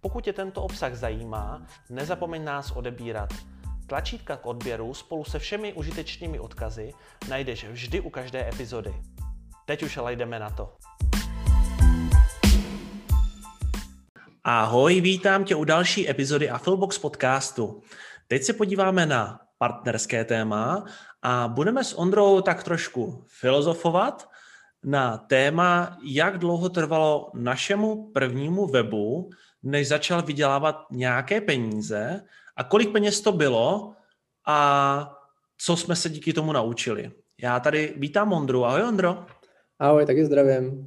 Pokud 0.00 0.24
tě 0.24 0.32
tento 0.32 0.62
obsah 0.62 0.94
zajímá, 0.94 1.66
nezapomeň 1.90 2.44
nás 2.44 2.70
odebírat. 2.70 3.34
Tlačítka 3.86 4.36
k 4.36 4.46
odběru 4.46 4.94
spolu 4.94 5.24
se 5.24 5.38
všemi 5.38 5.72
užitečnými 5.72 6.38
odkazy 6.38 6.92
najdeš 7.28 7.64
vždy 7.64 8.00
u 8.00 8.10
každé 8.10 8.48
epizody. 8.48 8.94
Teď 9.66 9.82
už 9.82 9.96
ale 9.96 10.16
jdeme 10.16 10.38
na 10.38 10.50
to. 10.50 10.76
Ahoj, 14.44 15.00
vítám 15.00 15.44
tě 15.44 15.54
u 15.54 15.64
další 15.64 16.10
epizody 16.10 16.50
Affilbox 16.50 16.98
podcastu. 16.98 17.82
Teď 18.28 18.42
se 18.42 18.52
podíváme 18.52 19.06
na 19.06 19.40
partnerské 19.58 20.24
téma 20.24 20.84
a 21.22 21.48
budeme 21.48 21.84
s 21.84 21.98
Ondrou 21.98 22.40
tak 22.40 22.64
trošku 22.64 23.24
filozofovat 23.40 24.28
na 24.84 25.18
téma, 25.18 25.98
jak 26.04 26.38
dlouho 26.38 26.68
trvalo 26.68 27.30
našemu 27.34 28.10
prvnímu 28.12 28.66
webu, 28.66 29.30
než 29.70 29.88
začal 29.88 30.22
vydělávat 30.22 30.86
nějaké 30.90 31.40
peníze 31.40 32.24
a 32.56 32.64
kolik 32.64 32.92
peněz 32.92 33.20
to 33.20 33.32
bylo 33.32 33.92
a 34.46 35.14
co 35.58 35.76
jsme 35.76 35.96
se 35.96 36.08
díky 36.08 36.32
tomu 36.32 36.52
naučili. 36.52 37.10
Já 37.42 37.60
tady 37.60 37.94
vítám 37.96 38.32
Ondru. 38.32 38.64
Ahoj 38.64 38.82
Ondro. 38.82 39.26
Ahoj, 39.78 40.06
taky 40.06 40.24
zdravím. 40.24 40.86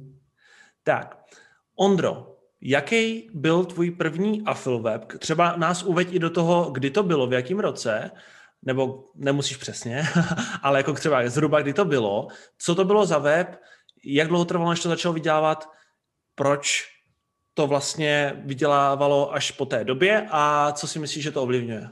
Tak, 0.82 1.18
Ondro, 1.76 2.36
jaký 2.60 3.30
byl 3.34 3.64
tvůj 3.64 3.90
první 3.90 4.42
afilweb? 4.46 5.12
Třeba 5.18 5.56
nás 5.56 5.82
uveď 5.82 6.12
i 6.12 6.18
do 6.18 6.30
toho, 6.30 6.70
kdy 6.70 6.90
to 6.90 7.02
bylo, 7.02 7.26
v 7.26 7.32
jakém 7.32 7.58
roce, 7.58 8.10
nebo 8.62 9.04
nemusíš 9.14 9.56
přesně, 9.56 10.02
ale 10.62 10.78
jako 10.78 10.92
třeba 10.92 11.28
zhruba 11.28 11.60
kdy 11.60 11.72
to 11.72 11.84
bylo, 11.84 12.28
co 12.58 12.74
to 12.74 12.84
bylo 12.84 13.06
za 13.06 13.18
web, 13.18 13.60
jak 14.04 14.28
dlouho 14.28 14.44
trvalo, 14.44 14.70
než 14.70 14.80
to 14.80 14.88
začalo 14.88 15.14
vydělávat, 15.14 15.68
proč 16.34 16.91
to 17.54 17.66
vlastně 17.66 18.42
vydělávalo 18.44 19.34
až 19.34 19.50
po 19.50 19.66
té 19.66 19.84
době 19.84 20.26
a 20.30 20.72
co 20.72 20.86
si 20.88 20.98
myslíš, 20.98 21.24
že 21.24 21.30
to 21.30 21.42
ovlivňuje? 21.42 21.88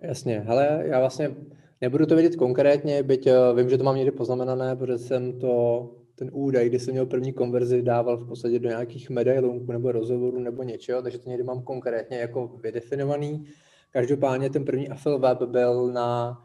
Jasně, 0.00 0.44
ale 0.48 0.82
já 0.84 1.00
vlastně 1.00 1.34
nebudu 1.80 2.06
to 2.06 2.14
vědět 2.14 2.36
konkrétně, 2.36 3.02
byť 3.02 3.26
eh, 3.26 3.34
vím, 3.56 3.70
že 3.70 3.78
to 3.78 3.84
mám 3.84 3.96
někde 3.96 4.12
poznamenané, 4.12 4.76
protože 4.76 4.98
jsem 4.98 5.40
to, 5.40 5.90
ten 6.14 6.30
údaj, 6.32 6.68
kdy 6.68 6.78
jsem 6.78 6.92
měl 6.92 7.06
první 7.06 7.32
konverzi, 7.32 7.82
dával 7.82 8.16
v 8.16 8.28
podstatě 8.28 8.58
do 8.58 8.68
nějakých 8.68 9.10
medailonků 9.10 9.72
nebo 9.72 9.92
rozhovorů 9.92 10.38
nebo 10.38 10.62
něčeho, 10.62 11.02
takže 11.02 11.18
to 11.18 11.28
někdy 11.28 11.44
mám 11.44 11.62
konkrétně 11.62 12.18
jako 12.18 12.46
vydefinovaný. 12.62 13.46
Každopádně 13.90 14.50
ten 14.50 14.64
první 14.64 14.88
affil 14.88 15.18
web 15.18 15.42
byl 15.42 15.92
na 15.92 16.42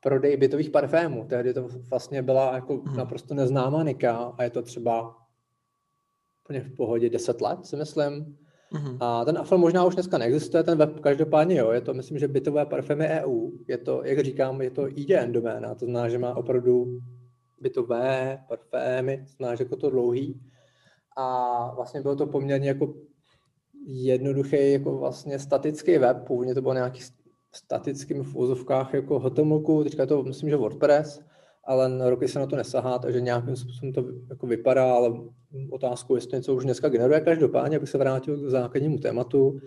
prodej 0.00 0.36
bytových 0.36 0.70
parfémů. 0.70 1.26
Tehdy 1.28 1.54
to 1.54 1.68
vlastně 1.90 2.22
byla 2.22 2.54
jako 2.54 2.76
hmm. 2.76 2.96
naprosto 2.96 3.34
neznámá 3.34 3.82
nika 3.82 4.34
a 4.38 4.42
je 4.42 4.50
to 4.50 4.62
třeba 4.62 5.21
úplně 6.52 6.74
v 6.74 6.76
pohodě 6.76 7.10
10 7.10 7.40
let, 7.40 7.66
si 7.66 7.76
myslím. 7.76 8.36
Mm-hmm. 8.72 8.96
A 9.00 9.24
ten 9.24 9.38
Afel 9.38 9.58
možná 9.58 9.84
už 9.84 9.94
dneska 9.94 10.18
neexistuje, 10.18 10.62
ten 10.62 10.78
web 10.78 11.00
každopádně 11.00 11.56
jo, 11.56 11.70
je 11.70 11.80
to, 11.80 11.94
myslím, 11.94 12.18
že 12.18 12.28
bytové 12.28 12.66
parfémy 12.66 13.06
EU, 13.06 13.50
je 13.68 13.78
to, 13.78 14.04
jak 14.04 14.24
říkám, 14.24 14.62
je 14.62 14.70
to 14.70 14.88
IDN 14.88 15.32
doména, 15.32 15.74
to 15.74 15.84
znamená, 15.84 16.08
že 16.08 16.18
má 16.18 16.36
opravdu 16.36 16.98
bytové 17.60 18.38
parfémy, 18.48 19.16
to 19.18 19.32
znamená, 19.36 19.56
že 19.56 19.64
jako 19.64 19.76
to 19.76 19.90
dlouhý. 19.90 20.40
A 21.16 21.74
vlastně 21.74 22.00
bylo 22.00 22.16
to 22.16 22.26
poměrně 22.26 22.68
jako 22.68 22.94
jednoduchý, 23.86 24.72
jako 24.72 24.98
vlastně 24.98 25.38
statický 25.38 25.98
web, 25.98 26.16
původně 26.26 26.54
to 26.54 26.62
bylo 26.62 26.74
nějaký 26.74 27.00
statickým 27.54 28.22
v 28.22 28.36
úzovkách 28.36 28.94
jako 28.94 29.18
HTML, 29.18 29.84
teďka 29.84 30.02
je 30.02 30.06
to 30.06 30.22
myslím, 30.22 30.50
že 30.50 30.56
WordPress, 30.56 31.20
ale 31.64 31.88
na 31.88 32.10
roky 32.10 32.28
se 32.28 32.38
na 32.38 32.46
to 32.46 32.56
nesahá, 32.56 32.98
takže 32.98 33.20
nějakým 33.20 33.56
způsobem 33.56 33.92
to 33.92 34.04
jako 34.30 34.46
vypadá, 34.46 34.94
ale 34.94 35.12
otázku, 35.70 36.14
jestli 36.14 36.36
něco 36.36 36.54
už 36.54 36.64
dneska 36.64 36.88
generuje. 36.88 37.20
Každopádně, 37.20 37.76
abych 37.76 37.88
se 37.88 37.98
vrátil 37.98 38.36
k 38.36 38.50
základnímu 38.50 38.98
tématu, 38.98 39.60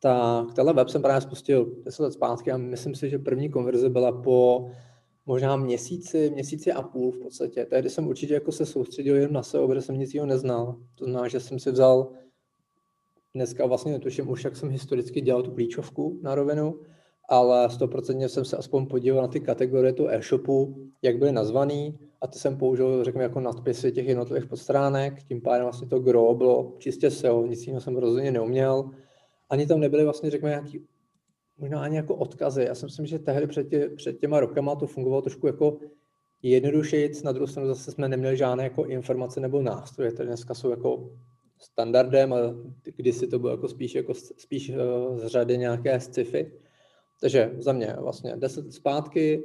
tak 0.00 0.54
tenhle 0.54 0.74
web 0.74 0.88
jsem 0.88 1.02
právě 1.02 1.20
spustil 1.20 1.72
10 1.84 2.02
let 2.02 2.12
zpátky 2.12 2.52
a 2.52 2.56
myslím 2.56 2.94
si, 2.94 3.10
že 3.10 3.18
první 3.18 3.48
konverze 3.48 3.88
byla 3.88 4.22
po 4.22 4.70
možná 5.26 5.56
měsíci, 5.56 6.30
měsíci 6.30 6.72
a 6.72 6.82
půl 6.82 7.12
v 7.12 7.18
podstatě. 7.18 7.64
Tehdy 7.64 7.90
jsem 7.90 8.08
určitě 8.08 8.34
jako 8.34 8.52
se 8.52 8.66
soustředil 8.66 9.16
jen 9.16 9.32
na 9.32 9.42
sebe, 9.42 9.66
protože 9.66 9.82
jsem 9.82 9.98
nic 9.98 10.14
jiného 10.14 10.26
neznal. 10.26 10.76
To 10.94 11.04
znamená, 11.04 11.28
že 11.28 11.40
jsem 11.40 11.58
si 11.58 11.70
vzal, 11.70 12.12
dneska 13.34 13.66
vlastně 13.66 13.92
netuším 13.92 14.30
už, 14.30 14.44
jak 14.44 14.56
jsem 14.56 14.68
historicky 14.68 15.20
dělal 15.20 15.42
tu 15.42 15.50
klíčovku 15.50 16.20
na 16.22 16.34
rovinu, 16.34 16.80
ale 17.30 17.70
stoprocentně 17.70 18.28
jsem 18.28 18.44
se 18.44 18.56
aspoň 18.56 18.86
podíval 18.86 19.22
na 19.22 19.28
ty 19.28 19.40
kategorie 19.40 19.92
tu 19.92 20.08
e-shopu, 20.08 20.76
jak 21.02 21.18
byly 21.18 21.32
nazvaný 21.32 21.98
a 22.20 22.26
ty 22.26 22.38
jsem 22.38 22.56
použil, 22.56 23.04
řekněme, 23.04 23.22
jako 23.22 23.40
nadpisy 23.40 23.92
těch 23.92 24.06
jednotlivých 24.06 24.48
podstránek, 24.48 25.22
tím 25.22 25.40
pádem 25.40 25.62
vlastně 25.62 25.88
to 25.88 25.98
gro 25.98 26.34
bylo 26.34 26.74
čistě 26.78 27.10
SEO, 27.10 27.46
nic 27.46 27.66
jiného 27.66 27.80
jsem 27.80 27.96
rozhodně 27.96 28.30
neuměl. 28.30 28.90
Ani 29.50 29.66
tam 29.66 29.80
nebyly 29.80 30.04
vlastně, 30.04 30.30
řekněme, 30.30 30.50
nějaký, 30.50 30.86
možná 31.58 31.82
ani 31.82 31.96
jako 31.96 32.14
odkazy. 32.14 32.64
Já 32.64 32.74
si 32.74 32.84
myslím, 32.84 33.06
že 33.06 33.18
tehdy 33.18 33.46
před, 33.46 33.68
tě, 33.68 33.90
před 33.96 34.18
těma 34.20 34.40
rokama 34.40 34.74
to 34.74 34.86
fungovalo 34.86 35.22
trošku 35.22 35.46
jako 35.46 35.78
jednodušejíc, 36.42 37.22
na 37.22 37.32
druhou 37.32 37.46
stranu 37.46 37.68
zase 37.68 37.92
jsme 37.92 38.08
neměli 38.08 38.36
žádné 38.36 38.64
jako 38.64 38.84
informace 38.84 39.40
nebo 39.40 39.62
nástroje, 39.62 40.10
které 40.10 40.26
dneska 40.26 40.54
jsou 40.54 40.70
jako 40.70 41.10
standardem 41.58 42.32
a 42.32 42.36
kdysi 42.96 43.26
to 43.26 43.38
bylo 43.38 43.52
jako 43.52 43.68
spíš, 43.68 43.94
jako 43.94 44.14
spíš 44.14 44.70
uh, 44.70 45.18
z 45.18 45.26
řady 45.26 45.58
nějaké 45.58 46.00
sci-fi. 46.00 46.52
Takže 47.20 47.50
za 47.58 47.72
mě 47.72 47.96
vlastně 48.00 48.36
10 48.36 48.72
zpátky, 48.72 49.44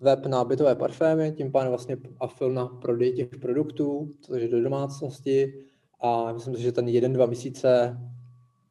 web 0.00 0.26
na 0.26 0.44
bytové 0.44 0.74
parfémy, 0.74 1.32
tím 1.36 1.52
pádem 1.52 1.68
vlastně 1.68 1.96
afil 2.20 2.52
na 2.52 2.66
prodej 2.66 3.12
těch 3.12 3.28
produktů, 3.28 4.14
takže 4.28 4.48
do 4.48 4.62
domácnosti 4.62 5.64
a 6.00 6.32
myslím 6.32 6.56
si, 6.56 6.62
že 6.62 6.72
ten 6.72 6.88
jeden, 6.88 7.12
dva 7.12 7.26
měsíce 7.26 7.98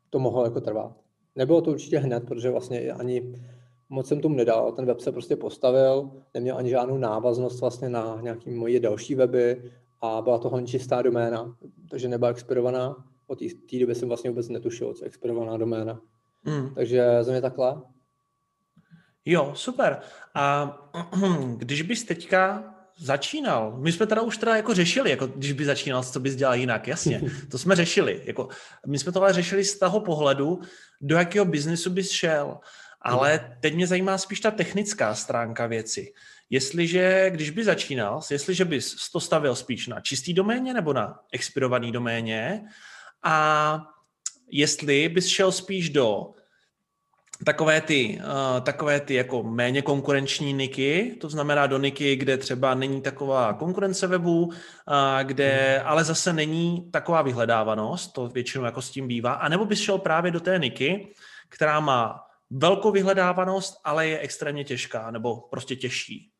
to 0.09 0.19
mohlo 0.19 0.43
jako 0.43 0.61
trvat. 0.61 0.91
Nebylo 1.35 1.61
to 1.61 1.71
určitě 1.71 1.99
hned, 1.99 2.23
protože 2.23 2.49
vlastně 2.49 2.91
ani 2.91 3.39
moc 3.89 4.07
jsem 4.07 4.21
tomu 4.21 4.35
nedal, 4.35 4.71
ten 4.71 4.85
web 4.85 4.99
se 4.99 5.11
prostě 5.11 5.35
postavil, 5.35 6.11
neměl 6.33 6.57
ani 6.57 6.69
žádnou 6.69 6.97
návaznost 6.97 7.61
vlastně 7.61 7.89
na 7.89 8.19
nějaký 8.21 8.49
moje 8.49 8.79
další 8.79 9.15
weby 9.15 9.71
a 10.01 10.21
byla 10.21 10.37
to 10.37 10.49
hlavně 10.49 10.67
čistá 10.67 11.01
doména, 11.01 11.55
takže 11.89 12.07
nebyla 12.07 12.31
expirovaná. 12.31 13.05
Od 13.27 13.39
té 13.69 13.79
doby 13.79 13.95
jsem 13.95 14.07
vlastně 14.07 14.29
vůbec 14.29 14.49
netušil, 14.49 14.93
co 14.93 15.03
je 15.03 15.07
expirovaná 15.07 15.57
doména. 15.57 16.01
Mm. 16.43 16.75
Takže 16.75 17.17
za 17.21 17.31
mě 17.31 17.41
takhle. 17.41 17.81
Jo, 19.25 19.51
super. 19.55 19.99
A 20.33 20.77
když 21.57 21.81
bys 21.81 22.03
teďka 22.03 22.63
začínal, 22.97 23.77
my 23.77 23.91
jsme 23.91 24.07
teda 24.07 24.21
už 24.21 24.37
teda 24.37 24.55
jako 24.55 24.73
řešili, 24.73 25.09
jako 25.09 25.27
když 25.27 25.51
by 25.51 25.65
začínal, 25.65 26.03
co 26.03 26.19
bys 26.19 26.35
dělal 26.35 26.55
jinak, 26.55 26.87
jasně, 26.87 27.21
to 27.51 27.57
jsme 27.57 27.75
řešili. 27.75 28.21
Jako, 28.25 28.49
my 28.87 28.99
jsme 28.99 29.11
tohle 29.11 29.33
řešili 29.33 29.63
z 29.63 29.79
toho 29.79 29.99
pohledu, 29.99 30.61
do 31.01 31.15
jakého 31.15 31.45
biznesu 31.45 31.89
bys 31.89 32.11
šel. 32.11 32.57
Ale 33.01 33.57
teď 33.61 33.75
mě 33.75 33.87
zajímá 33.87 34.17
spíš 34.17 34.39
ta 34.39 34.51
technická 34.51 35.15
stránka 35.15 35.67
věci. 35.67 36.13
Jestliže, 36.49 37.29
když 37.29 37.49
by 37.49 37.63
začínal, 37.63 38.21
jestliže 38.31 38.65
bys 38.65 39.09
to 39.11 39.19
stavil 39.19 39.55
spíš 39.55 39.87
na 39.87 40.01
čistý 40.01 40.33
doméně 40.33 40.73
nebo 40.73 40.93
na 40.93 41.19
expirovaný 41.31 41.91
doméně 41.91 42.63
a 43.23 43.77
jestli 44.51 45.09
bys 45.09 45.27
šel 45.27 45.51
spíš 45.51 45.89
do 45.89 46.33
takové 47.43 47.81
ty, 47.81 48.19
uh, 48.19 48.61
takové 48.63 48.99
ty 48.99 49.13
jako 49.13 49.43
méně 49.43 49.81
konkurenční 49.81 50.53
niky, 50.53 51.17
to 51.21 51.29
znamená 51.29 51.67
do 51.67 51.77
niky, 51.77 52.15
kde 52.15 52.37
třeba 52.37 52.73
není 52.73 53.01
taková 53.01 53.53
konkurence 53.53 54.07
webu, 54.07 54.45
uh, 54.45 54.53
kde 55.23 55.81
ale 55.81 56.03
zase 56.03 56.33
není 56.33 56.91
taková 56.91 57.21
vyhledávanost, 57.21 58.13
to 58.13 58.27
většinou 58.27 58.65
jako 58.65 58.81
s 58.81 58.91
tím 58.91 59.07
bývá, 59.07 59.33
anebo 59.33 59.65
bys 59.65 59.79
šel 59.79 59.97
právě 59.97 60.31
do 60.31 60.39
té 60.39 60.59
niky, 60.59 61.13
která 61.49 61.79
má 61.79 62.19
velkou 62.49 62.91
vyhledávanost, 62.91 63.75
ale 63.83 64.07
je 64.07 64.19
extrémně 64.19 64.63
těžká, 64.63 65.11
nebo 65.11 65.41
prostě 65.41 65.75
těžší. 65.75 66.31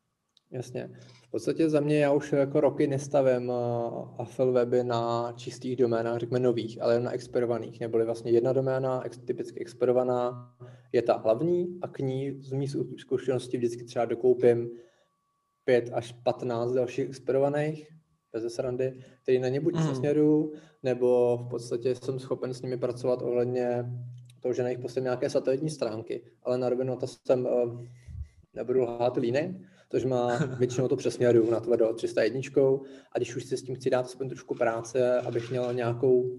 Jasně. 0.50 0.90
V 1.26 1.30
podstatě 1.30 1.68
za 1.68 1.80
mě 1.80 1.98
já 1.98 2.12
už 2.12 2.32
jako 2.32 2.60
roky 2.60 2.86
nestavím 2.86 3.48
uh, 3.48 3.54
afil 4.18 4.52
weby 4.52 4.84
na 4.84 5.32
čistých 5.36 5.76
doménách, 5.76 6.18
řekněme 6.18 6.40
nových, 6.40 6.82
ale 6.82 7.00
na 7.00 7.10
expirovaných. 7.10 7.80
Neboli 7.80 8.04
vlastně 8.04 8.32
jedna 8.32 8.52
doména, 8.52 9.06
ex, 9.06 9.18
typicky 9.18 9.60
expirovaná, 9.60 10.54
je 10.92 11.02
ta 11.02 11.16
hlavní 11.16 11.78
a 11.82 11.88
k 11.88 11.98
ní 11.98 12.42
z 12.42 12.52
mých 12.52 12.76
zkušeností 12.98 13.56
vždycky 13.56 13.84
třeba 13.84 14.04
dokoupím 14.04 14.70
5 15.64 15.90
až 15.92 16.12
15 16.12 16.72
dalších 16.72 17.08
expirovaných, 17.08 17.88
bez 18.32 18.54
srandy, 18.54 19.00
který 19.22 19.38
na 19.38 19.48
ně 19.48 19.60
buď 19.60 19.74
mm. 19.74 19.94
směru, 19.94 20.52
nebo 20.82 21.36
v 21.36 21.48
podstatě 21.48 21.94
jsem 21.94 22.18
schopen 22.18 22.54
s 22.54 22.62
nimi 22.62 22.78
pracovat 22.78 23.22
ohledně 23.22 23.84
to, 24.40 24.52
že 24.52 24.62
na 24.62 24.68
nich 24.68 24.78
postavím 24.78 25.04
nějaké 25.04 25.30
satelitní 25.30 25.70
stránky, 25.70 26.24
ale 26.42 26.58
na 26.58 26.68
rovinu 26.68 26.96
to 26.96 27.06
jsem, 27.06 27.46
uh, 27.46 27.82
nebudu 28.54 28.82
lhát 28.82 29.16
líny, 29.16 29.66
že 29.98 30.08
má 30.08 30.36
většinou 30.58 30.88
to 30.88 30.96
přesměru 30.96 31.50
na 31.50 31.60
tvrdo 31.60 31.92
301 31.92 32.40
a 33.12 33.18
když 33.18 33.36
už 33.36 33.44
si 33.44 33.56
s 33.56 33.62
tím 33.62 33.74
chci 33.74 33.90
dát 33.90 34.04
aspoň 34.04 34.28
trošku 34.28 34.54
práce, 34.54 35.20
abych 35.20 35.50
měl 35.50 35.74
nějakou, 35.74 36.38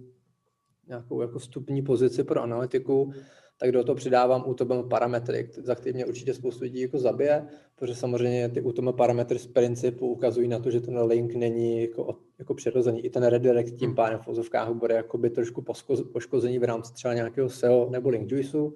nějakou 0.88 1.22
jako 1.22 1.40
vstupní 1.40 1.82
pozici 1.82 2.24
pro 2.24 2.42
analytiku, 2.42 3.14
tak 3.60 3.72
do 3.72 3.84
toho 3.84 3.96
přidávám 3.96 4.44
UTM 4.48 4.90
parametry, 4.90 5.50
za 5.64 5.76
který 5.76 5.94
mě 5.94 6.06
určitě 6.06 6.34
spoustu 6.34 6.64
lidí 6.64 6.82
jako 6.82 6.98
zabije, 6.98 7.48
protože 7.76 7.96
samozřejmě 7.96 8.50
ty 8.50 8.62
UTM 8.62 8.90
parametry 8.92 9.40
z 9.40 9.48
principu 9.48 10.08
ukazují 10.08 10.48
na 10.48 10.60
to, 10.60 10.72
že 10.72 10.82
ten 10.82 11.00
link 11.00 11.36
není 11.36 11.82
jako, 11.82 12.16
jako 12.40 12.54
přirozený. 12.54 13.06
I 13.06 13.10
ten 13.10 13.24
redirect 13.24 13.76
tím 13.76 13.90
hmm. 13.90 13.96
pádem 13.96 14.20
v 14.20 14.28
ozovkách 14.28 14.74
bude 14.74 14.96
jakoby 14.96 15.30
trošku 15.30 15.66
poškození 16.14 16.60
v 16.60 16.64
rámci 16.64 16.94
třeba 16.94 17.14
nějakého 17.14 17.50
SEO 17.50 17.90
nebo 17.90 18.10
link 18.10 18.32
juiceu, 18.32 18.74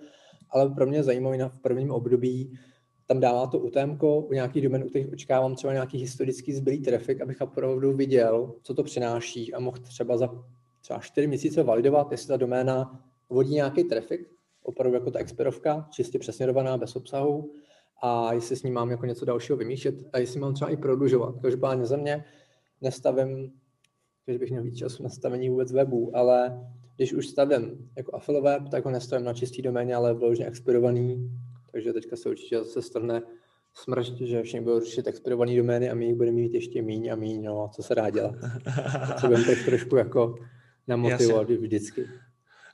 ale 0.49 0.69
pro 0.69 0.87
mě 0.87 1.03
zajímavý 1.03 1.37
na 1.37 1.49
v 1.49 1.61
prvním 1.61 1.91
období 1.91 2.59
tam 3.11 3.19
dává 3.19 3.47
to 3.47 3.59
UTM, 3.59 3.97
u 4.01 4.33
nějakých 4.33 4.63
domen, 4.63 4.83
u 4.83 4.89
kterých 4.89 5.13
očekávám 5.13 5.55
třeba 5.55 5.73
nějaký 5.73 5.97
historický 5.97 6.53
zbylý 6.53 6.79
trafik, 6.79 7.21
abych 7.21 7.41
opravdu 7.41 7.93
viděl, 7.93 8.53
co 8.61 8.73
to 8.73 8.83
přináší 8.83 9.53
a 9.53 9.59
mohl 9.59 9.77
třeba 9.77 10.17
za 10.17 10.43
třeba 10.81 10.99
4 10.99 11.27
měsíce 11.27 11.63
validovat, 11.63 12.11
jestli 12.11 12.27
ta 12.27 12.37
doména 12.37 13.03
vodí 13.29 13.53
nějaký 13.53 13.83
trafik, 13.83 14.29
opravdu 14.63 14.95
jako 14.95 15.11
ta 15.11 15.19
expirovka, 15.19 15.87
čistě 15.91 16.19
přesměrovaná, 16.19 16.77
bez 16.77 16.95
obsahu, 16.95 17.51
a 18.01 18.33
jestli 18.33 18.55
s 18.55 18.63
ním 18.63 18.73
mám 18.73 18.91
jako 18.91 19.05
něco 19.05 19.25
dalšího 19.25 19.57
vymýšlet 19.57 19.95
a 20.13 20.17
jestli 20.17 20.39
mám 20.39 20.53
třeba 20.53 20.71
i 20.71 20.77
prodlužovat. 20.77 21.35
Každopádně 21.41 21.85
za 21.85 21.97
mě 21.97 22.25
nestavím, 22.81 23.51
když 24.25 24.37
bych 24.37 24.49
měl 24.49 24.63
víc 24.63 24.77
času 24.77 25.03
na 25.03 25.09
stavení 25.09 25.49
vůbec 25.49 25.71
webu, 25.71 26.17
ale 26.17 26.67
když 26.95 27.13
už 27.13 27.27
stavím 27.27 27.89
jako 27.97 28.15
affiliate 28.15 28.49
web, 28.49 28.69
tak 28.69 28.85
ho 28.85 28.91
nestavím 28.91 29.25
na 29.25 29.33
čistý 29.33 29.61
doméně, 29.61 29.95
ale 29.95 30.13
vložně 30.13 30.45
expirovaný, 30.45 31.31
takže 31.71 31.93
teďka 31.93 32.15
se 32.15 32.29
určitě 32.29 32.57
zase 32.57 32.81
strne 32.81 33.21
smršť, 33.73 34.13
že 34.21 34.43
všichni 34.43 34.61
budou 34.61 34.79
řešit 34.79 35.07
expirované 35.07 35.55
domény 35.57 35.89
a 35.89 35.95
my 35.95 36.05
jich 36.05 36.15
budeme 36.15 36.35
mít 36.35 36.53
ještě 36.53 36.81
míň 36.81 37.09
a 37.11 37.15
míň, 37.15 37.43
no, 37.43 37.69
co 37.75 37.83
se 37.83 37.95
dá 37.95 38.09
dělat. 38.09 38.35
Co 39.19 39.27
budeme 39.27 39.45
tak 39.45 39.65
trošku 39.65 39.95
jako 39.95 40.35
namotivovat 40.87 41.49
Jasně. 41.49 41.67
vždycky. 41.67 42.07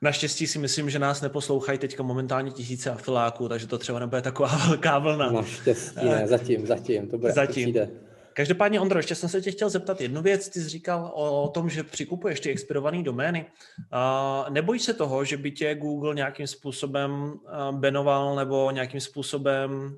Naštěstí 0.02 0.48
si 0.48 0.60
myslím, 0.60 0.90
že 0.90 1.00
nás 1.00 1.22
neposlouchají 1.22 1.80
teďka 1.80 2.04
momentálně 2.04 2.52
tisíce 2.52 2.92
afiláků, 2.92 3.50
takže 3.50 3.68
to 3.68 3.78
třeba 3.78 4.00
nebude 4.00 4.22
taková 4.22 4.58
velká 4.68 5.00
vlna. 5.00 5.32
Naštěstí 5.32 6.06
ne, 6.06 6.28
zatím, 6.28 6.68
zatím, 6.68 7.08
to 7.08 7.18
bude, 7.18 7.34
zatím. 7.34 7.74
To 7.74 8.07
Každopádně, 8.38 8.80
Ondro, 8.80 9.00
ještě 9.00 9.16
jsem 9.16 9.30
se 9.30 9.42
tě 9.42 9.52
chtěl 9.52 9.70
zeptat 9.70 10.02
jednu 10.02 10.22
věc. 10.22 10.50
Ty 10.50 10.62
jsi 10.62 10.70
říkal 10.70 11.12
o 11.16 11.48
tom, 11.48 11.70
že 11.70 11.84
přikupuješ 11.84 12.40
ty 12.40 12.50
expirované 12.50 13.04
domény. 13.04 13.46
Neboj 14.50 14.80
se 14.80 14.94
toho, 14.94 15.26
že 15.26 15.38
by 15.38 15.52
tě 15.52 15.76
Google 15.76 16.16
nějakým 16.16 16.48
způsobem 16.48 17.40
benoval 17.72 18.36
nebo 18.36 18.72
nějakým 18.72 19.02
způsobem 19.02 19.98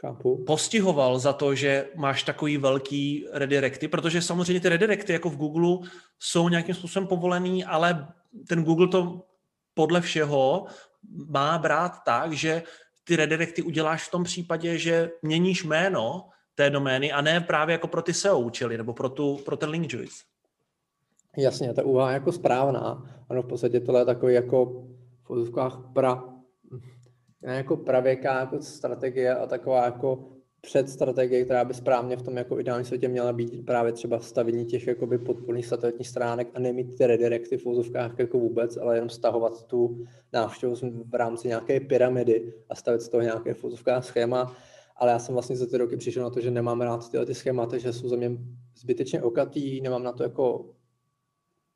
Chápu. 0.00 0.44
postihoval 0.46 1.18
za 1.18 1.32
to, 1.32 1.54
že 1.54 1.88
máš 1.94 2.22
takový 2.22 2.58
velký 2.58 3.26
redirecty, 3.32 3.88
protože 3.88 4.22
samozřejmě 4.22 4.60
ty 4.60 4.68
redirecty 4.68 5.12
jako 5.12 5.30
v 5.30 5.36
Google 5.36 5.88
jsou 6.18 6.48
nějakým 6.48 6.74
způsobem 6.74 7.06
povolený, 7.06 7.64
ale 7.64 8.08
ten 8.48 8.64
Google 8.64 8.88
to 8.88 9.22
podle 9.74 10.00
všeho 10.00 10.66
má 11.28 11.58
brát 11.58 11.92
tak, 12.04 12.32
že 12.32 12.62
ty 13.04 13.16
redirecty 13.16 13.62
uděláš 13.62 14.08
v 14.08 14.10
tom 14.10 14.24
případě, 14.24 14.78
že 14.78 15.10
měníš 15.22 15.64
jméno 15.64 16.28
té 16.54 16.70
domény 16.70 17.12
a 17.12 17.20
ne 17.20 17.40
právě 17.40 17.72
jako 17.72 17.86
pro 17.86 18.02
ty 18.02 18.14
SEO 18.14 18.40
účely 18.40 18.78
nebo 18.78 18.92
pro, 18.92 19.08
tu, 19.08 19.36
pro 19.36 19.56
ten 19.56 19.70
link 19.70 19.92
juice. 19.92 20.24
Jasně, 21.36 21.74
ta 21.74 21.84
úvaha 21.84 22.10
je 22.10 22.14
jako 22.14 22.32
správná. 22.32 23.02
Ano, 23.28 23.42
v 23.42 23.46
podstatě 23.46 23.80
tohle 23.80 24.00
je 24.00 24.04
takový 24.04 24.34
jako 24.34 24.64
v 24.64 25.26
fotovkách 25.26 25.80
pra, 25.94 26.24
jako 27.42 27.76
pravěká 27.76 28.40
jako 28.40 28.62
strategie 28.62 29.34
a 29.34 29.46
taková 29.46 29.84
jako 29.84 30.28
předstrategie, 30.60 31.44
která 31.44 31.64
by 31.64 31.74
správně 31.74 32.16
v 32.16 32.22
tom 32.22 32.36
jako 32.36 32.60
ideálním 32.60 32.84
světě 32.84 33.08
měla 33.08 33.32
být 33.32 33.66
právě 33.66 33.92
třeba 33.92 34.20
stavění 34.20 34.64
těch 34.64 34.86
jakoby 34.86 35.18
podporných 35.18 35.66
satelitních 35.66 36.08
stránek 36.08 36.48
a 36.54 36.58
nemít 36.58 36.98
ty 36.98 37.06
redirecty 37.06 37.56
v 37.56 37.66
úzovkách 37.66 38.18
jako 38.18 38.38
vůbec, 38.38 38.76
ale 38.76 38.96
jenom 38.96 39.08
stahovat 39.08 39.62
tu 39.62 40.04
návštěvu 40.32 40.74
v 41.10 41.14
rámci 41.14 41.48
nějaké 41.48 41.80
pyramidy 41.80 42.52
a 42.68 42.74
stavit 42.74 43.00
z 43.00 43.08
toho 43.08 43.22
nějaké 43.22 43.54
v 43.54 43.64
schéma 44.00 44.56
ale 45.02 45.12
já 45.12 45.18
jsem 45.18 45.32
vlastně 45.32 45.56
za 45.56 45.66
ty 45.66 45.76
roky 45.76 45.96
přišel 45.96 46.22
na 46.22 46.30
to, 46.30 46.40
že 46.40 46.50
nemám 46.50 46.80
rád 46.80 47.10
tyhle 47.10 47.26
ty 47.26 47.34
schématy, 47.34 47.80
že 47.80 47.92
jsou 47.92 48.08
za 48.08 48.16
mě 48.16 48.38
zbytečně 48.76 49.22
okatý, 49.22 49.80
nemám 49.80 50.02
na 50.02 50.12
to 50.12 50.22
jako 50.22 50.70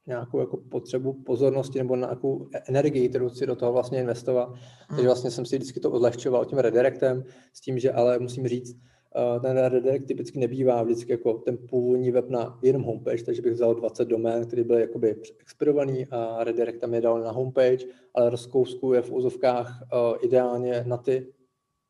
nějakou 0.06 0.40
jako 0.40 0.56
potřebu 0.56 1.12
pozornosti 1.12 1.78
nebo 1.78 1.96
nějakou 1.96 2.49
energii, 2.69 3.08
kterou 3.08 3.28
chci 3.28 3.46
do 3.46 3.56
toho 3.56 3.73
vlastně 3.73 4.00
investovat. 4.00 4.49
Hmm. 4.49 4.56
Takže 4.88 5.06
vlastně 5.06 5.31
jsem 5.31 5.46
si 5.46 5.56
vždycky 5.56 5.81
to 5.81 5.90
odlehčoval 5.90 6.44
tím 6.44 6.58
redirectem 6.58 7.25
s 7.52 7.61
tím, 7.61 7.78
že 7.78 7.93
ale 7.93 8.19
musím 8.19 8.49
říct, 8.49 8.76
eh, 9.17 9.40
ten 9.40 9.58
redirect 9.58 10.06
typicky 10.06 10.38
nebývá 10.38 10.82
vždycky 10.82 11.12
jako 11.12 11.34
ten 11.34 11.58
původní 11.70 12.11
web 12.11 12.31
na 12.31 12.58
jenom 12.62 12.82
homepage, 12.82 13.25
takže 13.25 13.43
bych 13.43 13.52
vzal 13.52 13.75
20 13.75 14.08
domén, 14.08 14.46
který 14.46 14.64
byly 14.64 14.81
jakoby 14.81 15.17
expirovaný 15.40 16.06
a 16.11 16.44
redirect 16.44 16.81
tam 16.81 16.94
je 16.94 17.00
dal 17.00 17.20
na 17.20 17.31
homepage, 17.31 17.87
ale 18.14 18.31
rozkouskuje 18.31 19.02
v 19.02 19.12
úzovkách 19.12 19.82
uh, 19.82 20.17
ideálně 20.22 20.84
na 20.87 20.96
ty 20.96 21.32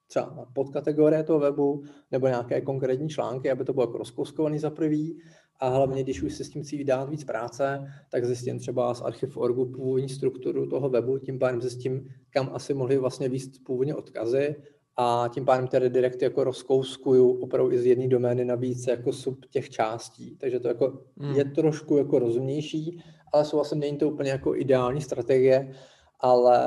třeba 0.06 0.46
podkategorie 0.52 1.22
toho 1.22 1.38
webu 1.38 1.82
nebo 2.12 2.26
nějaké 2.26 2.60
konkrétní 2.60 3.08
články, 3.08 3.50
aby 3.50 3.64
to 3.64 3.72
bylo 3.72 3.86
jako 3.86 3.98
rozkouskovaný 3.98 4.58
za 4.58 4.70
prvý. 4.70 5.18
A 5.60 5.68
hlavně, 5.68 6.02
když 6.02 6.22
už 6.22 6.34
si 6.34 6.44
s 6.44 6.50
tím 6.50 6.62
chci 6.62 6.84
dát 6.84 7.10
víc 7.10 7.24
práce, 7.24 7.92
tak 8.10 8.24
zjistím 8.24 8.58
třeba 8.58 8.94
z 8.94 9.02
archiv.orgu 9.02 9.66
původní 9.66 10.08
strukturu 10.08 10.66
toho 10.66 10.88
webu, 10.88 11.18
tím 11.18 11.38
pádem 11.38 11.60
zjistím, 11.60 12.08
kam 12.30 12.50
asi 12.52 12.74
mohli 12.74 12.98
vlastně 12.98 13.28
víc 13.28 13.58
původně 13.58 13.94
odkazy 13.94 14.56
a 14.96 15.30
tím 15.34 15.44
pádem 15.44 15.68
ty 15.68 15.78
redirecty 15.78 16.24
jako 16.24 16.44
rozkouskuju 16.44 17.30
opravdu 17.30 17.72
i 17.72 17.78
z 17.78 17.86
jedné 17.86 18.08
domény 18.08 18.44
na 18.44 18.54
více 18.54 18.90
jako 18.90 19.12
sub 19.12 19.46
těch 19.50 19.70
částí. 19.70 20.36
Takže 20.36 20.60
to 20.60 20.68
jako 20.68 20.98
hmm. 21.18 21.34
je 21.34 21.44
trošku 21.44 21.96
jako 21.96 22.18
rozumnější, 22.18 23.02
ale 23.32 23.44
souhlasím, 23.44 23.78
není 23.78 23.96
to 23.96 24.08
úplně 24.08 24.30
jako 24.30 24.56
ideální 24.56 25.00
strategie, 25.00 25.72
ale 26.20 26.58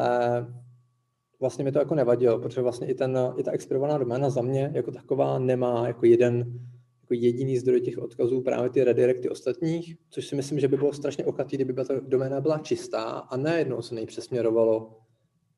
vlastně 1.40 1.64
mi 1.64 1.72
to 1.72 1.80
jako 1.80 1.96
nevadilo, 1.96 2.40
protože 2.40 2.62
vlastně 2.62 2.88
i, 2.88 2.94
ten, 2.94 3.18
i 3.38 3.44
ta 3.44 3.52
expirovaná 3.52 3.98
doména 3.98 4.30
za 4.30 4.42
mě 4.42 4.72
jako 4.74 4.92
taková 4.92 5.40
nemá 5.40 5.88
jako 5.88 6.06
jeden 6.06 6.60
jako 7.02 7.14
jediný 7.14 7.58
zdroj 7.58 7.82
těch 7.82 7.98
odkazů 7.98 8.42
právě 8.42 8.70
ty 8.70 8.84
redirecty 8.84 9.30
ostatních, 9.30 9.96
což 10.10 10.28
si 10.28 10.36
myslím, 10.36 10.60
že 10.60 10.68
by 10.68 10.78
bylo 10.78 10.94
strašně 10.94 11.26
okatý, 11.26 11.58
kdyby 11.58 11.74
ta 11.74 11.84
doména 12.00 12.42
byla 12.42 12.58
čistá 12.58 13.04
a 13.04 13.38
najednou 13.38 13.82
se 13.82 13.96
nejpřesměrovalo 13.96 14.98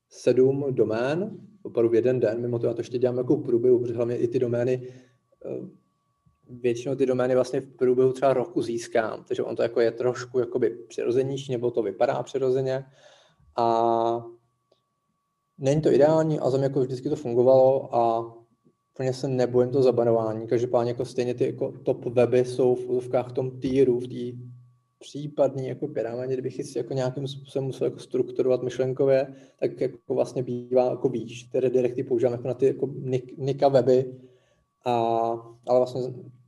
sedm 0.09 0.65
domén, 0.69 1.38
opravdu 1.63 1.89
v 1.89 1.95
jeden 1.95 2.19
den, 2.19 2.41
mimo 2.41 2.59
to 2.59 2.67
já 2.67 2.73
to 2.73 2.79
ještě 2.79 2.97
dělám 2.97 3.17
jako 3.17 3.38
průběhu, 3.38 3.79
protože 3.79 3.93
hlavně 3.93 4.17
i 4.17 4.27
ty 4.27 4.39
domény, 4.39 4.88
eh, 5.45 5.67
většinou 6.50 6.95
ty 6.95 7.05
domény 7.05 7.35
vlastně 7.35 7.61
v 7.61 7.75
průběhu 7.75 8.13
třeba 8.13 8.33
roku 8.33 8.61
získám, 8.61 9.23
takže 9.27 9.43
on 9.43 9.55
to 9.55 9.63
jako 9.63 9.81
je 9.81 9.91
trošku 9.91 10.39
jakoby 10.39 10.69
přirozenější, 10.69 11.51
nebo 11.51 11.71
to 11.71 11.83
vypadá 11.83 12.23
přirozeně. 12.23 12.85
A 13.57 14.25
Není 15.62 15.82
to 15.82 15.91
ideální 15.91 16.39
a 16.39 16.50
za 16.50 16.58
mě 16.58 16.63
jako 16.63 16.82
vždycky 16.82 17.10
to 17.10 17.15
fungovalo 17.15 17.96
a 17.96 18.34
úplně 18.94 19.13
se 19.13 19.27
nebojím 19.27 19.72
to 19.72 19.84
zabanování. 19.84 20.48
Každopádně 20.48 20.91
jako 20.91 21.06
stejně 21.06 21.34
ty 21.34 21.46
jako 21.46 21.72
top 21.84 22.06
weby 22.06 22.46
jsou 22.46 22.75
v 22.75 22.89
úzovkách 22.89 23.30
v 23.30 23.34
tom 23.34 23.60
týru, 23.60 24.00
v 24.00 24.08
té 24.08 24.38
případný 25.00 25.68
jako 25.68 25.88
pyramidě, 25.88 26.34
kdybych 26.34 26.65
si 26.65 26.77
jako 26.77 26.94
nějakým 26.94 27.27
způsobem 27.27 27.65
musel 27.65 27.88
jako 27.88 28.00
strukturovat 28.00 28.63
myšlenkově, 28.63 29.27
tak 29.60 29.82
jako 29.82 30.13
vlastně 30.13 30.44
bývá 30.44 30.89
jako 30.89 31.10
víš, 31.10 31.44
ty 31.44 31.60
redirecty 31.60 32.03
používám 32.03 32.34
jako 32.34 32.48
na 32.48 32.53
ty 32.53 32.65
jako 32.65 32.94
nika 33.38 33.68
weby, 33.68 34.13
a, 34.86 34.94
ale 35.68 35.80
vlastně 35.80 36.01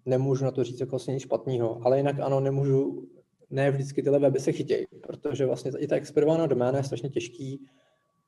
nemůžu 0.06 0.46
na 0.46 0.52
to 0.52 0.64
říct 0.64 0.80
jako 0.80 0.92
vlastně 0.92 1.14
nic 1.14 1.24
špatného. 1.24 1.80
Ale 1.86 1.98
jinak 1.98 2.20
ano, 2.20 2.40
nemůžu, 2.40 3.08
ne 3.50 3.72
vždycky 3.72 4.04
tyhle 4.04 4.20
weby 4.20 4.40
se 4.40 4.52
chytějí, 4.52 4.86
protože 5.08 5.46
vlastně 5.46 5.72
i 5.78 5.88
ta 5.88 5.96
expirovaná 5.96 6.48
doména 6.48 6.78
je 6.78 6.84
strašně 6.84 7.10
těžký 7.10 7.66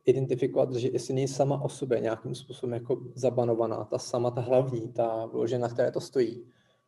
identifikovat, 0.05 0.73
že 0.73 0.89
jestli 0.93 1.13
není 1.13 1.27
sama 1.27 1.61
o 1.61 1.69
sobě 1.69 1.99
nějakým 1.99 2.35
způsobem 2.35 2.73
jako 2.73 3.01
zabanovaná, 3.15 3.83
ta 3.83 3.97
sama, 3.97 4.31
ta 4.31 4.41
hlavní, 4.41 4.87
ta 4.93 5.25
vložena, 5.25 5.67
na 5.67 5.73
které 5.73 5.91
to 5.91 6.01
stojí. 6.01 6.43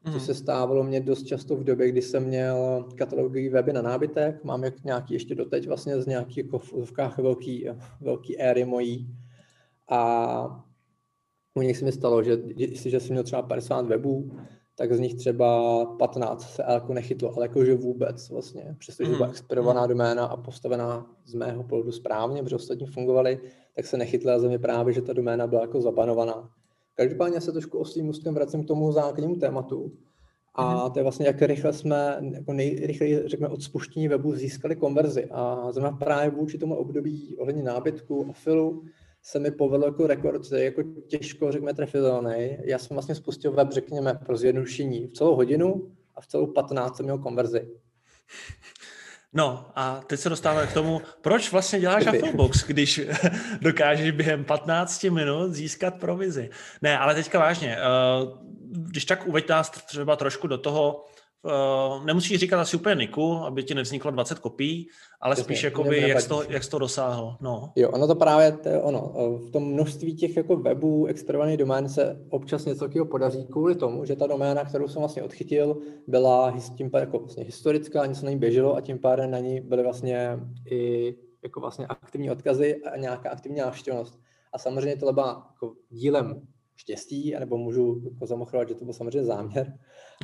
Mm. 0.06 0.14
Což 0.14 0.22
se 0.22 0.34
stávalo 0.34 0.84
mě 0.84 1.02
dost 1.02 1.24
často 1.24 1.56
v 1.56 1.64
době, 1.64 1.90
kdy 1.90 2.02
jsem 2.02 2.24
měl 2.24 2.86
katalogový 2.96 3.50
weby 3.50 3.74
na 3.74 3.82
nábytek, 3.82 4.44
mám 4.44 4.64
jak 4.64 4.84
nějaký 4.84 5.14
ještě 5.14 5.36
doteď 5.36 5.68
vlastně 5.68 6.02
z 6.02 6.08
nějakých 6.08 6.38
jako 6.38 6.60
v 6.60 6.94
velký, 7.18 7.66
velký 8.02 8.40
éry 8.40 8.66
mojí. 8.66 9.08
A 9.90 10.64
u 11.54 11.62
nich 11.62 11.78
se 11.78 11.86
mi 11.86 11.92
stalo, 11.92 12.24
že 12.24 12.38
jestliže 12.56 13.00
jsem 13.00 13.12
měl 13.14 13.24
třeba 13.24 13.42
50 13.42 13.86
webů, 13.86 14.32
tak 14.78 14.94
z 14.94 15.00
nich 15.00 15.16
třeba 15.16 15.86
15 15.86 16.42
se 16.42 16.64
jako 16.70 16.94
nechytlo, 16.94 17.34
ale 17.36 17.46
jakože 17.46 17.76
vůbec 17.76 18.30
vlastně, 18.30 18.76
přestože 18.80 19.12
byla 19.12 19.26
mm. 19.26 19.32
expirovaná 19.32 19.82
mm. 19.82 19.88
doména 19.88 20.26
a 20.26 20.38
postavená 20.38 21.16
z 21.26 21.34
mého 21.34 21.64
pohledu 21.64 21.92
správně, 21.92 22.44
protože 22.44 22.56
ostatní 22.56 22.88
fungovaly, 22.88 23.40
tak 23.76 23.86
se 23.86 23.98
nechytla 23.98 24.40
ze 24.40 24.48
mě 24.48 24.60
právě, 24.60 24.94
že 24.94 25.02
ta 25.02 25.14
doména 25.14 25.48
byla 25.48 25.62
jako 25.62 25.82
zabanovaná. 25.82 26.50
Každopádně 26.96 27.42
se 27.42 27.52
trošku 27.52 27.78
oslým 27.78 28.10
ústkem 28.10 28.34
vracím 28.34 28.64
k 28.64 28.68
tomu 28.68 28.92
základnímu 28.92 29.36
tématu 29.36 29.92
A 30.56 30.84
mhm. 30.84 30.92
to 30.92 31.00
je 31.00 31.04
vlastně, 31.04 31.28
jak 31.28 31.42
rychle 31.42 31.74
jsme, 31.74 32.18
jako 32.34 32.54
nejrychleji, 32.54 33.24
řekněme, 33.26 33.54
od 33.54 33.64
spuštění 33.64 34.08
webu 34.08 34.36
získali 34.36 34.76
konverzi. 34.76 35.28
A 35.32 35.72
zrovna 35.72 35.92
právě 35.92 36.30
vůči 36.30 36.58
tomu 36.58 36.76
období 36.76 37.38
ohledně 37.38 37.64
nábytku 37.64 38.26
a 38.30 38.34
filu 38.34 38.84
se 39.28 39.40
mi 39.40 39.52
povedlo 39.52 39.88
jako 39.88 40.08
rekord, 40.08 40.52
je 40.52 40.64
jako 40.64 40.84
těžko, 41.08 41.52
řekněme, 41.52 41.74
trefitelný. 41.74 42.58
Já 42.64 42.78
jsem 42.78 42.96
vlastně 42.96 43.16
spustil 43.16 43.52
web, 43.52 43.72
řekněme, 43.72 44.14
pro 44.26 44.38
zjednodušení 44.38 45.08
v 45.08 45.14
celou 45.14 45.36
hodinu 45.36 45.92
a 46.16 46.22
v 46.22 46.28
celou 46.28 46.48
15 46.48 46.98
jsem 46.98 47.06
měl 47.06 47.18
konverzi. 47.18 47.68
No 49.34 49.72
a 49.76 50.02
teď 50.08 50.20
se 50.20 50.30
dostáváme 50.30 50.68
k 50.68 50.74
tomu, 50.74 51.02
proč 51.22 51.52
vlastně 51.52 51.80
děláš 51.80 52.08
Affilbox, 52.08 52.64
když 52.68 53.02
dokážeš 53.62 54.12
během 54.12 54.46
15 54.46 55.04
minut 55.04 55.54
získat 55.54 56.00
provizi. 56.00 56.50
Ne, 56.82 56.98
ale 56.98 57.16
teďka 57.16 57.40
vážně, 57.40 57.78
eh, 57.78 57.82
když 58.72 59.06
tak 59.06 59.28
uveď 59.28 59.50
nás 59.50 59.70
třeba 59.70 60.16
trošku 60.16 60.48
do 60.48 60.58
toho, 60.58 61.06
nemusíš 62.06 62.40
říkat 62.40 62.60
asi 62.60 62.78
úplně 62.78 62.96
Niku, 62.96 63.34
aby 63.34 63.64
ti 63.64 63.76
nevzniklo 63.76 64.12
20 64.12 64.40
kopií, 64.40 64.88
ale 65.22 65.36
Přesně, 65.36 65.44
spíš 65.44 65.64
jakoby, 65.64 66.10
jak, 66.10 66.22
jsi 66.22 66.30
to, 66.30 66.44
jak 66.50 66.64
jsi 66.64 66.70
to 66.70 66.80
dosáhl. 66.80 67.38
No. 67.42 67.72
Jo, 67.76 67.90
ono 67.90 68.08
to 68.08 68.16
právě, 68.16 68.52
to 68.52 68.70
je 68.70 68.82
ono, 68.82 69.14
v 69.48 69.52
tom 69.52 69.64
množství 69.64 70.16
těch 70.16 70.38
jako 70.38 70.56
webů, 70.56 71.06
experovaných 71.06 71.58
domén 71.58 71.90
se 71.90 72.26
občas 72.30 72.66
něco 72.66 72.80
takového 72.80 73.06
podaří 73.06 73.46
kvůli 73.46 73.76
tomu, 73.76 74.06
že 74.06 74.16
ta 74.16 74.28
doména, 74.28 74.66
kterou 74.66 74.88
jsem 74.88 75.00
vlastně 75.00 75.24
odchytil, 75.24 75.78
byla 76.08 76.54
tím 76.78 76.90
pádem 76.92 77.08
jako 77.08 77.20
vlastně 77.20 77.44
historická, 77.44 78.06
něco 78.06 78.26
na 78.26 78.32
ní 78.32 78.38
běželo 78.38 78.76
a 78.76 78.82
tím 78.82 79.00
pádem 79.00 79.32
na 79.32 79.40
ní 79.40 79.62
byly 79.62 79.84
vlastně 79.84 80.40
i 80.72 81.16
jako 81.44 81.60
vlastně 81.60 81.88
aktivní 81.88 82.32
odkazy 82.32 82.84
a 82.84 82.98
nějaká 82.98 83.30
aktivní 83.30 83.60
návštěvnost. 83.60 84.20
A 84.54 84.58
samozřejmě 84.58 84.96
to 84.96 85.14
byla 85.14 85.48
jako 85.54 85.74
dílem 85.90 86.42
štěstí, 86.78 87.36
nebo 87.40 87.58
můžu 87.58 88.02
jako 88.14 88.26
zamochrovat, 88.26 88.70
že 88.70 88.76
to 88.76 88.86
byl 88.86 88.94
samozřejmě 88.94 89.24
záměr, 89.24 89.78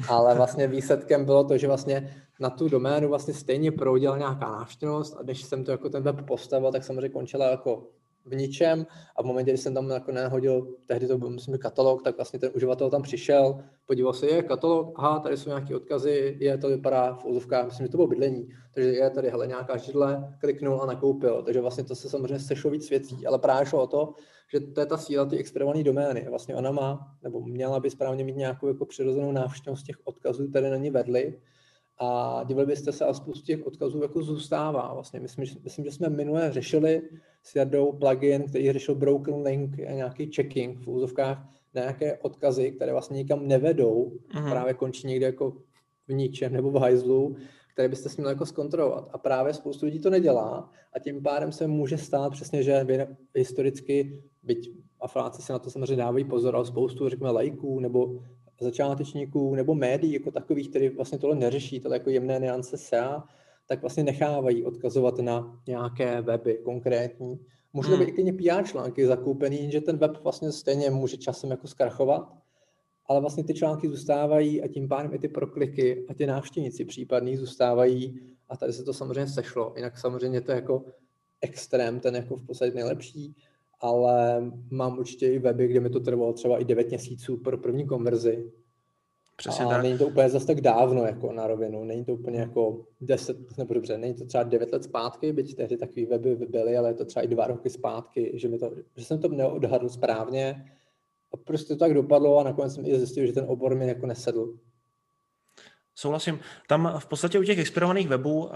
ale 0.10 0.36
vlastně 0.36 0.68
výsledkem 0.68 1.26
bylo 1.26 1.44
to, 1.44 1.58
že 1.58 1.68
vlastně 1.68 2.16
na 2.40 2.50
tu 2.50 2.70
doménu 2.70 3.10
vlastně 3.10 3.34
stejně 3.34 3.72
proudila 3.72 4.18
nějaká 4.18 4.52
návštěvnost 4.52 5.18
a 5.20 5.24
když 5.24 5.44
jsem 5.44 5.64
to 5.64 5.72
jako 5.72 5.90
ten 5.90 6.04
web 6.04 6.26
postavil, 6.28 6.72
tak 6.72 6.84
samozřejmě 6.84 7.10
končila 7.10 7.46
jako 7.46 7.88
v 8.26 8.36
ničem 8.36 8.86
a 9.16 9.24
v 9.24 9.26
momentě, 9.26 9.52
kdy 9.52 9.58
jsem 9.58 9.74
tam 9.74 9.90
jako 9.90 10.12
nehodil, 10.12 10.68
tehdy 10.86 11.08
to 11.08 11.18
byl 11.18 11.30
myslím, 11.30 11.58
katalog, 11.58 12.04
tak 12.04 12.16
vlastně 12.16 12.40
ten 12.40 12.52
uživatel 12.56 12.90
tam 12.90 13.02
přišel, 13.02 13.64
podíval 13.86 14.14
se, 14.14 14.28
je 14.28 14.44
katalog, 14.44 14.94
aha, 15.00 15.20
tady 15.20 15.38
jsou 15.38 15.50
nějaké 15.50 15.76
odkazy, 15.76 16.38
je, 16.40 16.58
to 16.58 16.68
vypadá 16.68 17.14
v 17.14 17.26
úzovkách, 17.26 17.66
myslím, 17.66 17.86
že 17.86 17.92
to 17.92 17.98
bylo 17.98 18.08
bydlení, 18.08 18.50
takže 18.74 18.90
je 18.90 19.10
tady 19.10 19.30
hele, 19.30 19.48
nějaká 19.48 19.78
židle, 19.78 20.38
kliknul 20.40 20.82
a 20.82 20.86
nakoupil, 20.86 21.44
takže 21.44 21.62
vlastně 21.62 21.84
to 21.84 21.96
se 21.96 22.10
samozřejmě 22.10 22.40
sešlo 22.40 22.72
víc 22.72 22.90
věcí, 22.90 23.28
ale 23.28 23.40
právě 23.40 23.66
šlo 23.66 23.84
o 23.84 23.88
to, 23.88 24.14
že 24.54 24.60
to 24.60 24.80
je 24.80 24.86
ta 24.86 24.98
síla 24.98 25.26
ty 25.26 25.38
experované 25.38 25.84
domény. 25.84 26.26
Vlastně 26.30 26.56
ona 26.56 26.72
má, 26.72 27.16
nebo 27.24 27.42
měla 27.42 27.80
by 27.80 27.90
správně 27.90 28.24
mít 28.24 28.36
nějakou 28.36 28.68
jako 28.68 28.86
přirozenou 28.86 29.32
návštěvnost 29.32 29.86
těch 29.86 29.96
odkazů, 30.04 30.48
které 30.48 30.70
na 30.70 30.78
ní 30.78 30.90
vedly. 30.90 31.40
A 31.98 32.42
divili 32.44 32.66
byste 32.66 32.92
se, 32.92 33.06
a 33.06 33.14
spoustu 33.14 33.46
těch 33.46 33.68
odkazů 33.68 34.02
jako 34.02 34.22
zůstává. 34.22 34.94
Vlastně 34.94 35.20
myslím, 35.20 35.46
že, 35.46 35.56
myslím, 35.64 35.86
že 35.86 35.92
jsme 35.92 36.10
minule 36.10 36.52
řešili 36.52 37.02
s 37.44 37.56
Jardou 37.56 37.92
plugin, 37.92 38.44
který 38.44 38.72
řešil 38.72 38.96
broken 38.96 39.36
link 39.36 39.80
a 39.80 39.92
nějaký 39.92 40.32
checking 40.36 40.80
v 40.80 40.88
úzovkách 40.88 41.50
na 41.74 41.82
nějaké 41.82 42.18
odkazy, 42.18 42.72
které 42.72 42.92
vlastně 42.92 43.18
nikam 43.18 43.48
nevedou, 43.48 44.12
uh-huh. 44.34 44.50
právě 44.50 44.74
končí 44.74 45.08
někde 45.08 45.26
jako 45.26 45.52
v 46.08 46.14
ničem 46.14 46.54
nebo 46.54 46.72
v 46.72 46.76
hajzlu, 46.76 47.36
které 47.74 47.88
byste 47.88 48.10
si 48.10 48.22
měli 48.22 48.32
jako 48.32 48.46
zkontrolovat. 48.46 49.10
A 49.14 49.18
právě 49.18 49.54
spoustu 49.54 49.86
lidí 49.86 50.00
to 50.00 50.10
nedělá 50.10 50.72
a 50.94 51.00
tím 51.00 51.24
pádem 51.24 51.52
se 51.52 51.68
může 51.68 51.98
stát 51.98 52.32
přesně, 52.32 52.64
že 52.64 52.88
historicky, 53.36 54.24
byť 54.44 54.72
afaláci 55.00 55.42
se 55.42 55.54
na 55.54 55.60
to 55.60 55.70
samozřejmě 55.70 55.96
dávají 55.96 56.24
pozor, 56.24 56.56
ale 56.56 56.66
spoustu, 56.66 57.10
řekněme, 57.10 57.32
lajků 57.32 57.80
nebo 57.80 58.20
začátečníků 58.64 59.56
nebo 59.56 59.76
médií 59.76 60.14
jako 60.14 60.32
takových, 60.32 60.70
který 60.70 60.90
vlastně 60.90 61.18
tohle 61.18 61.36
neřeší, 61.36 61.80
tohle 61.80 61.98
jako 61.98 62.10
jemné 62.10 62.40
niance 62.40 62.78
SEA, 62.78 63.24
tak 63.68 63.82
vlastně 63.82 64.04
nechávají 64.04 64.66
odkazovat 64.66 65.18
na 65.18 65.62
nějaké 65.68 66.22
weby 66.22 66.60
konkrétní. 66.64 67.40
Možná 67.74 67.96
hmm. 67.96 68.06
by 68.06 68.12
i 68.12 68.14
klidně 68.14 68.34
PR 68.34 68.64
články 68.66 69.06
zakoupený, 69.06 69.72
že 69.72 69.82
ten 69.82 69.98
web 69.98 70.24
vlastně 70.24 70.52
stejně 70.52 70.90
může 70.90 71.18
časem 71.18 71.52
jako 71.52 71.68
zkrachovat, 71.68 72.34
ale 73.06 73.22
vlastně 73.22 73.44
ty 73.44 73.54
články 73.54 73.90
zůstávají 73.90 74.62
a 74.62 74.68
tím 74.68 74.88
pádem 74.88 75.14
i 75.14 75.20
ty 75.20 75.28
prokliky 75.28 76.06
a 76.10 76.14
ty 76.14 76.26
návštěvníci 76.26 76.86
případný 76.86 77.38
zůstávají 77.38 78.20
a 78.50 78.58
tady 78.58 78.74
se 78.74 78.84
to 78.84 78.94
samozřejmě 78.94 79.28
sešlo. 79.28 79.74
Jinak 79.76 79.98
samozřejmě 79.98 80.42
to 80.42 80.52
je 80.52 80.56
jako 80.56 80.86
extrém, 81.42 82.00
ten 82.00 82.16
jako 82.16 82.36
v 82.36 82.46
podstatě 82.46 82.72
nejlepší, 82.76 83.36
ale 83.84 84.44
mám 84.72 85.00
určitě 85.00 85.28
i 85.28 85.40
weby, 85.40 85.68
kde 85.68 85.80
mi 85.80 85.90
to 85.90 86.00
trvalo 86.00 86.34
třeba 86.34 86.58
i 86.58 86.66
9 86.66 86.90
měsíců 86.90 87.38
pro 87.38 87.58
první 87.58 87.88
konverzi. 87.88 88.52
Přesně 89.36 89.66
a 89.66 89.70
tak. 89.70 89.84
není 89.84 89.98
to 89.98 90.08
úplně 90.08 90.30
zase 90.30 90.48
tak 90.48 90.62
dávno 90.62 91.04
jako 91.06 91.32
na 91.32 91.48
rovinu, 91.48 91.84
není 91.84 92.06
to 92.06 92.14
úplně 92.14 92.40
jako 92.40 92.86
10, 93.02 93.58
nebo 93.58 93.74
dobře, 93.74 93.98
není 93.98 94.14
to 94.14 94.26
třeba 94.26 94.44
9 94.44 94.72
let 94.72 94.84
zpátky, 94.84 95.34
byť 95.34 95.56
tehdy 95.56 95.78
takový 95.78 96.06
weby 96.06 96.36
byly, 96.36 96.78
ale 96.78 96.90
je 96.90 96.94
to 96.94 97.06
třeba 97.06 97.24
i 97.24 97.28
dva 97.28 97.48
roky 97.48 97.70
zpátky, 97.70 98.32
že, 98.34 98.48
mi 98.48 98.58
to, 98.58 98.72
že 98.96 99.06
jsem 99.06 99.20
to 99.20 99.28
neodhadl 99.28 99.90
správně, 99.90 100.66
a 101.34 101.38
prostě 101.38 101.74
to 101.74 101.80
tak 101.80 101.94
dopadlo 101.94 102.40
a 102.40 102.44
nakonec 102.44 102.76
jsem 102.76 102.86
i 102.86 102.98
zjistil, 102.98 103.26
že 103.26 103.34
ten 103.34 103.46
obor 103.48 103.76
mi 103.76 103.88
jako 103.88 104.06
nesedl. 104.06 104.54
Souhlasím. 105.96 106.40
Tam 106.68 106.94
v 107.00 107.06
podstatě 107.06 107.40
u 107.40 107.44
těch 107.44 107.60
expirovaných 107.60 108.08
webů, 108.08 108.46
uh, 108.46 108.52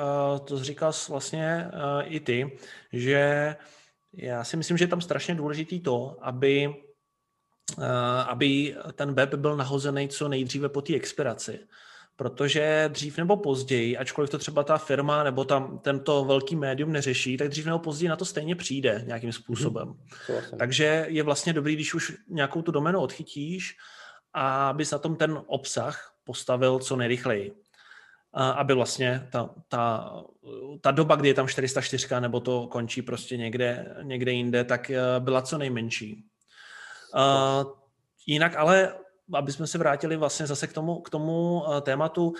to 0.46 0.64
říkal 0.64 0.92
vlastně 1.10 1.68
uh, 1.74 2.14
i 2.14 2.20
ty, 2.20 2.58
že 2.94 3.56
já 4.18 4.44
si 4.44 4.58
myslím, 4.58 4.78
že 4.78 4.84
je 4.84 4.88
tam 4.88 5.02
strašně 5.02 5.36
důležitý 5.36 5.80
to, 5.80 6.18
aby, 6.22 6.68
uh, 7.78 7.84
aby 8.28 8.76
ten 8.94 9.14
web 9.14 9.34
byl 9.34 9.58
nahozený 9.58 10.10
co 10.10 10.28
nejdříve 10.28 10.70
po 10.70 10.82
té 10.82 10.96
expiraci 10.96 11.60
protože 12.20 12.90
dřív 12.94 13.18
nebo 13.18 13.38
později, 13.38 13.98
ačkoliv 13.98 14.30
to 14.30 14.38
třeba 14.38 14.64
ta 14.64 14.78
firma 14.78 15.24
nebo 15.24 15.46
tam 15.46 15.80
tento 15.80 16.26
velký 16.26 16.56
médium 16.56 16.92
neřeší, 16.92 17.38
tak 17.38 17.50
dřív 17.50 17.66
nebo 17.66 17.80
později 17.80 18.10
na 18.10 18.16
to 18.16 18.26
stejně 18.26 18.56
přijde 18.56 19.04
nějakým 19.06 19.32
způsobem. 19.32 19.88
Hmm. 19.88 20.60
Takže 20.60 21.06
je 21.10 21.24
vlastně 21.24 21.54
dobrý, 21.54 21.76
když 21.76 21.94
už 21.94 22.14
nějakou 22.30 22.62
tu 22.62 22.72
doménu 22.72 23.00
odchytíš, 23.00 23.76
a 24.34 24.70
abys 24.70 24.92
na 24.92 24.98
tom 24.98 25.16
ten 25.16 25.42
obsah 25.48 26.14
postavil 26.24 26.80
co 26.80 26.96
nejrychleji. 26.96 27.54
Aby 28.40 28.74
vlastně 28.74 29.28
ta, 29.32 29.50
ta, 29.68 30.14
ta 30.82 30.92
doba, 30.92 31.16
kdy 31.16 31.28
je 31.28 31.34
tam 31.34 31.48
404 31.48 32.08
nebo 32.20 32.40
to 32.40 32.68
končí 32.68 33.02
prostě 33.02 33.38
někde, 33.38 33.96
někde 34.02 34.32
jinde, 34.32 34.64
tak 34.64 34.90
eh, 34.90 35.02
byla 35.20 35.42
co 35.42 35.58
nejmenší. 35.58 36.26
Uh, 37.16 37.72
jinak 38.28 38.56
ale 38.56 38.94
aby 39.34 39.52
jsme 39.52 39.68
se 39.68 39.78
vrátili 39.78 40.18
vlastně 40.18 40.48
zase 40.48 40.68
k 40.68 40.74
tomu, 40.74 41.02
k 41.02 41.10
tomu 41.10 41.64
eh, 41.68 41.82
tématu, 41.82 42.34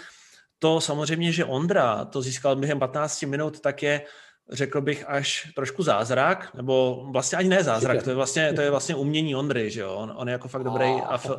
to 0.60 0.82
samozřejmě, 0.82 1.32
že 1.32 1.46
Ondra 1.46 2.06
to 2.06 2.22
získal 2.22 2.56
během 2.56 2.80
15 2.80 3.22
minut, 3.22 3.60
tak 3.60 3.84
je 3.84 4.02
řekl 4.52 4.82
bych 4.82 5.10
až 5.10 5.52
trošku 5.56 5.84
zázrak, 5.84 6.54
nebo 6.54 7.06
vlastně 7.12 7.38
ani 7.38 7.50
ne 7.50 7.64
zázrak, 7.64 8.04
to 8.04 8.10
je 8.10 8.16
vlastně, 8.16 8.54
to 8.54 8.62
je 8.62 8.70
vlastně 8.70 8.96
umění 8.96 9.36
Ondry, 9.36 9.72
že 9.72 9.82
jo, 9.82 9.96
on, 9.96 10.14
on 10.16 10.28
je 10.28 10.32
jako 10.32 10.48
fakt 10.48 10.64
dobrý 10.64 10.86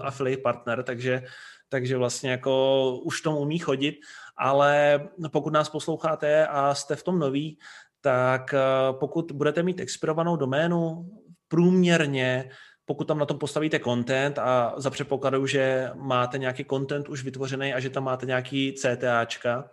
affiliate 0.02 0.42
partner, 0.42 0.82
takže, 0.82 1.22
takže 1.68 1.96
vlastně 1.96 2.30
jako 2.30 3.00
už 3.02 3.20
tomu 3.20 3.38
umí 3.38 3.58
chodit, 3.58 3.96
ale 4.36 5.00
pokud 5.32 5.52
nás 5.52 5.68
posloucháte 5.68 6.46
a 6.46 6.74
jste 6.74 6.96
v 6.96 7.02
tom 7.02 7.18
noví, 7.18 7.58
tak 8.00 8.54
eh, 8.54 8.58
pokud 8.92 9.32
budete 9.32 9.62
mít 9.62 9.80
expirovanou 9.80 10.36
doménu 10.36 11.10
průměrně 11.48 12.50
pokud 12.88 13.04
tam 13.04 13.18
na 13.18 13.26
tom 13.26 13.38
postavíte 13.38 13.80
content 13.80 14.38
a 14.38 14.74
za 14.76 14.90
předpokladu, 14.90 15.46
že 15.46 15.90
máte 15.94 16.38
nějaký 16.38 16.64
content 16.64 17.08
už 17.08 17.24
vytvořený 17.24 17.74
a 17.74 17.80
že 17.80 17.90
tam 17.90 18.04
máte 18.04 18.26
nějaký 18.26 18.72
CTAčka, 18.72 19.70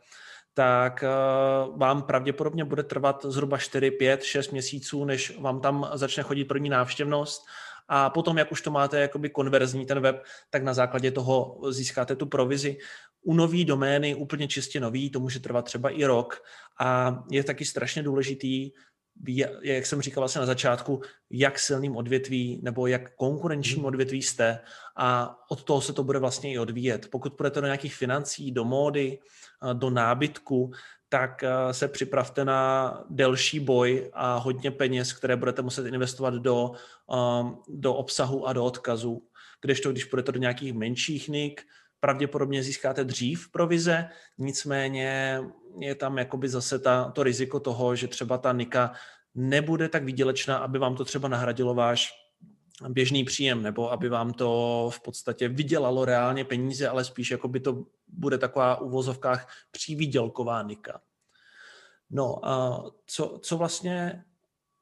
tak 0.53 1.03
uh, 1.03 1.79
vám 1.79 2.01
pravděpodobně 2.03 2.65
bude 2.65 2.83
trvat 2.83 3.25
zhruba 3.29 3.57
4, 3.57 3.91
5, 3.91 4.23
6 4.23 4.51
měsíců, 4.51 5.05
než 5.05 5.39
vám 5.39 5.61
tam 5.61 5.89
začne 5.93 6.23
chodit 6.23 6.45
první 6.45 6.69
návštěvnost 6.69 7.45
a 7.87 8.09
potom, 8.09 8.37
jak 8.37 8.51
už 8.51 8.61
to 8.61 8.71
máte 8.71 8.99
jakoby 8.99 9.29
konverzní 9.29 9.85
ten 9.85 9.99
web, 9.99 10.23
tak 10.49 10.63
na 10.63 10.73
základě 10.73 11.11
toho 11.11 11.61
získáte 11.69 12.15
tu 12.15 12.25
provizi. 12.25 12.77
U 13.21 13.33
nový 13.33 13.65
domény, 13.65 14.15
úplně 14.15 14.47
čistě 14.47 14.79
nový, 14.79 15.09
to 15.09 15.19
může 15.19 15.39
trvat 15.39 15.65
třeba 15.65 15.89
i 15.89 16.05
rok 16.05 16.41
a 16.79 17.19
je 17.31 17.43
taky 17.43 17.65
strašně 17.65 18.03
důležitý 18.03 18.71
jak 19.61 19.85
jsem 19.85 20.01
říkal 20.01 20.21
vlastně 20.21 20.39
na 20.39 20.45
začátku, 20.45 21.01
jak 21.29 21.59
silným 21.59 21.95
odvětví 21.95 22.61
nebo 22.63 22.87
jak 22.87 23.15
konkurenčním 23.15 23.77
hmm. 23.77 23.85
odvětví 23.85 24.21
jste 24.21 24.59
a 24.97 25.35
od 25.51 25.63
toho 25.63 25.81
se 25.81 25.93
to 25.93 26.03
bude 26.03 26.19
vlastně 26.19 26.53
i 26.53 26.59
odvíjet. 26.59 27.07
Pokud 27.11 27.33
půjdete 27.33 27.61
do 27.61 27.67
nějakých 27.67 27.95
financí, 27.95 28.51
do 28.51 28.65
módy, 28.65 29.19
do 29.73 29.89
nábytku, 29.89 30.71
tak 31.09 31.43
se 31.71 31.87
připravte 31.87 32.45
na 32.45 33.03
delší 33.09 33.59
boj 33.59 34.11
a 34.13 34.37
hodně 34.37 34.71
peněz, 34.71 35.13
které 35.13 35.35
budete 35.35 35.61
muset 35.61 35.85
investovat 35.85 36.33
do, 36.33 36.71
do 37.67 37.93
obsahu 37.93 38.47
a 38.47 38.53
do 38.53 38.65
odkazu. 38.65 39.21
Kdežto, 39.61 39.91
když 39.91 40.05
půjdete 40.05 40.31
do 40.31 40.39
nějakých 40.39 40.73
menších 40.73 41.29
nik, 41.29 41.61
pravděpodobně 41.99 42.63
získáte 42.63 43.03
dřív 43.03 43.51
provize, 43.51 44.09
nicméně 44.37 45.39
je 45.79 45.95
tam 45.95 46.17
jakoby 46.17 46.49
zase 46.49 46.79
ta, 46.79 47.11
to 47.11 47.23
riziko 47.23 47.59
toho, 47.59 47.95
že 47.95 48.07
třeba 48.07 48.37
ta 48.37 48.53
nika 48.53 48.91
nebude 49.35 49.89
tak 49.89 50.03
výdělečná, 50.03 50.57
aby 50.57 50.79
vám 50.79 50.95
to 50.95 51.05
třeba 51.05 51.27
nahradilo 51.27 51.73
váš 51.73 52.24
běžný 52.89 53.23
příjem, 53.23 53.63
nebo 53.63 53.91
aby 53.91 54.09
vám 54.09 54.33
to 54.33 54.89
v 54.93 54.99
podstatě 55.01 55.47
vydělalo 55.47 56.05
reálně 56.05 56.45
peníze, 56.45 56.87
ale 56.87 57.03
spíš 57.03 57.31
jako 57.31 57.47
by 57.47 57.59
to 57.59 57.85
bude 58.07 58.37
taková 58.37 58.81
u 58.81 58.89
vozovkách 58.89 59.47
přívýdělková 59.71 60.63
nika. 60.63 61.01
No, 62.09 62.47
a 62.47 62.83
co, 63.05 63.39
co 63.41 63.57
vlastně 63.57 64.23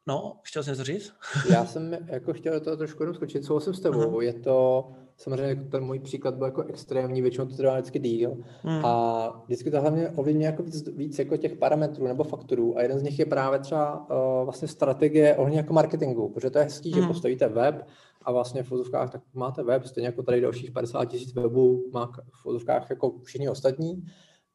No, 0.08 0.40
chtěl 0.44 0.64
jsem 0.64 0.72
něco 0.72 0.84
říct? 0.84 1.14
Já 1.50 1.66
jsem 1.66 1.98
jako 2.08 2.34
chtěl 2.34 2.60
to 2.60 2.78
trošku 2.78 3.04
jenom 3.04 3.16
skočit, 3.16 3.46
souhlasím 3.46 3.74
s 3.74 3.80
tebou. 3.80 4.00
Uh-huh. 4.00 4.22
Je 4.22 4.34
to, 4.34 4.92
samozřejmě 5.24 5.50
jako 5.50 5.64
ten 5.64 5.84
můj 5.84 6.00
příklad 6.00 6.36
byl 6.36 6.46
jako 6.46 6.64
extrémní, 6.64 7.22
většinou 7.22 7.46
to 7.46 7.56
trvá 7.56 7.74
vždycky 7.74 8.00
díl. 8.00 8.32
Uh-huh. 8.32 8.86
A 8.86 9.44
vždycky 9.46 9.72
to 9.72 9.82
hlavně 9.82 10.10
ovlivňuje 10.10 10.46
jako 10.46 10.64
víc, 10.64 10.88
víc, 10.88 11.20
jako 11.20 11.38
těch 11.38 11.56
parametrů 11.56 12.08
nebo 12.08 12.24
faktorů. 12.24 12.78
A 12.78 12.82
jeden 12.82 13.00
z 13.00 13.04
nich 13.04 13.20
je 13.20 13.26
právě 13.26 13.60
třeba 13.60 14.10
uh, 14.10 14.44
vlastně 14.44 14.68
strategie 14.68 15.36
ohledně 15.36 15.60
jako 15.60 15.74
marketingu, 15.74 16.30
protože 16.30 16.50
to 16.50 16.58
je 16.58 16.64
hezký, 16.64 16.94
uh-huh. 16.94 17.02
že 17.02 17.08
postavíte 17.08 17.48
web 17.48 17.88
a 18.22 18.32
vlastně 18.32 18.64
v 18.64 18.70
vozovkách 18.70 19.12
tak 19.12 19.22
máte 19.34 19.64
web, 19.64 19.86
stejně 19.86 20.08
jako 20.08 20.24
tady 20.24 20.42
dalších 20.42 20.72
50 20.72 21.06
tisíc 21.06 21.34
webů 21.34 21.84
má 21.94 22.12
v 22.42 22.46
vozovkách 22.46 22.90
jako 22.90 23.20
všichni 23.24 23.50
ostatní, 23.50 24.04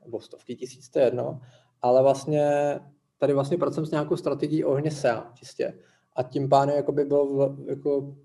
nebo 0.05 0.21
stovky 0.21 0.57
tisíc, 0.57 0.89
to 0.89 0.99
je 0.99 1.05
jedno. 1.05 1.41
Ale 1.83 2.03
vlastně 2.03 2.79
tady 3.19 3.33
vlastně 3.33 3.59
pracujeme 3.59 3.87
s 3.87 3.91
nějakou 3.91 4.17
strategií 4.17 4.65
ohně 4.65 4.91
SEA 4.91 5.31
čistě. 5.35 5.79
A 6.17 6.23
tím 6.23 6.49
pádem 6.49 6.77
jako 6.77 6.93
by 6.93 7.05
bylo 7.05 7.57
jako, 7.67 8.17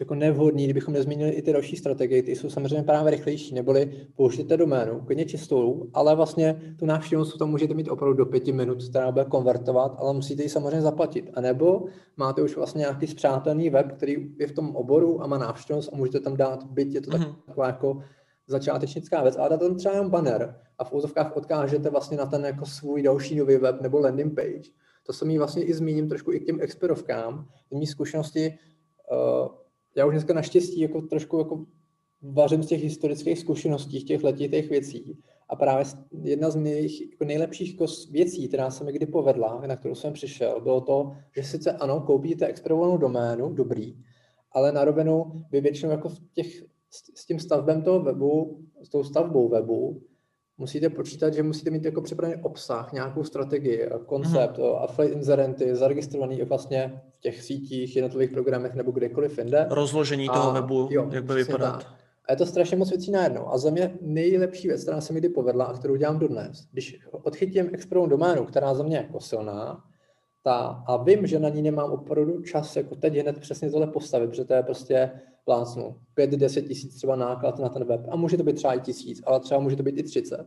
jako 0.00 0.14
nevhodný, 0.14 0.64
kdybychom 0.64 0.94
nezmínili 0.94 1.30
i 1.30 1.42
ty 1.42 1.52
další 1.52 1.76
strategie, 1.76 2.22
ty 2.22 2.36
jsou 2.36 2.50
samozřejmě 2.50 2.82
právě 2.82 3.10
rychlejší, 3.10 3.54
neboli 3.54 4.06
použijte 4.16 4.56
doménu, 4.56 5.00
klidně 5.00 5.24
čistou, 5.24 5.90
ale 5.94 6.16
vlastně 6.16 6.74
tu 6.78 6.86
návštěvnost 6.86 7.38
tam 7.38 7.50
můžete 7.50 7.74
mít 7.74 7.88
opravdu 7.88 8.14
do 8.14 8.26
pěti 8.26 8.52
minut, 8.52 8.88
která 8.90 9.12
bude 9.12 9.24
konvertovat, 9.24 9.96
ale 9.98 10.14
musíte 10.14 10.42
ji 10.42 10.48
samozřejmě 10.48 10.82
zaplatit. 10.82 11.30
A 11.34 11.40
nebo 11.40 11.84
máte 12.16 12.42
už 12.42 12.56
vlastně 12.56 12.78
nějaký 12.78 13.06
zpřátelný 13.06 13.70
web, 13.70 13.92
který 13.92 14.16
je 14.38 14.46
v 14.46 14.52
tom 14.52 14.76
oboru 14.76 15.22
a 15.22 15.26
má 15.26 15.38
návštěvnost 15.38 15.92
a 15.92 15.96
můžete 15.96 16.20
tam 16.20 16.36
dát, 16.36 16.64
byť 16.64 16.94
je 16.94 17.00
to 17.00 17.10
mm-hmm. 17.10 17.34
taková 17.46 17.66
jako 17.66 18.02
začátečnická 18.46 19.22
věc, 19.22 19.36
ale 19.36 19.58
tam 19.58 19.76
třeba 19.76 19.94
jenom 19.94 20.10
banner 20.10 20.56
a 20.78 20.84
v 20.84 20.92
úzovkách 20.92 21.36
odkážete 21.36 21.90
vlastně 21.90 22.16
na 22.16 22.26
ten 22.26 22.44
jako 22.44 22.66
svůj 22.66 23.02
další 23.02 23.36
nový 23.36 23.56
web 23.56 23.80
nebo 23.80 24.00
landing 24.00 24.34
page. 24.34 24.70
To 25.06 25.12
se 25.12 25.24
mi 25.24 25.38
vlastně 25.38 25.64
i 25.64 25.74
zmíním 25.74 26.08
trošku 26.08 26.32
i 26.32 26.40
k 26.40 26.46
těm 26.46 26.58
experovkám. 26.60 27.48
Z 27.72 27.78
mý 27.78 27.86
zkušenosti, 27.86 28.58
uh, 29.12 29.48
já 29.98 30.06
už 30.06 30.12
dneska 30.12 30.34
naštěstí 30.34 30.80
jako 30.80 31.02
trošku 31.02 31.38
jako 31.38 31.64
vařím 32.22 32.62
z 32.62 32.66
těch 32.66 32.82
historických 32.82 33.38
zkušeností, 33.38 34.04
těch 34.04 34.24
letitých 34.24 34.70
věcí. 34.70 35.18
A 35.48 35.56
právě 35.56 35.84
jedna 36.22 36.50
z 36.50 36.56
mých 36.56 37.10
jako 37.10 37.24
nejlepších 37.24 37.72
jako 37.72 37.86
věcí, 38.10 38.48
která 38.48 38.70
se 38.70 38.84
mi 38.84 38.92
kdy 38.92 39.06
povedla, 39.06 39.62
na 39.66 39.76
kterou 39.76 39.94
jsem 39.94 40.12
přišel, 40.12 40.60
bylo 40.60 40.80
to, 40.80 41.12
že 41.36 41.42
sice 41.42 41.72
ano, 41.72 42.00
koupíte 42.00 42.46
experovou 42.46 42.96
doménu, 42.96 43.52
dobrý, 43.52 43.96
ale 44.52 44.72
na 44.72 44.84
rovinu 44.84 45.44
vy 45.50 45.60
většinou 45.60 45.90
jako 45.90 46.08
v 46.08 46.18
těch 46.32 46.62
s, 46.90 47.20
s 47.20 47.26
tím 47.26 47.40
stavbem 47.40 47.82
toho 47.82 48.00
webu, 48.00 48.60
s 48.82 48.88
tou 48.88 49.04
stavbou 49.04 49.48
webu, 49.48 50.02
musíte 50.58 50.88
počítat, 50.88 51.34
že 51.34 51.42
musíte 51.42 51.70
mít 51.70 51.84
jako 51.84 52.00
připravený 52.00 52.42
obsah, 52.42 52.92
nějakou 52.92 53.24
strategii, 53.24 53.88
koncept, 54.06 54.58
mm-hmm. 54.58 54.82
affiliate 54.82 55.18
inzerenty, 55.18 55.76
zaregistrovaný 55.76 56.42
vlastně 56.42 57.00
v 57.18 57.20
těch 57.20 57.42
sítích, 57.42 57.96
jednotlivých 57.96 58.30
programech 58.30 58.74
nebo 58.74 58.90
kdekoliv 58.90 59.38
jinde. 59.38 59.66
Rozložení 59.70 60.28
a, 60.28 60.32
toho 60.32 60.52
webu, 60.52 60.88
jo, 60.90 61.08
jak 61.12 61.24
by 61.24 61.34
vypadat. 61.34 61.86
A 62.28 62.32
je 62.32 62.36
to 62.36 62.46
strašně 62.46 62.76
moc 62.76 62.90
věcí 62.90 63.10
najednou. 63.10 63.48
A 63.48 63.58
za 63.58 63.70
mě 63.70 63.98
nejlepší 64.00 64.68
věc, 64.68 64.82
která 64.82 65.00
se 65.00 65.12
mi 65.12 65.20
kdy 65.20 65.28
povedla 65.28 65.64
a 65.64 65.72
kterou 65.72 65.96
dělám 65.96 66.18
dodnes, 66.18 66.66
když 66.72 67.00
odchytím 67.10 67.70
expertovou 67.72 68.06
doménu, 68.06 68.44
která 68.44 68.74
za 68.74 68.82
mě 68.82 68.96
je 68.96 69.02
jako 69.02 69.20
silná, 69.20 69.84
ta, 70.48 70.82
a 70.86 70.96
vím, 70.96 71.26
že 71.26 71.38
na 71.38 71.48
ní 71.48 71.62
nemám 71.62 71.92
opravdu 71.92 72.42
čas, 72.42 72.76
jako 72.76 72.94
teď 72.94 73.16
hned 73.16 73.38
přesně 73.38 73.70
tohle 73.70 73.86
postavit, 73.86 74.30
protože 74.30 74.44
to 74.44 74.54
je 74.54 74.62
prostě 74.62 75.10
plácnu. 75.44 75.96
5-10 76.16 76.68
tisíc 76.68 76.94
třeba 76.94 77.16
náklad 77.16 77.58
na 77.58 77.68
ten 77.68 77.84
web. 77.84 78.00
A 78.08 78.16
může 78.16 78.36
to 78.36 78.42
být 78.42 78.56
třeba 78.56 78.74
i 78.74 78.80
tisíc, 78.80 79.22
ale 79.26 79.40
třeba 79.40 79.60
může 79.60 79.76
to 79.76 79.82
být 79.82 79.98
i 79.98 80.02
30 80.02 80.46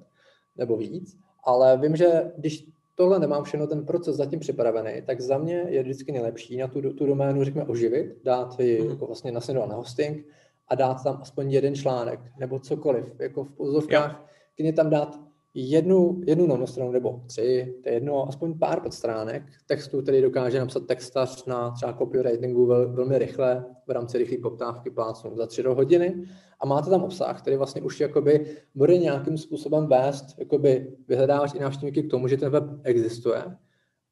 nebo 0.57 0.77
víc, 0.77 1.17
ale 1.43 1.77
vím, 1.77 1.95
že 1.95 2.31
když 2.37 2.67
tohle 2.95 3.19
nemám 3.19 3.43
všechno 3.43 3.67
ten 3.67 3.85
proces 3.85 4.15
zatím 4.15 4.39
připravený, 4.39 5.01
tak 5.05 5.21
za 5.21 5.37
mě 5.37 5.65
je 5.67 5.83
vždycky 5.83 6.11
nejlepší 6.11 6.57
na 6.57 6.67
tu, 6.67 6.93
tu 6.93 7.05
doménu, 7.05 7.43
řekněme, 7.43 7.67
oživit, 7.67 8.17
dát 8.23 8.59
ji 8.59 8.81
mm. 8.81 8.89
jako 8.89 9.05
vlastně 9.05 9.31
nasledovat 9.31 9.69
na 9.69 9.75
hosting 9.75 10.25
a 10.67 10.75
dát 10.75 11.03
tam 11.03 11.17
aspoň 11.21 11.51
jeden 11.51 11.75
článek 11.75 12.19
nebo 12.39 12.59
cokoliv, 12.59 13.05
jako 13.19 13.43
v 13.43 13.51
pozovkách, 13.51 14.25
kdy 14.55 14.73
tam 14.73 14.89
dát 14.89 15.19
jednu, 15.53 16.21
jednu 16.27 16.47
novou 16.47 16.67
stranu 16.67 16.91
nebo 16.91 17.21
tři, 17.27 17.75
to 17.83 17.89
je 17.89 17.95
jedno, 17.95 18.27
aspoň 18.27 18.59
pár 18.59 18.81
podstránek 18.81 19.43
textu, 19.65 20.01
který 20.01 20.21
dokáže 20.21 20.59
napsat 20.59 20.85
textař 20.87 21.45
na 21.45 21.71
třeba 21.71 21.93
copywritingu 21.93 22.65
vel, 22.65 22.93
velmi 22.93 23.17
rychle 23.17 23.65
v 23.87 23.91
rámci 23.91 24.17
rychlé 24.17 24.37
poptávky 24.37 24.89
plácnu 24.89 25.35
za 25.35 25.47
tři 25.47 25.63
do 25.63 25.75
hodiny 25.75 26.23
a 26.59 26.65
máte 26.65 26.89
tam 26.89 27.03
obsah, 27.03 27.41
který 27.41 27.55
vlastně 27.55 27.81
už 27.81 27.99
jakoby 27.99 28.57
bude 28.75 28.97
nějakým 28.97 29.37
způsobem 29.37 29.87
vést, 29.87 30.25
jakoby 30.39 30.97
vyhledávat 31.07 31.55
i 31.55 31.59
návštěvníky 31.59 32.03
k 32.03 32.11
tomu, 32.11 32.27
že 32.27 32.37
ten 32.37 32.49
web 32.49 32.63
existuje. 32.83 33.43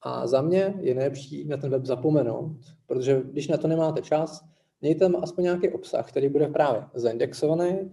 A 0.02 0.28
za 0.28 0.42
mě 0.42 0.74
je 0.80 0.96
nejlepší 0.96 1.48
na 1.48 1.58
ten 1.58 1.70
web 1.70 1.86
zapomenout, 1.86 2.58
protože 2.86 3.22
když 3.32 3.48
na 3.48 3.58
to 3.58 3.68
nemáte 3.68 4.02
čas, 4.02 4.46
mějte 4.82 5.00
tam 5.00 5.24
aspoň 5.24 5.44
nějaký 5.44 5.70
obsah, 5.70 6.10
který 6.10 6.30
bude 6.30 6.48
právě 6.48 6.84
zaindexovaný, 6.94 7.92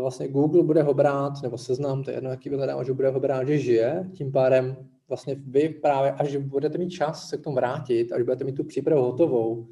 vlastně 0.00 0.28
Google 0.28 0.62
bude 0.62 0.82
ho 0.82 0.94
brát, 0.94 1.32
nebo 1.42 1.58
seznam, 1.58 2.04
to 2.04 2.10
je 2.10 2.16
jedno, 2.16 2.30
jaký 2.30 2.48
vyhledám, 2.48 2.84
že 2.84 2.92
bude 2.92 3.08
ho 3.08 3.20
brát, 3.20 3.48
že 3.48 3.58
žije, 3.58 4.10
tím 4.12 4.32
pádem 4.32 4.76
vlastně 5.08 5.36
vy 5.46 5.68
právě, 5.68 6.12
až 6.12 6.36
budete 6.36 6.78
mít 6.78 6.90
čas 6.90 7.28
se 7.28 7.36
k 7.36 7.40
tomu 7.40 7.56
vrátit, 7.56 8.12
až 8.12 8.22
budete 8.22 8.44
mít 8.44 8.56
tu 8.56 8.64
přípravu 8.64 9.02
hotovou, 9.02 9.66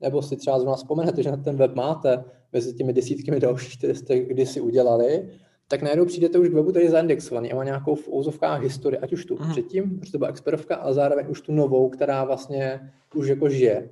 nebo 0.00 0.22
si 0.22 0.36
třeba 0.36 0.58
zrovna 0.58 0.76
vzpomenete, 0.76 1.22
že 1.22 1.30
na 1.30 1.36
ten 1.36 1.56
web 1.56 1.74
máte 1.74 2.24
mezi 2.52 2.74
těmi 2.74 2.92
desítkami 2.92 3.40
dalších, 3.40 3.78
které 3.78 3.94
jste 3.94 4.18
kdysi 4.18 4.60
udělali, 4.60 5.28
tak 5.68 5.82
najednou 5.82 6.04
přijdete 6.04 6.38
už 6.38 6.48
k 6.48 6.52
webu, 6.52 6.70
který 6.70 6.84
je 6.84 6.90
zaindexovaný 6.90 7.52
a 7.52 7.56
má 7.56 7.64
nějakou 7.64 7.94
v 7.94 8.08
úzovkách 8.08 8.62
historii, 8.62 8.98
ať 8.98 9.12
už 9.12 9.24
tu 9.24 9.36
mm. 9.40 9.50
předtím, 9.50 9.98
protože 9.98 10.12
to 10.12 10.18
byla 10.18 10.30
expertovka, 10.30 10.76
a 10.76 10.92
zároveň 10.92 11.26
už 11.28 11.40
tu 11.40 11.52
novou, 11.52 11.88
která 11.88 12.24
vlastně 12.24 12.92
už 13.14 13.28
jako 13.28 13.48
žije 13.48 13.90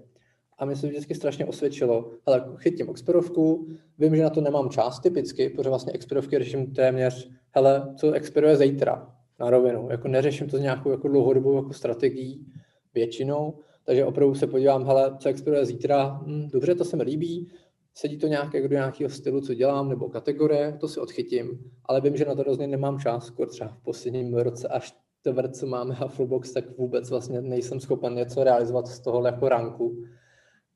a 0.59 0.65
mi 0.65 0.77
se 0.77 0.87
vždycky 0.87 1.15
strašně 1.15 1.47
osvědčilo, 1.47 2.11
ale 2.27 2.45
chytím 2.57 2.91
expirovku, 2.91 3.69
vím, 3.99 4.17
že 4.17 4.23
na 4.23 4.31
to 4.31 4.41
nemám 4.41 4.71
čas 4.71 5.01
typicky, 5.01 5.49
protože 5.49 5.69
vlastně 5.69 5.93
expirovky 5.93 6.39
řeším 6.39 6.75
téměř, 6.75 7.31
hele, 7.51 7.95
co 7.97 8.13
expiruje 8.13 8.57
zítra 8.57 9.15
na 9.41 9.51
rovinu, 9.51 9.89
jako 9.91 10.09
neřeším 10.09 10.49
to 10.49 10.59
s 10.59 10.61
nějakou 10.61 10.91
jako 10.91 11.09
dlouhodobou 11.09 11.57
jako 11.57 11.73
strategií 11.73 12.47
většinou, 12.95 13.59
takže 13.85 14.05
opravdu 14.05 14.35
se 14.35 14.47
podívám, 14.47 14.87
hele, 14.87 15.17
co 15.19 15.29
expiruje 15.29 15.67
zítra, 15.67 16.21
hm, 16.27 16.49
dobře, 16.53 16.75
to 16.75 16.85
se 16.85 16.97
mi 16.97 17.03
líbí, 17.03 17.53
sedí 17.95 18.19
to 18.19 18.27
nějak 18.27 18.69
do 18.69 18.69
nějakého 18.69 19.11
stylu, 19.11 19.41
co 19.41 19.55
dělám, 19.55 19.89
nebo 19.89 20.09
kategorie, 20.09 20.77
to 20.81 20.89
si 20.89 21.01
odchytím, 21.01 21.71
ale 21.85 22.01
vím, 22.01 22.17
že 22.17 22.25
na 22.25 22.35
to 22.35 22.43
rozhodně 22.43 22.67
nemám 22.67 22.99
čas, 22.99 23.27
skoro 23.27 23.51
třeba 23.51 23.71
v 23.71 23.83
posledním 23.83 24.35
roce 24.35 24.69
až 24.69 24.95
to, 25.23 25.49
co 25.49 25.67
máme 25.67 25.95
Hufflebox, 25.95 26.53
tak 26.53 26.79
vůbec 26.79 27.11
vlastně 27.11 27.41
nejsem 27.41 27.81
schopen 27.81 28.15
něco 28.15 28.45
realizovat 28.45 28.87
z 28.87 29.01
toho 29.01 29.27
jako 29.27 29.49
ranku. 29.49 30.05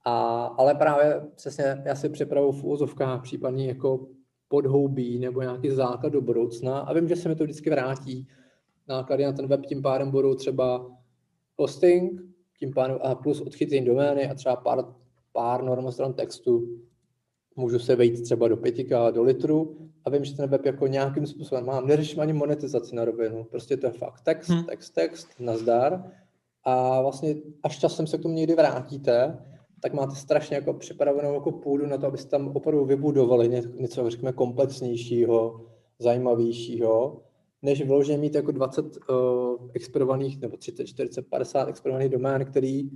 A, 0.05 0.45
ale 0.45 0.75
právě 0.75 1.23
přesně 1.37 1.83
já 1.85 1.95
si 1.95 2.09
připravu 2.09 2.53
v 2.53 2.65
úzovkách 2.65 3.23
případně 3.23 3.67
jako 3.67 4.07
podhoubí 4.49 5.19
nebo 5.19 5.43
nějaký 5.43 5.71
základ 5.71 6.13
do 6.13 6.21
budoucna 6.21 6.79
a 6.79 6.93
vím, 6.93 7.09
že 7.09 7.17
se 7.17 7.29
mi 7.29 7.35
to 7.37 7.45
vždycky 7.45 7.71
vrátí. 7.71 8.29
Náklady 8.89 9.25
na 9.25 9.33
ten 9.33 9.47
web 9.47 9.67
tím 9.67 9.83
pádem 9.83 10.11
budou 10.11 10.35
třeba 10.35 10.91
hosting, 11.59 12.21
tím 12.59 12.73
pádem 12.73 12.99
a 13.03 13.15
plus 13.15 13.41
odchycení 13.41 13.85
domény 13.87 14.31
a 14.31 14.35
třeba 14.35 14.57
pár, 14.57 14.85
pár 15.33 15.63
normostran 15.63 16.13
textu. 16.13 16.79
Můžu 17.57 17.79
se 17.79 17.97
vejít 17.97 18.23
třeba 18.23 18.49
do 18.49 18.57
5K, 18.57 19.13
do 19.13 19.23
litru 19.23 19.77
a 20.05 20.11
vím, 20.11 20.25
že 20.25 20.37
ten 20.37 20.51
web 20.51 20.65
jako 20.67 20.87
nějakým 20.87 21.27
způsobem 21.27 21.67
mám. 21.67 21.87
Neřeším 21.87 22.21
ani 22.21 22.33
monetizaci 22.33 22.97
na 22.97 23.05
rovinu. 23.05 23.45
Prostě 23.45 23.77
to 23.77 23.87
je 23.87 23.93
fakt 23.93 24.21
text, 24.21 24.49
hmm. 24.49 24.65
text, 24.65 24.91
text, 24.91 25.29
nazdar. 25.41 26.13
A 26.65 27.01
vlastně 27.01 27.35
až 27.63 27.79
časem 27.79 28.07
se 28.07 28.19
k 28.19 28.23
tomu 28.23 28.35
někdy 28.35 28.55
vrátíte, 28.55 29.39
tak 29.83 29.93
máte 29.93 30.15
strašně 30.15 30.57
jako 30.57 30.73
připravenou 30.73 31.35
jako 31.35 31.53
půdu 31.53 31.87
na 31.87 31.99
to, 31.99 32.07
abyste 32.07 32.31
tam 32.31 32.49
opravdu 32.49 32.85
vybudovali 32.85 33.49
něco, 33.75 34.11
řekněme, 34.11 34.33
komplexnějšího, 34.33 35.67
zajímavějšího, 35.99 37.23
než 37.63 37.87
vložně 37.87 38.19
mít 38.19 38.35
jako 38.35 38.53
20 38.53 38.85
uh, 38.85 39.69
explorovaných 39.75 40.41
nebo 40.41 40.57
30, 40.57 40.87
40, 40.87 41.27
50 41.29 41.69
explorovaných 41.69 42.09
domén, 42.09 42.45
který 42.45 42.91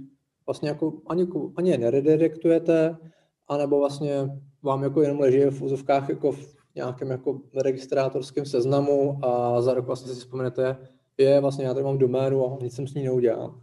vlastně 0.47 0.69
jako 0.69 0.93
ani, 1.07 1.27
ani 1.57 1.71
je 1.71 1.79
neredirektujete, 1.79 2.97
anebo 3.49 3.79
vlastně 3.79 4.31
vám 4.63 4.83
jako 4.83 5.03
jenom 5.03 5.21
leží 5.21 5.45
v 5.45 5.63
úzovkách 5.63 6.09
jako 6.09 6.33
v 6.33 6.57
nějakém 6.75 7.11
jako 7.11 7.41
registrátorském 7.63 8.47
seznamu 8.47 9.19
a 9.23 9.61
za 9.63 9.75
rok 9.75 9.87
vlastně 9.87 10.15
si 10.15 10.21
vzpomenete, 10.21 10.77
je 11.19 11.41
vlastně 11.41 11.65
já 11.65 11.75
tady 11.75 11.85
mám 11.85 11.99
doménu 11.99 12.47
a 12.47 12.59
nic 12.63 12.75
jsem 12.75 12.87
s 12.87 12.95
ní 12.95 13.05
neudělal. 13.05 13.61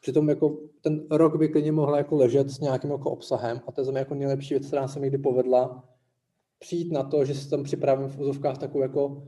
Přitom 0.00 0.28
jako 0.28 0.58
ten 0.84 1.06
rok 1.10 1.36
by 1.36 1.48
klidně 1.48 1.72
mohl 1.72 1.96
jako 1.96 2.16
ležet 2.16 2.50
s 2.50 2.60
nějakým 2.60 2.90
jako 2.90 3.10
obsahem 3.10 3.60
a 3.66 3.72
to 3.72 3.80
je 3.80 3.84
za 3.84 3.90
mě 3.90 3.98
jako 3.98 4.14
nejlepší 4.14 4.54
věc, 4.54 4.66
která 4.66 4.88
se 4.88 5.00
mi 5.00 5.08
kdy 5.08 5.18
povedla, 5.18 5.84
přijít 6.58 6.92
na 6.92 7.02
to, 7.02 7.24
že 7.24 7.34
si 7.34 7.50
tam 7.50 7.62
připravím 7.62 8.08
v 8.08 8.18
úzovkách 8.20 8.58
takovou 8.58 8.82
jako 8.82 9.22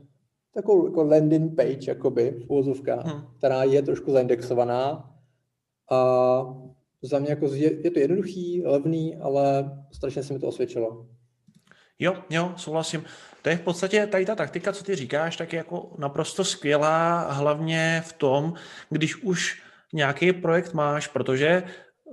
takovou 0.53 0.87
jako 0.87 1.03
landing 1.03 1.55
page, 1.55 1.91
jakoby, 1.91 2.45
v 2.47 2.51
úzovkách, 2.51 3.05
hmm. 3.05 3.21
která 3.37 3.63
je 3.63 3.81
trošku 3.81 4.11
zaindexovaná 4.11 5.13
a 5.91 5.99
za 7.01 7.19
mě 7.19 7.29
jako 7.29 7.45
je, 7.45 7.83
je 7.83 7.91
to 7.91 7.99
jednoduchý, 7.99 8.63
levný, 8.65 9.15
ale 9.15 9.71
strašně 9.93 10.23
se 10.23 10.33
mi 10.33 10.39
to 10.39 10.47
osvědčilo. 10.47 11.07
Jo, 11.99 12.15
jo, 12.29 12.53
souhlasím. 12.57 13.03
To 13.41 13.49
je 13.49 13.57
v 13.57 13.61
podstatě 13.61 14.07
tady 14.07 14.25
ta 14.25 14.35
taktika, 14.35 14.73
co 14.73 14.83
ty 14.83 14.95
říkáš, 14.95 15.37
tak 15.37 15.53
je 15.53 15.57
jako 15.57 15.95
naprosto 15.97 16.43
skvělá, 16.43 17.31
hlavně 17.31 18.03
v 18.05 18.13
tom, 18.13 18.53
když 18.89 19.23
už 19.23 19.66
nějaký 19.93 20.33
projekt 20.33 20.73
máš, 20.73 21.07
protože 21.07 21.63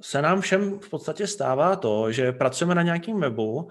se 0.00 0.22
nám 0.22 0.40
všem 0.40 0.78
v 0.78 0.90
podstatě 0.90 1.26
stává 1.26 1.76
to, 1.76 2.12
že 2.12 2.32
pracujeme 2.32 2.74
na 2.74 2.82
nějakém 2.82 3.20
webu 3.20 3.68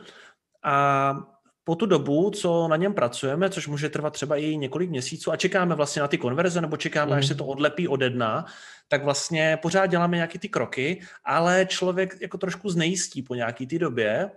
a 0.63 1.15
po 1.63 1.75
tu 1.75 1.85
dobu, 1.85 2.29
co 2.29 2.67
na 2.67 2.75
něm 2.75 2.93
pracujeme, 2.93 3.49
což 3.49 3.67
může 3.67 3.89
trvat 3.89 4.13
třeba 4.13 4.35
i 4.35 4.57
několik 4.57 4.89
měsíců 4.89 5.31
a 5.31 5.37
čekáme 5.37 5.75
vlastně 5.75 6.01
na 6.01 6.07
ty 6.07 6.17
konverze 6.17 6.61
nebo 6.61 6.77
čekáme, 6.77 7.11
mm. 7.11 7.17
až 7.17 7.27
se 7.27 7.35
to 7.35 7.45
odlepí 7.45 7.87
ode 7.87 8.09
dna, 8.09 8.45
tak 8.87 9.03
vlastně 9.03 9.57
pořád 9.61 9.85
děláme 9.85 10.17
nějaké 10.17 10.39
ty 10.39 10.49
kroky, 10.49 11.01
ale 11.25 11.65
člověk 11.69 12.21
jako 12.21 12.37
trošku 12.37 12.69
znejistí 12.69 13.21
po 13.21 13.35
nějaký 13.35 13.67
ty 13.67 13.79
době 13.79 14.31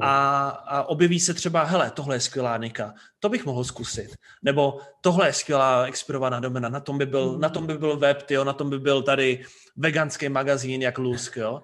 a, 0.00 0.48
a 0.48 0.82
objeví 0.82 1.20
se 1.20 1.34
třeba, 1.34 1.64
hele, 1.64 1.90
tohle 1.90 2.16
je 2.16 2.20
skvělá 2.20 2.56
nika, 2.56 2.94
to 3.18 3.28
bych 3.28 3.44
mohl 3.44 3.64
zkusit. 3.64 4.16
Nebo 4.42 4.80
tohle 5.00 5.28
je 5.28 5.32
skvělá 5.32 5.84
expirovaná 5.84 6.40
domena, 6.40 6.68
na 6.68 6.80
tom 6.80 6.98
by 6.98 7.06
byl, 7.06 7.32
mm. 7.32 7.40
na 7.40 7.48
tom 7.48 7.66
by 7.66 7.78
byl 7.78 7.96
web, 7.96 8.22
tyjo, 8.22 8.44
na 8.44 8.52
tom 8.52 8.70
by 8.70 8.78
byl 8.78 9.02
tady 9.02 9.44
veganský 9.76 10.28
magazín 10.28 10.82
jak 10.82 10.98
Lusk, 10.98 11.36
jo. 11.36 11.62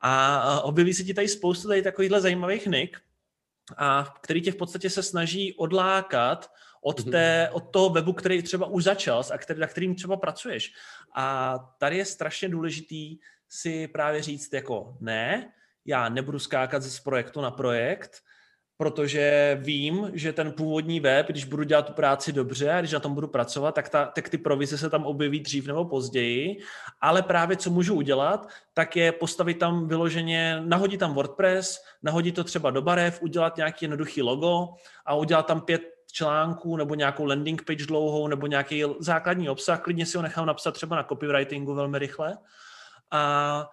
A 0.00 0.60
objeví 0.60 0.94
se 0.94 1.04
ti 1.04 1.14
tady 1.14 1.28
spoustu 1.28 1.68
tady 1.68 1.82
takovýchhle 1.82 2.20
zajímavých 2.20 2.66
nik, 2.66 2.98
a 3.76 4.14
který 4.20 4.42
tě 4.42 4.52
v 4.52 4.56
podstatě 4.56 4.90
se 4.90 5.02
snaží 5.02 5.54
odlákat 5.54 6.50
od, 6.82 7.00
mhm. 7.00 7.10
té, 7.10 7.50
od 7.52 7.60
toho 7.70 7.90
webu, 7.90 8.12
který 8.12 8.42
třeba 8.42 8.66
už 8.66 8.84
začal 8.84 9.22
a 9.32 9.38
který, 9.38 9.60
na 9.60 9.66
kterým 9.66 9.94
třeba 9.94 10.16
pracuješ. 10.16 10.72
A 11.14 11.58
tady 11.78 11.96
je 11.96 12.04
strašně 12.04 12.48
důležitý 12.48 13.18
si 13.48 13.88
právě 13.88 14.22
říct 14.22 14.52
jako 14.52 14.96
ne, 15.00 15.52
já 15.86 16.08
nebudu 16.08 16.38
skákat 16.38 16.82
z 16.82 17.00
projektu 17.00 17.40
na 17.40 17.50
projekt, 17.50 18.10
protože 18.76 19.58
vím, 19.60 20.10
že 20.14 20.32
ten 20.32 20.52
původní 20.52 21.00
web, 21.00 21.26
když 21.26 21.44
budu 21.44 21.62
dělat 21.62 21.86
tu 21.86 21.92
práci 21.92 22.32
dobře 22.32 22.72
a 22.72 22.80
když 22.80 22.92
na 22.92 23.00
tom 23.00 23.14
budu 23.14 23.28
pracovat, 23.28 23.74
tak, 23.74 23.88
ta, 23.88 24.06
tak 24.06 24.28
ty 24.28 24.38
provize 24.38 24.78
se 24.78 24.90
tam 24.90 25.06
objeví 25.06 25.40
dřív 25.40 25.66
nebo 25.66 25.84
později, 25.84 26.58
ale 27.00 27.22
právě 27.22 27.56
co 27.56 27.70
můžu 27.70 27.94
udělat, 27.94 28.48
tak 28.74 28.96
je 28.96 29.12
postavit 29.12 29.54
tam 29.54 29.88
vyloženě, 29.88 30.62
nahodit 30.64 31.00
tam 31.00 31.14
WordPress, 31.14 31.78
nahodit 32.02 32.34
to 32.34 32.44
třeba 32.44 32.70
do 32.70 32.82
barev, 32.82 33.22
udělat 33.22 33.56
nějaký 33.56 33.84
jednoduchý 33.84 34.22
logo 34.22 34.68
a 35.06 35.14
udělat 35.14 35.46
tam 35.46 35.60
pět 35.60 35.82
článků 36.12 36.76
nebo 36.76 36.94
nějakou 36.94 37.24
landing 37.24 37.64
page 37.64 37.86
dlouhou 37.86 38.28
nebo 38.28 38.46
nějaký 38.46 38.84
základní 38.98 39.48
obsah, 39.48 39.82
klidně 39.82 40.06
si 40.06 40.16
ho 40.16 40.22
nechám 40.22 40.46
napsat 40.46 40.74
třeba 40.74 40.96
na 40.96 41.02
copywritingu 41.02 41.74
velmi 41.74 41.98
rychle. 41.98 42.38
A, 43.10 43.70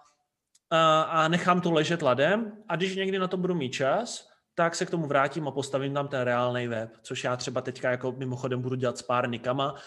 a 1.08 1.28
nechám 1.28 1.60
to 1.60 1.72
ležet 1.72 2.02
ladem 2.02 2.52
a 2.68 2.76
když 2.76 2.96
někdy 2.96 3.18
na 3.18 3.28
to 3.28 3.36
budu 3.36 3.54
mít 3.54 3.70
čas, 3.70 4.28
tak 4.54 4.74
se 4.74 4.86
k 4.86 4.90
tomu 4.90 5.06
vrátím 5.06 5.48
a 5.48 5.50
postavím 5.50 5.94
tam 5.94 6.08
ten 6.08 6.20
reálný 6.20 6.68
web, 6.68 6.90
což 7.02 7.24
já 7.24 7.36
třeba 7.36 7.60
teďka 7.60 7.90
jako 7.90 8.12
mimochodem 8.12 8.62
budu 8.62 8.76
dělat 8.76 8.98
s 8.98 9.02
pár 9.02 9.28
nikama, 9.30 9.72
uh, 9.72 9.78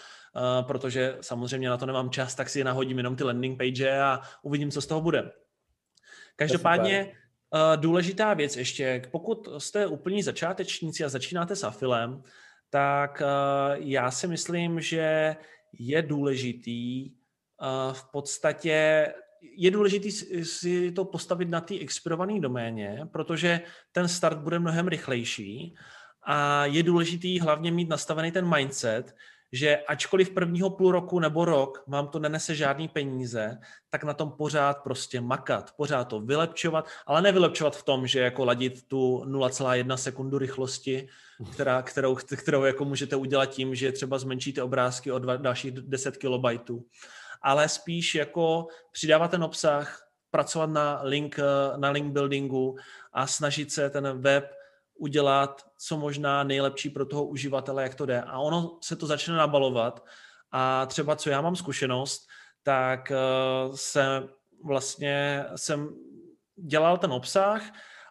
protože 0.66 1.18
samozřejmě 1.20 1.68
na 1.68 1.76
to 1.76 1.86
nemám 1.86 2.10
čas, 2.10 2.34
tak 2.34 2.48
si 2.48 2.64
nahodím 2.64 2.96
jenom 2.96 3.16
ty 3.16 3.24
landing 3.24 3.58
page 3.58 4.00
a 4.00 4.20
uvidím, 4.42 4.70
co 4.70 4.80
z 4.80 4.86
toho 4.86 5.00
bude. 5.00 5.30
Každopádně 6.36 7.12
uh, 7.50 7.76
důležitá 7.76 8.34
věc 8.34 8.56
ještě, 8.56 9.02
pokud 9.10 9.48
jste 9.58 9.86
úplní 9.86 10.22
začátečníci 10.22 11.04
a 11.04 11.08
začínáte 11.08 11.56
s 11.56 11.64
afilem, 11.64 12.22
tak 12.70 13.22
uh, 13.22 13.76
já 13.78 14.10
si 14.10 14.26
myslím, 14.26 14.80
že 14.80 15.36
je 15.78 16.02
důležitý 16.02 17.10
v 17.92 18.10
podstatě 18.12 19.06
je 19.56 19.70
důležité 19.70 20.10
si 20.42 20.92
to 20.92 21.04
postavit 21.04 21.48
na 21.48 21.60
té 21.60 21.78
expirované 21.78 22.40
doméně, 22.40 23.08
protože 23.12 23.60
ten 23.92 24.08
start 24.08 24.38
bude 24.38 24.58
mnohem 24.58 24.88
rychlejší 24.88 25.74
a 26.26 26.64
je 26.64 26.82
důležitý 26.82 27.40
hlavně 27.40 27.70
mít 27.70 27.88
nastavený 27.88 28.32
ten 28.32 28.54
mindset, 28.54 29.14
že 29.52 29.76
ačkoliv 29.76 30.30
prvního 30.30 30.70
půl 30.70 30.92
roku 30.92 31.20
nebo 31.20 31.44
rok 31.44 31.84
vám 31.86 32.08
to 32.08 32.18
nenese 32.18 32.54
žádný 32.54 32.88
peníze, 32.88 33.58
tak 33.90 34.04
na 34.04 34.14
tom 34.14 34.30
pořád 34.30 34.82
prostě 34.82 35.20
makat, 35.20 35.72
pořád 35.76 36.04
to 36.04 36.20
vylepčovat, 36.20 36.88
ale 37.06 37.22
nevylepčovat 37.22 37.76
v 37.76 37.82
tom, 37.82 38.06
že 38.06 38.20
jako 38.20 38.44
ladit 38.44 38.88
tu 38.88 39.22
0,1 39.26 39.94
sekundu 39.94 40.38
rychlosti, 40.38 41.08
která, 41.52 41.82
kterou, 41.82 42.14
kterou 42.14 42.62
jako 42.62 42.84
můžete 42.84 43.16
udělat 43.16 43.46
tím, 43.46 43.74
že 43.74 43.92
třeba 43.92 44.18
zmenšíte 44.18 44.62
obrázky 44.62 45.12
o 45.12 45.18
dva, 45.18 45.36
dalších 45.36 45.72
10 45.72 46.16
kilobajtů 46.16 46.84
ale 47.44 47.68
spíš 47.68 48.14
jako 48.14 48.66
přidávat 48.92 49.30
ten 49.30 49.44
obsah, 49.44 50.00
pracovat 50.30 50.70
na 50.70 51.00
link, 51.02 51.40
na 51.76 51.90
link 51.90 52.12
buildingu 52.12 52.76
a 53.12 53.26
snažit 53.26 53.72
se 53.72 53.90
ten 53.90 54.20
web 54.20 54.44
udělat 54.98 55.62
co 55.78 55.98
možná 55.98 56.44
nejlepší 56.44 56.90
pro 56.90 57.06
toho 57.06 57.24
uživatele, 57.24 57.82
jak 57.82 57.94
to 57.94 58.06
jde. 58.06 58.22
A 58.22 58.38
ono 58.38 58.78
se 58.82 58.96
to 58.96 59.06
začne 59.06 59.34
nabalovat 59.34 60.04
a 60.50 60.86
třeba 60.86 61.16
co 61.16 61.30
já 61.30 61.40
mám 61.40 61.56
zkušenost, 61.56 62.26
tak 62.62 63.12
uh, 63.12 63.74
se 63.74 64.28
vlastně 64.64 65.44
jsem 65.56 65.88
dělal 66.56 66.98
ten 66.98 67.12
obsah 67.12 67.62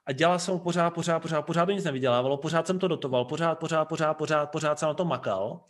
a 0.05 0.11
dělal 0.11 0.39
jsem 0.39 0.53
ho 0.53 0.59
pořád, 0.59 0.89
pořád, 0.89 1.19
pořád, 1.19 1.41
pořád 1.41 1.69
nic 1.69 1.83
nevydělávalo, 1.83 2.37
pořád 2.37 2.67
jsem 2.67 2.79
to 2.79 2.87
dotoval, 2.87 3.25
pořád, 3.25 3.55
pořád, 3.55 3.85
pořád, 3.85 4.13
pořád, 4.13 4.45
pořád 4.45 4.79
jsem 4.79 4.87
na 4.87 4.93
to 4.93 5.05
makal. 5.05 5.61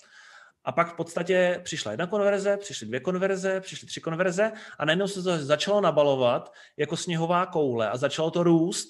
A 0.65 0.71
pak 0.71 0.93
v 0.93 0.95
podstatě 0.95 1.61
přišla 1.63 1.91
jedna 1.91 2.07
konverze, 2.07 2.57
přišly 2.57 2.87
dvě 2.87 2.99
konverze, 2.99 3.61
přišly 3.61 3.87
tři 3.87 4.01
konverze 4.01 4.51
a 4.79 4.85
najednou 4.85 5.07
se 5.07 5.23
to 5.23 5.37
začalo 5.37 5.81
nabalovat 5.81 6.53
jako 6.77 6.97
sněhová 6.97 7.45
koule 7.45 7.89
a 7.89 7.97
začalo 7.97 8.31
to 8.31 8.43
růst. 8.43 8.89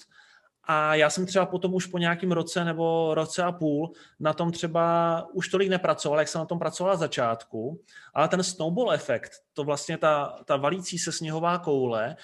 A 0.66 0.94
já 0.94 1.10
jsem 1.10 1.26
třeba 1.26 1.46
potom 1.46 1.74
už 1.74 1.86
po 1.86 1.98
nějakém 1.98 2.32
roce 2.32 2.64
nebo 2.64 3.14
roce 3.14 3.42
a 3.42 3.52
půl 3.52 3.92
na 4.20 4.32
tom 4.32 4.52
třeba 4.52 5.26
už 5.32 5.48
tolik 5.48 5.68
nepracoval, 5.68 6.18
jak 6.18 6.28
jsem 6.28 6.38
na 6.38 6.44
tom 6.44 6.58
pracoval 6.58 6.92
na 6.92 6.96
začátku, 6.96 7.80
ale 8.14 8.28
ten 8.28 8.42
snowball 8.42 8.92
efekt, 8.92 9.32
to 9.52 9.64
vlastně 9.64 9.98
ta, 9.98 10.38
ta 10.44 10.56
valící 10.56 10.98
se 10.98 11.12
sněhová 11.12 11.58
koule, 11.58 12.16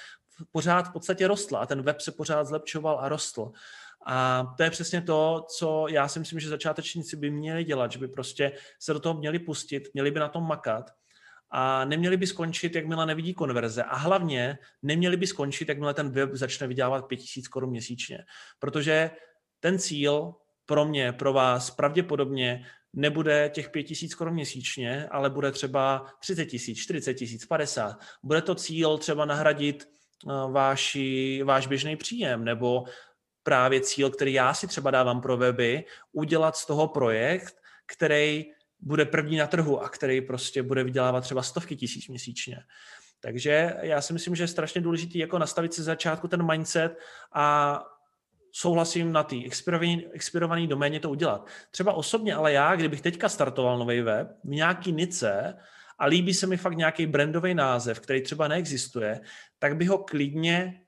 pořád 0.52 0.88
v 0.88 0.92
podstatě 0.92 1.28
rostla 1.28 1.58
a 1.58 1.66
ten 1.66 1.82
web 1.82 2.00
se 2.00 2.12
pořád 2.12 2.46
zlepšoval 2.46 3.00
a 3.00 3.08
rostl. 3.08 3.52
A 4.06 4.46
to 4.56 4.62
je 4.62 4.70
přesně 4.70 5.02
to, 5.02 5.46
co 5.56 5.86
já 5.88 6.08
si 6.08 6.18
myslím, 6.18 6.40
že 6.40 6.48
začátečníci 6.48 7.16
by 7.16 7.30
měli 7.30 7.64
dělat, 7.64 7.92
že 7.92 7.98
by 7.98 8.08
prostě 8.08 8.52
se 8.78 8.92
do 8.92 9.00
toho 9.00 9.14
měli 9.14 9.38
pustit, 9.38 9.88
měli 9.94 10.10
by 10.10 10.20
na 10.20 10.28
tom 10.28 10.46
makat 10.46 10.90
a 11.50 11.84
neměli 11.84 12.16
by 12.16 12.26
skončit, 12.26 12.74
jakmile 12.74 13.06
nevidí 13.06 13.34
konverze. 13.34 13.84
A 13.84 13.96
hlavně 13.96 14.58
neměli 14.82 15.16
by 15.16 15.26
skončit, 15.26 15.68
jakmile 15.68 15.94
ten 15.94 16.10
web 16.10 16.30
začne 16.32 16.66
vydělávat 16.66 17.06
5000 17.06 17.48
korun 17.48 17.70
měsíčně. 17.70 18.18
Protože 18.58 19.10
ten 19.60 19.78
cíl 19.78 20.34
pro 20.66 20.84
mě, 20.84 21.12
pro 21.12 21.32
vás 21.32 21.70
pravděpodobně 21.70 22.66
nebude 22.92 23.50
těch 23.54 23.70
5000 23.70 24.14
korun 24.14 24.34
měsíčně, 24.34 25.08
ale 25.10 25.30
bude 25.30 25.52
třeba 25.52 26.06
30 26.20 26.46
tisíc, 26.46 26.78
40 26.78 27.14
tisíc, 27.14 27.46
50. 27.46 27.96
Bude 28.22 28.42
to 28.42 28.54
cíl 28.54 28.98
třeba 28.98 29.24
nahradit 29.24 29.84
eh, 29.84 30.52
váš, 30.52 30.98
váš 31.44 31.66
běžný 31.66 31.96
příjem 31.96 32.44
nebo 32.44 32.84
právě 33.50 33.80
cíl, 33.80 34.10
který 34.10 34.32
já 34.32 34.54
si 34.54 34.66
třeba 34.66 34.90
dávám 34.90 35.20
pro 35.20 35.36
weby, 35.36 35.84
udělat 36.12 36.56
z 36.56 36.66
toho 36.66 36.88
projekt, 36.88 37.54
který 37.86 38.44
bude 38.80 39.04
první 39.04 39.36
na 39.36 39.46
trhu 39.46 39.82
a 39.82 39.88
který 39.88 40.20
prostě 40.20 40.62
bude 40.62 40.84
vydělávat 40.84 41.20
třeba 41.20 41.42
stovky 41.42 41.76
tisíc 41.76 42.08
měsíčně. 42.08 42.56
Takže 43.20 43.74
já 43.80 44.00
si 44.00 44.12
myslím, 44.12 44.36
že 44.36 44.42
je 44.42 44.48
strašně 44.48 44.80
důležité 44.80 45.18
jako 45.18 45.38
nastavit 45.38 45.74
si 45.74 45.82
začátku 45.82 46.28
ten 46.28 46.46
mindset 46.46 46.98
a 47.32 47.78
souhlasím 48.52 49.12
na 49.12 49.22
té 49.22 49.36
expirované 50.12 50.66
doméně 50.66 51.00
to 51.00 51.10
udělat. 51.10 51.46
Třeba 51.70 51.92
osobně, 51.92 52.34
ale 52.34 52.52
já, 52.52 52.76
kdybych 52.76 53.00
teďka 53.00 53.28
startoval 53.28 53.78
nový 53.78 54.00
web 54.00 54.28
v 54.44 54.48
nějaký 54.48 54.92
nice 54.92 55.58
a 55.98 56.06
líbí 56.06 56.34
se 56.34 56.46
mi 56.46 56.56
fakt 56.56 56.76
nějaký 56.76 57.06
brandový 57.06 57.54
název, 57.54 58.00
který 58.00 58.22
třeba 58.22 58.48
neexistuje, 58.48 59.20
tak 59.58 59.76
bych 59.76 59.88
ho 59.88 59.98
klidně 59.98 60.80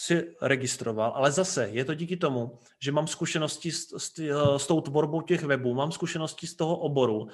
si 0.00 0.36
registroval, 0.40 1.12
ale 1.14 1.32
zase 1.32 1.68
je 1.68 1.84
to 1.84 1.94
díky 1.94 2.16
tomu, 2.16 2.58
že 2.78 2.92
mám 2.92 3.06
zkušenosti 3.06 3.72
s, 3.72 3.92
s, 3.96 4.12
s 4.56 4.66
tou 4.66 4.80
tvorbou 4.80 5.20
těch 5.20 5.42
webů, 5.42 5.74
mám 5.74 5.92
zkušenosti 5.92 6.46
z 6.46 6.54
toho 6.54 6.76
oboru 6.76 7.28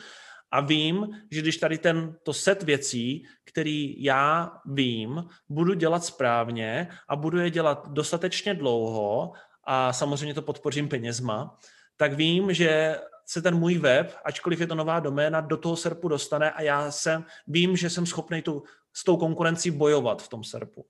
a 0.51 0.61
vím, 0.61 1.09
že 1.31 1.43
když 1.43 1.57
tady 1.57 1.79
ten 1.79 2.17
to 2.23 2.33
set 2.33 2.63
věcí, 2.63 3.27
který 3.45 4.03
já 4.03 4.53
vím, 4.65 5.25
budu 5.49 5.75
dělat 5.75 6.05
správně 6.05 6.89
a 7.09 7.17
budu 7.17 7.39
je 7.39 7.51
dělat 7.51 7.89
dostatečně 7.89 8.55
dlouho 8.55 9.33
a 9.65 9.93
samozřejmě 9.93 10.35
to 10.35 10.43
podpořím 10.43 10.89
penězma, 10.89 11.59
tak 11.97 12.13
vím, 12.13 12.55
že 12.55 12.99
se 13.27 13.43
ten 13.43 13.55
můj 13.59 13.79
web, 13.79 14.17
ačkoliv 14.25 14.61
je 14.61 14.67
to 14.67 14.75
nová 14.75 15.01
doména, 15.01 15.41
do 15.41 15.57
toho 15.57 15.77
SERPu 15.77 16.09
dostane 16.09 16.51
a 16.51 16.63
já 16.63 16.91
jsem, 16.91 17.25
vím, 17.47 17.77
že 17.77 17.91
jsem 17.91 18.07
schopný 18.07 18.43
tu, 18.43 18.63
s 18.93 19.05
tou 19.05 19.17
konkurencí 19.17 19.71
bojovat 19.71 20.23
v 20.23 20.29
tom 20.29 20.45
SERPu. 20.45 20.87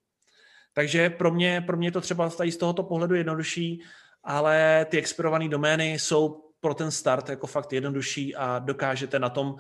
Takže 0.76 1.10
pro 1.10 1.32
mě, 1.32 1.64
pro 1.66 1.76
mě 1.76 1.92
to 1.92 2.00
třeba 2.00 2.30
tady 2.30 2.52
z 2.52 2.56
tohoto 2.56 2.82
pohledu 2.82 3.14
jednodušší, 3.14 3.80
ale 4.24 4.86
ty 4.90 4.98
expirované 4.98 5.48
domény 5.48 5.92
jsou 5.92 6.42
pro 6.60 6.74
ten 6.74 6.90
start 6.90 7.28
jako 7.28 7.46
fakt 7.46 7.72
jednodušší 7.72 8.36
a 8.36 8.58
dokážete 8.58 9.18
na 9.18 9.28
tom 9.28 9.56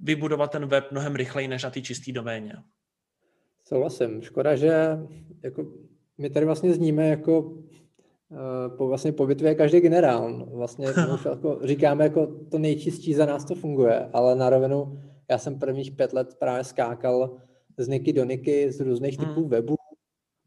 vybudovat 0.00 0.50
ten 0.50 0.66
web 0.66 0.84
mnohem 0.90 1.14
rychleji 1.14 1.48
než 1.48 1.62
na 1.62 1.70
té 1.70 1.80
čisté 1.82 2.12
doméně. 2.12 2.52
Souhlasím. 3.64 4.22
Škoda, 4.22 4.56
že 4.56 4.98
jako, 5.42 5.66
my 6.18 6.30
tady 6.30 6.46
vlastně 6.46 6.74
zníme 6.74 7.08
jako 7.08 7.40
uh, 7.40 7.58
po, 8.76 8.88
vlastně 8.88 9.12
po 9.12 9.26
bitvě 9.26 9.54
každý 9.54 9.80
generál. 9.80 10.46
Vlastně 10.46 10.86
už 11.14 11.24
jako 11.24 11.58
říkáme, 11.62 12.04
jako 12.04 12.26
to 12.50 12.58
nejčistší 12.58 13.14
za 13.14 13.26
nás 13.26 13.44
to 13.44 13.54
funguje, 13.54 14.10
ale 14.12 14.36
na 14.36 14.50
rovinu 14.50 15.02
já 15.30 15.38
jsem 15.38 15.58
prvních 15.58 15.92
pět 15.92 16.12
let 16.12 16.36
právě 16.38 16.64
skákal 16.64 17.36
z 17.76 17.88
Niky 17.88 18.12
do 18.12 18.24
Niky, 18.24 18.72
z 18.72 18.80
různých 18.80 19.18
typů 19.18 19.40
hmm. 19.40 19.48
webů, 19.48 19.76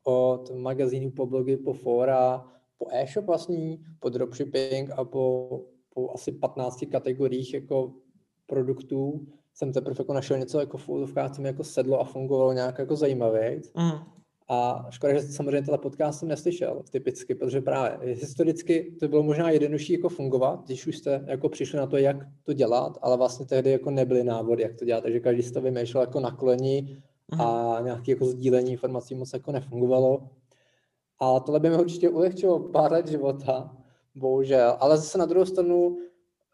od 0.10 0.52
magazínů 0.56 1.12
po 1.12 1.26
blogy, 1.26 1.58
po 1.58 1.74
fora, 1.74 2.45
po 2.78 2.88
e-shop 2.91 3.26
vlastní, 3.26 3.84
po 4.00 4.10
dropshipping 4.10 4.89
a 4.89 5.04
po, 5.04 5.50
po 5.93 6.12
asi 6.13 6.32
15 6.32 6.84
kategoriích 6.91 7.54
jako 7.54 7.93
produktů 8.45 9.28
jsem 9.54 9.74
teprve 9.74 9.95
jako 10.00 10.13
našel 10.13 10.38
něco 10.38 10.60
jako 10.60 10.78
v 10.78 11.13
co 11.32 11.41
mi 11.41 11.48
jako 11.48 11.63
sedlo 11.63 12.00
a 12.00 12.04
fungovalo 12.04 12.54
nějak 12.54 12.80
jako 12.80 12.95
zajímavě. 12.95 13.62
Mm. 13.78 13.91
A 14.52 14.88
škoda, 14.89 15.13
že 15.13 15.22
samozřejmě 15.22 15.62
tenhle 15.62 15.78
podcast 15.78 16.19
jsem 16.19 16.28
neslyšel 16.28 16.84
typicky, 16.91 17.36
protože 17.36 17.62
právě 17.62 18.13
historicky 18.15 18.95
to 19.00 19.08
bylo 19.08 19.24
možná 19.24 19.50
jednodušší 19.50 19.93
jako 19.93 20.10
fungovat, 20.10 20.65
když 20.65 20.88
už 20.88 20.98
jste 20.98 21.26
jako 21.28 21.50
přišli 21.50 21.78
na 21.78 21.88
to, 21.88 21.98
jak 21.98 22.17
to 22.43 22.54
dělat, 22.54 22.98
ale 23.02 23.17
vlastně 23.17 23.45
tehdy 23.45 23.72
jako 23.72 23.91
nebyly 23.91 24.24
návody, 24.24 24.63
jak 24.63 24.76
to 24.76 24.86
dělat, 24.86 25.02
takže 25.02 25.19
každý 25.19 25.43
si 25.43 25.54
to 25.54 25.62
vymýšlel 25.62 26.04
jako 26.04 26.19
na 26.19 26.32
koleni 26.32 27.02
a 27.39 27.76
mhm. 27.76 27.86
nějaké 27.86 28.12
jako 28.12 28.26
sdílení 28.26 28.72
informací 28.72 29.15
moc 29.15 29.34
jako 29.34 29.52
nefungovalo. 29.52 30.30
A 31.22 31.39
tohle 31.39 31.60
by 31.60 31.70
mi 31.70 31.78
určitě 31.78 32.10
ulehčilo 32.10 32.60
pár 32.60 32.92
let 32.92 33.08
života, 33.08 33.78
bohužel. 34.15 34.78
Ale 34.80 34.98
zase 34.98 35.18
na 35.18 35.26
druhou 35.26 35.46
stranu 35.46 35.98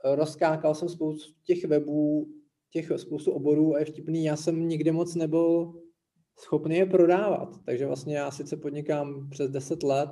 rozkákal 0.04 0.76
jsem 0.76 0.90
spoustu 0.90 1.34
těch 1.44 1.66
webů, 1.66 2.28
těch 2.72 2.92
spoustu 2.96 3.32
oborů 3.32 3.76
a 3.76 3.80
je 3.80 3.86
vtipný, 3.86 4.24
já 4.24 4.36
jsem 4.36 4.68
nikdy 4.68 4.92
moc 4.92 5.16
nebyl 5.16 5.74
schopný 6.40 6.76
je 6.76 6.86
prodávat. 6.86 7.50
Takže 7.66 7.86
vlastně 7.86 8.18
já 8.18 8.32
sice 8.32 8.58
podnikám 8.58 9.30
přes 9.30 9.52
10 9.52 9.84
let 9.84 10.10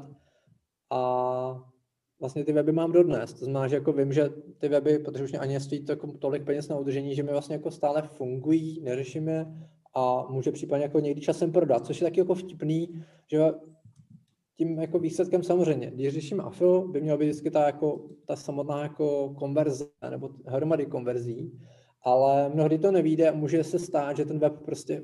a 0.90 1.64
vlastně 2.20 2.46
ty 2.46 2.54
weby 2.54 2.72
mám 2.72 2.92
dodnes. 2.92 3.34
To 3.34 3.46
znamená, 3.46 3.68
že 3.68 3.76
jako 3.76 3.94
vím, 3.94 4.14
že 4.14 4.30
ty 4.58 4.70
weby, 4.70 5.00
protože 5.00 5.24
už 5.24 5.32
mě 5.32 5.40
ani 5.40 5.60
stojí 5.60 5.86
to 5.86 5.92
jako 5.92 6.12
tolik 6.12 6.46
peněz 6.46 6.68
na 6.68 6.78
udržení, 6.78 7.16
že 7.16 7.24
mi 7.24 7.32
vlastně 7.32 7.56
jako 7.56 7.72
stále 7.72 8.02
fungují, 8.02 8.82
neřeším 8.82 9.28
je 9.28 9.46
a 9.96 10.26
může 10.30 10.52
případně 10.52 10.84
jako 10.84 11.00
někdy 11.00 11.22
časem 11.22 11.52
prodat, 11.52 11.86
což 11.86 12.02
je 12.02 12.06
taky 12.06 12.20
jako 12.20 12.36
vtipný, 12.36 13.04
že 13.28 13.40
tím 14.58 14.80
jako 14.80 15.00
výsledkem 15.00 15.44
samozřejmě, 15.44 15.92
když 15.92 16.14
řeším 16.14 16.42
afil, 16.42 16.88
by 16.88 17.02
měla 17.02 17.18
být 17.18 17.26
vždycky 17.26 17.52
ta, 17.52 17.66
jako, 17.66 18.10
ta 18.26 18.36
samotná 18.36 18.84
jako 18.84 19.30
konverze 19.38 19.86
nebo 20.10 20.30
hromady 20.46 20.86
konverzí, 20.86 21.60
ale 22.02 22.50
mnohdy 22.50 22.78
to 22.78 22.92
nevíde 22.92 23.30
a 23.30 23.36
může 23.36 23.64
se 23.64 23.80
stát, 23.80 24.18
že 24.18 24.26
ten 24.26 24.40
web 24.40 24.54
prostě 24.66 25.04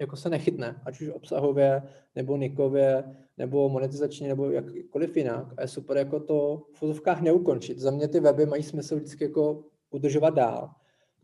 jako 0.00 0.16
se 0.16 0.30
nechytne, 0.30 0.80
ať 0.84 1.00
už 1.00 1.08
obsahově, 1.08 1.82
nebo 2.16 2.36
nikově, 2.36 3.04
nebo 3.38 3.68
monetizačně, 3.68 4.28
nebo 4.28 4.50
jakkoliv 4.50 5.16
jinak. 5.16 5.54
A 5.56 5.62
je 5.62 5.68
super 5.68 5.96
jako 5.96 6.20
to 6.20 6.62
v 6.72 6.78
fotovkách 6.78 7.20
neukončit. 7.20 7.78
Za 7.78 7.90
mě 7.90 8.08
ty 8.08 8.20
weby 8.20 8.46
mají 8.46 8.62
smysl 8.62 8.96
vždycky 8.96 9.24
jako 9.24 9.64
udržovat 9.90 10.34
dál. 10.34 10.70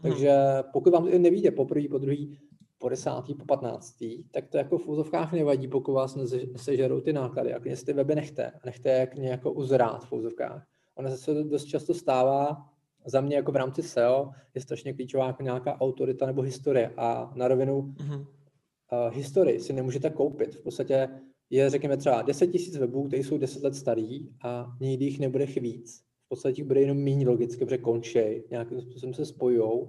Takže 0.03 0.31
hmm. 0.31 0.71
pokud 0.73 0.93
vám 0.93 1.11
to 1.11 1.19
nevíde 1.19 1.51
po 1.51 1.65
první, 1.65 1.89
po 1.89 1.99
druhý, 1.99 2.39
po 2.83 2.89
desátý, 2.89 3.35
po 3.35 3.45
patnáctý, 3.45 4.25
tak 4.31 4.49
to 4.49 4.59
jako 4.59 4.79
v 4.79 4.89
úzovkách 4.89 5.33
nevadí, 5.33 5.69
pokud 5.69 5.93
vás 5.93 6.19
sežerou 6.57 7.01
ty 7.01 7.13
náklady. 7.13 7.55
A 7.55 7.61
klidně 7.61 7.77
si 7.77 7.85
ty 7.85 7.93
weby 7.93 8.15
nechte. 8.15 8.53
Nechte 8.65 8.91
jak 8.91 9.15
nějak 9.15 9.41
uzrát 9.47 10.05
v 10.05 10.13
úzovkách. 10.13 10.67
Ono 10.95 11.17
se 11.17 11.35
dost 11.35 11.65
často 11.65 11.95
stává, 11.95 12.69
za 13.07 13.21
mě 13.21 13.37
jako 13.37 13.53
v 13.53 13.57
rámci 13.57 13.83
SEO 13.83 14.31
je 14.55 14.61
strašně 14.61 14.95
klíčová 14.95 15.27
jako 15.27 15.43
nějaká 15.43 15.81
autorita 15.81 16.27
nebo 16.27 16.43
historie. 16.43 16.93
A 16.97 17.33
na 17.35 17.49
rovinu 17.49 17.83
mm-hmm. 17.83 18.21
uh, 18.21 19.15
historii 19.15 19.61
si 19.61 19.73
nemůžete 19.73 20.11
koupit. 20.11 20.55
V 20.55 20.63
podstatě 20.63 21.09
je, 21.51 21.71
řekněme, 21.71 21.97
třeba 21.97 22.23
10 22.23 22.47
tisíc 22.47 22.77
webů, 22.77 23.07
které 23.07 23.25
jsou 23.25 23.39
10 23.39 23.63
let 23.63 23.75
starý 23.75 24.29
a 24.45 24.77
nikdy 24.81 25.05
jich 25.05 25.19
nebude 25.21 25.47
víc. 25.47 26.03
V 26.27 26.29
podstatě 26.29 26.65
bude 26.65 26.81
jenom 26.81 26.99
méně 26.99 27.29
logicky, 27.29 27.65
protože 27.65 27.79
končí, 27.79 28.43
nějakým 28.51 28.81
způsobem 28.81 29.15
se 29.15 29.27
spojují 29.27 29.87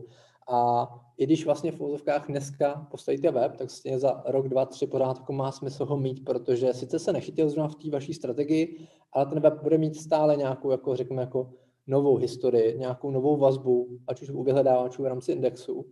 a 0.47 0.89
i 1.17 1.25
když 1.25 1.45
vlastně 1.45 1.71
v 1.71 1.81
úzovkách 1.81 2.27
dneska 2.27 2.87
postavíte 2.91 3.31
web, 3.31 3.51
tak 3.51 3.59
vlastně 3.59 3.99
za 3.99 4.23
rok, 4.25 4.47
dva, 4.47 4.65
tři 4.65 4.87
pořád 4.87 5.17
jako 5.17 5.33
má 5.33 5.51
smysl 5.51 5.85
ho 5.85 5.97
mít, 5.97 6.25
protože 6.25 6.73
sice 6.73 6.99
se 6.99 7.13
nechytil 7.13 7.49
zrovna 7.49 7.67
v 7.67 7.75
té 7.75 7.89
vaší 7.89 8.13
strategii, 8.13 8.87
ale 9.13 9.25
ten 9.25 9.39
web 9.39 9.63
bude 9.63 9.77
mít 9.77 9.95
stále 9.95 10.35
nějakou, 10.35 10.71
jako 10.71 10.95
řekněme, 10.95 11.21
jako 11.21 11.51
novou 11.87 12.17
historii, 12.17 12.79
nějakou 12.79 13.11
novou 13.11 13.37
vazbu, 13.37 13.87
ať 14.07 14.21
už 14.21 14.29
u 14.29 14.43
vyhledávačů 14.43 15.03
v 15.03 15.05
rámci 15.05 15.31
indexu 15.31 15.85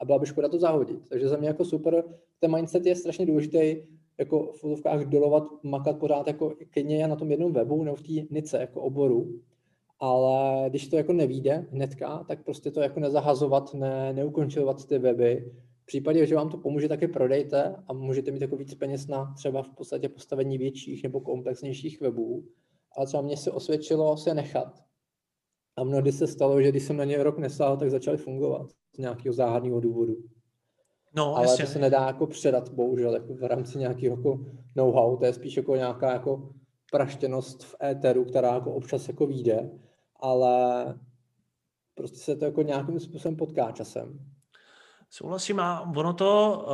a 0.00 0.04
byla 0.04 0.18
by 0.18 0.26
škoda 0.26 0.48
to 0.48 0.58
zahodit. 0.58 1.08
Takže 1.08 1.28
za 1.28 1.36
mě 1.36 1.48
jako 1.48 1.64
super, 1.64 2.04
ten 2.40 2.54
mindset 2.54 2.86
je 2.86 2.96
strašně 2.96 3.26
důležitý, 3.26 3.76
jako 4.18 4.52
v 4.52 4.64
úzovkách 4.64 5.04
dolovat, 5.04 5.44
makat 5.62 5.98
pořád 5.98 6.26
jako 6.26 6.54
klidně 6.70 7.08
na 7.08 7.16
tom 7.16 7.30
jednom 7.30 7.52
webu 7.52 7.84
nebo 7.84 7.96
v 7.96 8.02
té 8.02 8.34
nice 8.34 8.58
jako 8.58 8.80
oboru, 8.80 9.40
ale 10.00 10.70
když 10.70 10.88
to 10.88 10.96
jako 10.96 11.12
nevíde 11.12 11.66
hnedka, 11.70 12.24
tak 12.28 12.44
prostě 12.44 12.70
to 12.70 12.80
jako 12.80 13.00
nezahazovat, 13.00 13.74
ne, 13.74 14.12
neukončovat 14.12 14.86
ty 14.86 14.98
weby. 14.98 15.52
V 15.82 15.86
případě, 15.86 16.26
že 16.26 16.34
vám 16.34 16.48
to 16.48 16.58
pomůže, 16.58 16.88
tak 16.88 17.02
je 17.02 17.08
prodejte 17.08 17.76
a 17.86 17.92
můžete 17.92 18.30
mít 18.30 18.42
jako 18.42 18.56
víc 18.56 18.74
peněz 18.74 19.06
na 19.06 19.34
třeba 19.36 19.62
v 19.62 19.70
podstatě 19.70 20.08
postavení 20.08 20.58
větších 20.58 21.02
nebo 21.02 21.20
komplexnějších 21.20 22.00
webů. 22.00 22.44
Ale 22.96 23.06
třeba 23.06 23.22
mě 23.22 23.36
se 23.36 23.50
osvědčilo 23.50 24.16
se 24.16 24.34
nechat. 24.34 24.82
A 25.76 25.84
mnohdy 25.84 26.12
se 26.12 26.26
stalo, 26.26 26.62
že 26.62 26.68
když 26.68 26.82
jsem 26.82 26.96
na 26.96 27.04
ně 27.04 27.22
rok 27.22 27.38
nesál, 27.38 27.76
tak 27.76 27.90
začaly 27.90 28.16
fungovat 28.16 28.70
z 28.94 28.98
nějakého 28.98 29.32
záhadného 29.32 29.80
důvodu. 29.80 30.16
No, 31.16 31.36
Ale 31.36 31.46
jasně. 31.46 31.64
to 31.64 31.70
se 31.70 31.78
nedá 31.78 32.06
jako 32.06 32.26
předat, 32.26 32.68
bohužel, 32.68 33.14
jako 33.14 33.34
v 33.34 33.42
rámci 33.42 33.78
nějakého 33.78 34.16
jako 34.16 34.40
know-how, 34.76 35.16
to 35.16 35.24
je 35.24 35.32
spíš 35.32 35.56
jako 35.56 35.76
nějaká 35.76 36.12
jako 36.12 36.50
praštěnost 36.92 37.64
v 37.64 37.74
éteru, 37.82 38.24
která 38.24 38.54
jako 38.54 38.74
občas 38.74 39.08
jako 39.08 39.26
vyjde 39.26 39.70
ale 40.18 40.94
prostě 41.94 42.18
se 42.18 42.36
to 42.36 42.44
jako 42.44 42.62
nějakým 42.62 43.00
způsobem 43.00 43.36
potká 43.36 43.72
časem. 43.72 44.18
Souhlasím 45.10 45.60
a 45.60 45.80
ono 45.96 46.12
to, 46.12 46.64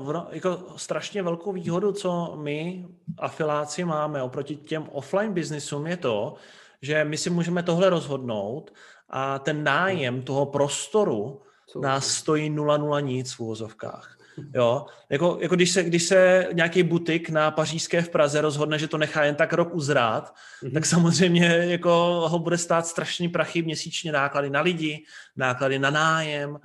uh, 0.00 0.08
ono, 0.08 0.26
jako 0.30 0.64
strašně 0.76 1.22
velkou 1.22 1.52
výhodu, 1.52 1.92
co 1.92 2.36
my 2.36 2.86
afiláci 3.18 3.84
máme 3.84 4.22
oproti 4.22 4.56
těm 4.56 4.88
offline 4.88 5.32
biznisům 5.32 5.86
je 5.86 5.96
to, 5.96 6.34
že 6.82 7.04
my 7.04 7.18
si 7.18 7.30
můžeme 7.30 7.62
tohle 7.62 7.90
rozhodnout 7.90 8.72
a 9.08 9.38
ten 9.38 9.64
nájem 9.64 10.22
toho 10.22 10.46
prostoru 10.46 11.42
nás 11.80 12.08
stojí 12.08 12.50
0,0 12.50 13.02
nic 13.02 13.32
v 13.32 13.40
úvozovkách. 13.40 14.18
Jo? 14.54 14.86
Jako, 15.10 15.38
jako 15.40 15.54
když, 15.54 15.70
se, 15.70 15.84
když 15.84 16.02
se 16.02 16.48
nějaký 16.52 16.82
butik 16.82 17.30
na 17.30 17.50
pařížské 17.50 18.02
v 18.02 18.08
Praze 18.08 18.40
rozhodne, 18.40 18.78
že 18.78 18.88
to 18.88 18.98
nechá 18.98 19.24
jen 19.24 19.34
tak 19.34 19.52
rok 19.52 19.74
uzrát, 19.74 20.34
mm-hmm. 20.62 20.72
tak 20.72 20.86
samozřejmě 20.86 21.46
jako 21.46 21.90
ho 22.28 22.38
bude 22.38 22.58
stát 22.58 22.86
strašný 22.86 23.28
prachy 23.28 23.62
měsíčně 23.62 24.12
náklady 24.12 24.50
na 24.50 24.60
lidi, 24.60 25.04
náklady 25.36 25.78
na 25.78 25.90
nájem, 25.90 26.58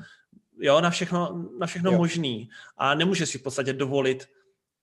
jo, 0.60 0.82
na 0.82 0.89
všechno, 0.89 1.45
na 1.60 1.67
všechno 1.67 1.91
jo. 1.91 1.97
možný. 1.97 2.49
A 2.77 2.95
nemůže 2.95 3.25
si 3.25 3.38
v 3.38 3.43
podstatě 3.43 3.73
dovolit 3.73 4.27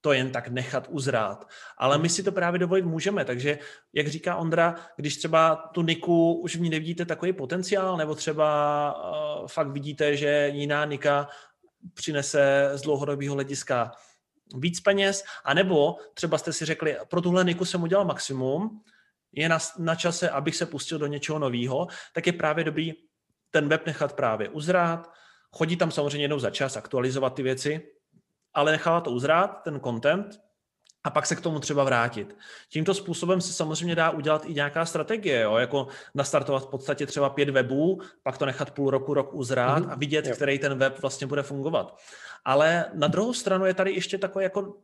to 0.05 0.12
jen 0.12 0.31
tak 0.31 0.49
nechat 0.49 0.87
uzrát. 0.90 1.49
Ale 1.79 1.99
my 1.99 2.03
mhm. 2.03 2.09
si 2.09 2.23
to 2.23 2.33
právě 2.33 2.59
dovolit 2.59 2.85
můžeme, 2.85 3.25
takže 3.25 3.59
jak 3.92 4.09
říká 4.09 4.37
Ondra, 4.37 4.75
když 4.97 5.16
třeba 5.16 5.57
tu 5.57 5.83
Niku 5.83 6.33
už 6.33 6.57
v 6.57 6.61
ní 6.61 6.70
nevidíte 6.70 7.05
takový 7.05 7.33
potenciál, 7.33 7.97
nebo 7.97 8.14
třeba 8.14 8.44
uh, 9.40 9.49
fakt 9.49 9.68
vidíte, 9.68 10.16
že 10.16 10.51
jiná 10.55 10.85
Nika 10.85 11.29
přinese 11.94 12.70
z 12.75 12.83
dlouhodobého 12.83 13.35
hlediska 13.35 13.92
víc 14.57 14.81
peněz, 14.81 15.25
anebo 15.44 15.97
třeba 16.14 16.38
jste 16.38 16.53
si 16.53 16.64
řekli, 16.64 16.97
pro 17.09 17.20
tuhle 17.20 17.44
niku 17.44 17.64
jsem 17.64 17.83
udělal 17.83 18.05
maximum, 18.05 18.83
je 19.33 19.49
na, 19.49 19.59
na 19.79 19.94
čase, 19.94 20.31
abych 20.31 20.57
se 20.57 20.66
pustil 20.66 20.99
do 20.99 21.07
něčeho 21.07 21.38
nového, 21.38 21.87
tak 22.14 22.27
je 22.27 22.33
právě 22.33 22.64
dobrý 22.64 22.92
ten 23.51 23.68
web 23.68 23.87
nechat 23.87 24.12
právě 24.12 24.49
uzrát, 24.49 25.11
chodit 25.53 25.77
tam 25.77 25.90
samozřejmě 25.90 26.25
jednou 26.25 26.38
za 26.38 26.51
čas, 26.51 26.77
aktualizovat 26.77 27.35
ty 27.35 27.42
věci, 27.42 27.81
ale 28.55 28.73
nechávat 28.73 29.05
to 29.05 29.11
uzrát, 29.11 29.62
ten 29.64 29.81
content, 29.81 30.40
a 31.05 31.11
pak 31.11 31.27
se 31.27 31.37
k 31.37 31.40
tomu 31.40 31.61
třeba 31.61 31.85
vrátit. 31.85 32.37
Tímto 32.69 32.95
způsobem 32.95 33.40
se 33.40 33.53
samozřejmě 33.53 33.95
dá 33.95 34.11
udělat 34.11 34.45
i 34.47 34.55
nějaká 34.55 34.87
strategie, 34.87 35.40
jo? 35.40 35.57
jako 35.57 35.87
nastartovat 36.14 36.62
v 36.62 36.71
podstatě 36.71 37.07
třeba 37.07 37.31
pět 37.31 37.51
webů, 37.51 38.01
pak 38.23 38.38
to 38.38 38.47
nechat 38.47 38.71
půl 38.71 38.90
roku, 38.90 39.14
rok 39.14 39.35
uzrát 39.35 39.83
mm-hmm. 39.83 39.93
a 39.93 39.95
vidět, 39.95 40.27
jo. 40.27 40.35
který 40.35 40.59
ten 40.59 40.79
web 40.79 41.01
vlastně 41.03 41.27
bude 41.27 41.43
fungovat. 41.43 41.99
Ale 42.45 42.85
na 42.95 43.09
druhou 43.09 43.33
stranu 43.33 43.67
je 43.67 43.75
tady 43.75 43.93
ještě 43.93 44.19
takové 44.19 44.45
jako 44.45 44.75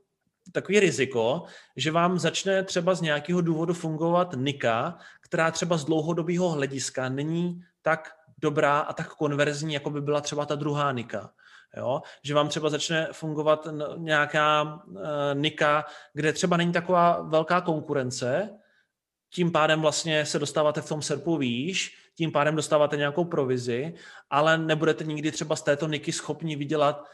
takový 0.53 0.81
riziko, 0.81 1.43
že 1.77 1.91
vám 1.91 2.19
začne 2.19 2.63
třeba 2.63 2.95
z 2.95 3.01
nějakého 3.01 3.41
důvodu 3.41 3.75
fungovat 3.75 4.35
Nika, 4.37 4.99
která 5.21 5.51
třeba 5.51 5.77
z 5.77 5.85
dlouhodobého 5.85 6.49
hlediska 6.49 7.09
není 7.09 7.61
tak 7.83 8.11
dobrá 8.39 8.79
a 8.79 8.93
tak 8.93 9.15
konverzní, 9.15 9.75
jako 9.75 9.91
by 9.91 10.01
byla 10.01 10.21
třeba 10.21 10.47
ta 10.47 10.55
druhá 10.55 10.93
Nika. 10.93 11.31
Jo? 11.77 12.03
Že 12.25 12.35
vám 12.35 12.49
třeba 12.49 12.71
začne 12.71 13.09
fungovat 13.13 13.69
nějaká 13.97 14.63
uh, 14.87 15.01
nika, 15.35 15.85
kde 16.13 16.33
třeba 16.33 16.57
není 16.57 16.73
taková 16.73 17.23
velká 17.23 17.61
konkurence, 17.61 18.51
tím 19.35 19.53
pádem 19.53 19.81
vlastně 19.81 20.27
se 20.27 20.39
dostáváte 20.39 20.81
v 20.81 20.89
tom 20.89 21.03
serpu 21.03 21.37
výš, 21.37 21.97
tím 22.17 22.33
pádem 22.33 22.57
dostáváte 22.57 22.97
nějakou 22.97 23.25
provizi, 23.25 23.95
ale 24.31 24.59
nebudete 24.59 25.05
nikdy 25.05 25.33
třeba 25.33 25.57
z 25.57 25.63
této 25.63 25.89
niky 25.89 26.13
schopni 26.13 26.57
vydělat 26.57 27.05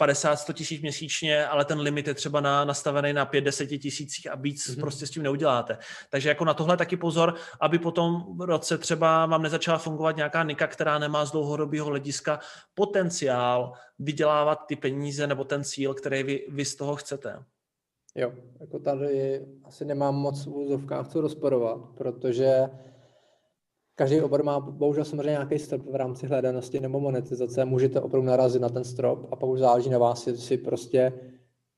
50-100 0.00 0.52
tisíc 0.52 0.82
měsíčně, 0.82 1.46
ale 1.46 1.64
ten 1.64 1.80
limit 1.80 2.06
je 2.06 2.14
třeba 2.14 2.40
na, 2.40 2.64
nastavený 2.64 3.12
na 3.12 3.26
5-10 3.26 3.78
tisících 3.78 4.30
a 4.30 4.36
víc 4.36 4.68
mm-hmm. 4.68 4.80
prostě 4.80 5.06
s 5.06 5.10
tím 5.10 5.22
neuděláte. 5.22 5.78
Takže 6.10 6.28
jako 6.28 6.44
na 6.44 6.54
tohle 6.54 6.76
taky 6.76 6.96
pozor, 6.96 7.34
aby 7.60 7.78
potom 7.78 8.24
v 8.36 8.40
roce 8.40 8.78
třeba 8.78 9.26
vám 9.26 9.42
nezačala 9.42 9.78
fungovat 9.78 10.16
nějaká 10.16 10.42
nika, 10.42 10.66
která 10.66 10.98
nemá 10.98 11.24
z 11.24 11.32
dlouhodobého 11.32 11.86
hlediska 11.86 12.40
potenciál 12.74 13.72
vydělávat 13.98 14.58
ty 14.68 14.76
peníze 14.76 15.26
nebo 15.26 15.44
ten 15.44 15.64
cíl, 15.64 15.94
který 15.94 16.22
vy, 16.22 16.46
vy 16.48 16.64
z 16.64 16.76
toho 16.76 16.96
chcete. 16.96 17.44
Jo, 18.14 18.32
jako 18.60 18.78
tady 18.78 19.46
asi 19.64 19.84
nemám 19.84 20.14
moc 20.14 20.46
v 20.46 20.56
úzovkách 20.56 21.08
co 21.08 21.20
rozporovat, 21.20 21.80
protože 21.96 22.68
každý 23.96 24.20
obor 24.20 24.42
má 24.42 24.60
bohužel 24.60 25.04
samozřejmě 25.04 25.30
nějaký 25.30 25.58
strop 25.58 25.82
v 25.86 25.94
rámci 25.94 26.26
hledanosti 26.26 26.80
nebo 26.80 27.00
monetizace. 27.00 27.64
Můžete 27.64 28.00
opravdu 28.00 28.26
narazit 28.26 28.62
na 28.62 28.68
ten 28.68 28.84
strop 28.84 29.28
a 29.32 29.36
pak 29.36 29.50
už 29.50 29.60
záleží 29.60 29.90
na 29.90 29.98
vás, 29.98 30.26
jestli 30.26 30.42
si 30.42 30.58
prostě 30.58 31.12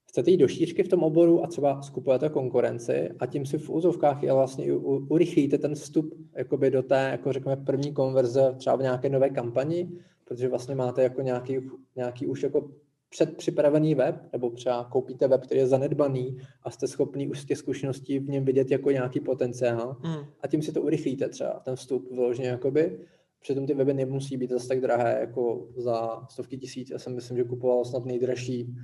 chcete 0.04 0.31
jít 0.31 0.37
do 0.37 0.48
šířky 0.48 0.83
v 0.83 0.88
tom 0.88 1.02
oboru 1.02 1.44
a 1.44 1.46
třeba 1.46 1.83
skupujete 1.83 2.28
konkurenci 2.28 3.11
a 3.18 3.26
tím 3.26 3.46
si 3.46 3.59
v 3.59 3.70
úzovkách 3.70 4.22
i 4.22 4.31
vlastně 4.31 4.72
urychlíte 5.09 5.59
ten 5.59 5.74
vstup 5.74 6.14
jakoby 6.37 6.70
do 6.70 6.83
té, 6.83 7.09
jako 7.11 7.33
řekněme, 7.33 7.57
první 7.57 7.92
konverze 7.92 8.54
třeba 8.59 8.76
v 8.76 8.83
nějaké 8.83 9.09
nové 9.09 9.31
kampani, 9.31 9.90
protože 10.24 10.48
vlastně 10.48 10.74
máte 10.74 11.02
jako 11.02 11.22
nějaký, 11.22 11.59
nějaký 11.96 12.26
už 12.26 12.42
jako 12.42 12.70
předpřipravený 13.09 13.94
web, 13.94 14.16
nebo 14.33 14.51
třeba 14.51 14.85
koupíte 14.85 15.29
web, 15.29 15.40
který 15.42 15.61
je 15.61 15.66
zanedbaný 15.66 16.38
a 16.62 16.71
jste 16.71 16.88
schopný 16.88 17.29
už 17.29 17.40
z 17.40 17.44
těch 17.44 17.59
zkušeností 17.59 18.18
v 18.18 18.29
něm 18.29 18.44
vidět 18.44 18.71
jako 18.71 18.90
nějaký 18.90 19.21
potenciál 19.21 19.97
mm. 20.05 20.27
a 20.40 20.47
tím 20.47 20.62
si 20.62 20.73
to 20.73 20.83
urychlíte 20.83 21.29
třeba, 21.29 21.61
ten 21.64 21.77
vstup 21.77 22.11
vyloženě 22.11 22.49
jakoby. 22.49 23.01
Přitom 23.40 23.66
ty 23.66 23.75
weby 23.75 23.94
nemusí 23.94 24.37
být 24.37 24.51
zase 24.51 24.68
tak 24.68 24.81
drahé 24.81 25.16
jako 25.21 25.68
za 25.77 26.27
stovky 26.31 26.59
tisíc. 26.59 26.90
Já 26.90 26.99
jsem 26.99 27.14
myslím, 27.14 27.37
že 27.37 27.44
kupoval 27.44 27.85
snad 27.85 28.05
nejdražší 28.05 28.75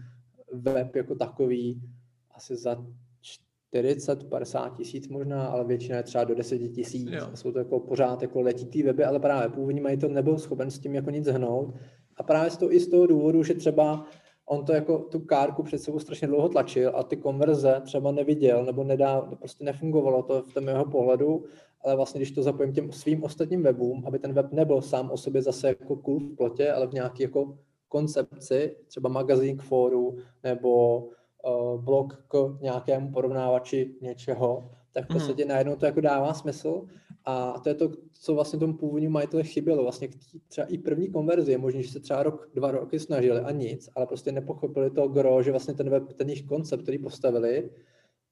web 0.53 0.97
jako 0.97 1.15
takový 1.15 1.83
asi 2.31 2.57
za 2.57 2.87
40, 3.21 4.25
50 4.25 4.77
tisíc 4.77 5.09
možná, 5.09 5.47
ale 5.47 5.65
většina 5.65 5.97
je 5.97 6.03
třeba 6.03 6.25
do 6.25 6.35
10 6.35 6.59
tisíc. 6.59 7.09
Jsou 7.35 7.53
to 7.53 7.59
jako 7.59 7.81
pořád 7.81 8.23
jako 8.23 8.41
letitý 8.41 8.83
weby, 8.83 9.05
ale 9.05 9.21
právě 9.21 9.49
původní 9.49 9.81
majitel 9.81 10.09
nebyl 10.09 10.39
schopen 10.39 10.71
s 10.71 10.79
tím 10.79 10.95
jako 10.95 11.11
nic 11.11 11.27
hnout 11.27 11.75
a 12.17 12.23
právě 12.23 12.51
z 12.51 12.57
toho, 12.57 12.75
i 12.75 12.81
z 12.81 12.89
toho 12.91 13.07
důvodu, 13.07 13.43
že 13.43 13.55
třeba 13.55 14.07
on 14.47 14.65
to 14.65 14.73
jako 14.73 14.99
tu 14.99 15.21
kárku 15.21 15.63
před 15.63 15.79
sebou 15.79 15.99
strašně 15.99 16.29
dlouho 16.29 16.49
tlačil 16.49 16.93
a 16.95 17.03
ty 17.03 17.17
konverze 17.17 17.81
třeba 17.85 18.13
neviděl 18.13 18.65
nebo 18.65 18.85
nedá, 18.85 19.21
prostě 19.21 19.65
nefungovalo 19.65 20.23
to 20.23 20.43
v 20.43 20.55
tom 20.55 20.69
jeho 20.69 20.85
pohledu, 20.85 21.45
ale 21.85 21.97
vlastně 21.97 22.19
když 22.19 22.31
to 22.31 22.43
zapojím 22.43 22.73
těm 22.73 22.93
svým 22.93 23.25
ostatním 23.25 23.63
webům, 23.63 24.05
aby 24.07 24.19
ten 24.19 24.33
web 24.33 24.53
nebyl 24.53 24.83
sám 24.83 25.11
o 25.11 25.17
sobě 25.17 25.43
zase 25.43 25.69
jako 25.69 25.97
cool 25.97 26.19
v 26.19 26.37
plotě, 26.37 26.73
ale 26.73 26.87
v 26.87 26.93
nějaký 26.93 27.23
jako 27.23 27.59
koncepci, 27.89 28.77
třeba 28.87 29.09
magazín 29.09 29.57
k 29.57 29.63
fóru 29.63 30.17
nebo 30.43 30.99
uh, 30.99 31.81
blog 31.81 32.25
k 32.29 32.59
nějakému 32.61 33.13
porovnávači 33.13 33.95
něčeho, 34.01 34.71
tak 34.93 35.05
v 35.05 35.09
mhm. 35.09 35.19
podstatě 35.19 35.45
najednou 35.45 35.77
to 35.77 35.87
jako 35.87 36.01
dává 36.01 36.35
smysl 36.35 36.87
a 37.25 37.61
to 37.61 37.69
je 37.69 37.75
to, 37.75 37.91
co 38.13 38.35
vlastně 38.35 38.59
tomu 38.59 38.75
původnímu 38.75 39.13
majiteli 39.13 39.45
chybělo. 39.45 39.83
Vlastně 39.83 40.09
třeba 40.49 40.67
i 40.67 40.79
první 40.79 41.09
konverzi 41.09 41.53
je 41.53 41.59
možné, 41.59 41.83
že 41.83 41.93
se 41.93 42.01
třeba 42.01 42.23
rok, 42.23 42.51
dva 42.55 42.71
roky 42.71 42.99
snažili 42.99 43.41
a 43.41 43.51
nic, 43.51 43.89
ale 43.95 44.07
prostě 44.07 44.33
nepochopili 44.33 44.91
to 44.91 45.09
gro, 45.09 45.43
že 45.43 45.51
vlastně 45.51 45.75
ten 45.75 45.91
web, 45.91 46.13
ten 46.13 46.29
jejich 46.29 46.47
koncept, 46.47 46.83
který 46.83 46.99
postavili, 46.99 47.71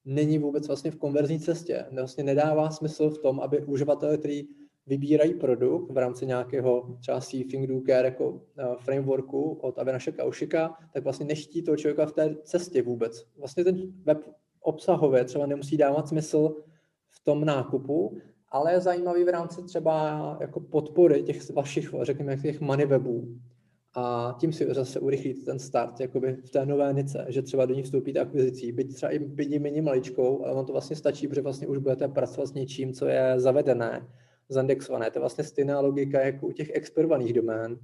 není 0.04 0.38
vůbec 0.38 0.66
vlastně 0.66 0.90
v 0.90 0.96
konverzní 0.96 1.40
cestě. 1.40 1.84
Vlastně 1.92 2.24
nedává 2.24 2.70
smysl 2.70 3.10
v 3.10 3.18
tom, 3.18 3.40
aby 3.40 3.64
uživatelé, 3.64 4.18
který 4.18 4.48
vybírají 4.86 5.34
produkt 5.34 5.90
v 5.90 5.96
rámci 5.96 6.26
nějakého 6.26 6.96
třeba 7.00 7.20
Think 7.20 7.68
Do 7.68 7.80
Care 7.86 8.08
jako 8.08 8.30
uh, 8.30 8.38
frameworku 8.78 9.52
od 9.52 9.78
Avinaše 9.78 10.12
Kaušika, 10.12 10.78
tak 10.92 11.04
vlastně 11.04 11.26
neští 11.26 11.62
toho 11.62 11.76
člověka 11.76 12.06
v 12.06 12.12
té 12.12 12.36
cestě 12.42 12.82
vůbec. 12.82 13.26
Vlastně 13.38 13.64
ten 13.64 13.92
web 14.04 14.18
obsahově 14.60 15.24
třeba 15.24 15.46
nemusí 15.46 15.76
dávat 15.76 16.08
smysl 16.08 16.56
v 17.08 17.24
tom 17.24 17.44
nákupu, 17.44 18.18
ale 18.52 18.72
je 18.72 18.80
zajímavý 18.80 19.24
v 19.24 19.28
rámci 19.28 19.62
třeba 19.62 20.36
jako 20.40 20.60
podpory 20.60 21.22
těch 21.22 21.50
vašich, 21.50 21.94
řekněme, 22.02 22.36
těch 22.36 22.60
money 22.60 22.86
webů. 22.86 23.28
A 23.94 24.36
tím 24.40 24.52
si 24.52 24.66
zase 24.74 25.00
urychlíte 25.00 25.44
ten 25.44 25.58
start 25.58 26.00
jakoby 26.00 26.36
v 26.44 26.50
té 26.50 26.66
nové 26.66 26.92
nice, 26.92 27.26
že 27.28 27.42
třeba 27.42 27.66
do 27.66 27.74
ní 27.74 27.82
vstoupíte 27.82 28.20
akvizicí, 28.20 28.72
byť 28.72 28.94
třeba 28.94 29.12
i 29.12 29.18
byť 29.18 29.58
méně 29.58 29.82
maličkou, 29.82 30.44
ale 30.44 30.54
vám 30.54 30.66
to 30.66 30.72
vlastně 30.72 30.96
stačí, 30.96 31.28
protože 31.28 31.40
vlastně 31.40 31.66
už 31.66 31.78
budete 31.78 32.08
pracovat 32.08 32.46
s 32.46 32.52
něčím, 32.52 32.92
co 32.92 33.06
je 33.06 33.34
zavedené, 33.36 34.08
zandexované. 34.48 35.10
To 35.10 35.18
je 35.18 35.20
vlastně 35.20 35.44
stejná 35.44 35.80
logika 35.80 36.20
jako 36.20 36.46
u 36.46 36.52
těch 36.52 36.70
experovaných 36.74 37.32
domén, 37.32 37.78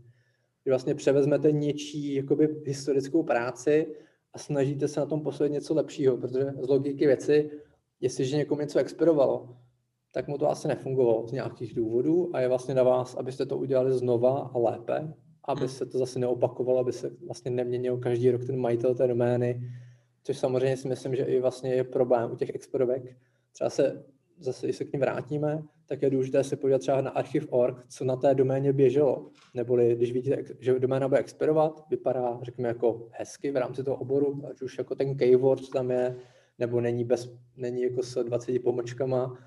že 0.64 0.70
vlastně 0.70 0.94
převezmete 0.94 1.52
něčí 1.52 2.14
jakoby 2.14 2.62
historickou 2.64 3.22
práci 3.22 3.86
a 4.32 4.38
snažíte 4.38 4.88
se 4.88 5.00
na 5.00 5.06
tom 5.06 5.20
postavit 5.20 5.52
něco 5.52 5.74
lepšího, 5.74 6.16
protože 6.16 6.52
z 6.60 6.68
logiky 6.68 7.06
věci, 7.06 7.50
jestliže 8.00 8.36
někomu 8.36 8.60
něco 8.60 8.78
expirovalo, 8.78 9.56
tak 10.10 10.28
mu 10.28 10.38
to 10.38 10.50
asi 10.50 10.68
nefungovalo 10.68 11.26
z 11.26 11.32
nějakých 11.32 11.74
důvodů 11.74 12.30
a 12.32 12.40
je 12.40 12.48
vlastně 12.48 12.74
na 12.74 12.82
vás, 12.82 13.14
abyste 13.14 13.46
to 13.46 13.58
udělali 13.58 13.92
znova 13.92 14.50
a 14.54 14.58
lépe, 14.58 15.14
aby 15.44 15.60
hmm. 15.60 15.68
se 15.68 15.86
to 15.86 15.98
zase 15.98 16.18
neopakovalo, 16.18 16.78
aby 16.78 16.92
se 16.92 17.10
vlastně 17.26 17.50
neměnil 17.50 17.98
každý 17.98 18.30
rok 18.30 18.44
ten 18.44 18.60
majitel 18.60 18.94
té 18.94 19.06
domény, 19.06 19.60
což 20.22 20.38
samozřejmě 20.38 20.76
si 20.76 20.88
myslím, 20.88 21.16
že 21.16 21.24
i 21.24 21.40
vlastně 21.40 21.74
je 21.74 21.84
problém 21.84 22.32
u 22.32 22.36
těch 22.36 22.54
expirovek. 22.54 23.16
Třeba 23.52 23.70
se 23.70 24.04
zase, 24.40 24.66
když 24.66 24.76
se 24.76 24.84
k 24.84 24.92
ním 24.92 25.00
vrátíme, 25.00 25.62
tak 25.86 26.02
je 26.02 26.10
důležité 26.10 26.44
se 26.44 26.56
podívat 26.56 26.78
třeba 26.78 27.00
na 27.00 27.10
archiv.org, 27.10 27.84
co 27.88 28.04
na 28.04 28.16
té 28.16 28.34
doméně 28.34 28.72
běželo. 28.72 29.30
Neboli 29.54 29.94
když 29.96 30.12
vidíte, 30.12 30.42
že 30.60 30.78
doména 30.78 31.08
bude 31.08 31.20
expirovat, 31.20 31.84
vypadá, 31.90 32.38
řekněme, 32.42 32.68
jako 32.68 33.08
hezky 33.10 33.50
v 33.50 33.56
rámci 33.56 33.84
toho 33.84 33.96
oboru, 33.96 34.42
ať 34.50 34.62
už 34.62 34.78
jako 34.78 34.94
ten 34.94 35.16
keyword, 35.16 35.68
tam 35.68 35.90
je, 35.90 36.16
nebo 36.58 36.80
není, 36.80 37.04
bez, 37.04 37.34
není 37.56 37.82
jako 37.82 38.02
s 38.02 38.24
20 38.24 38.58
pomočkama, 38.58 39.38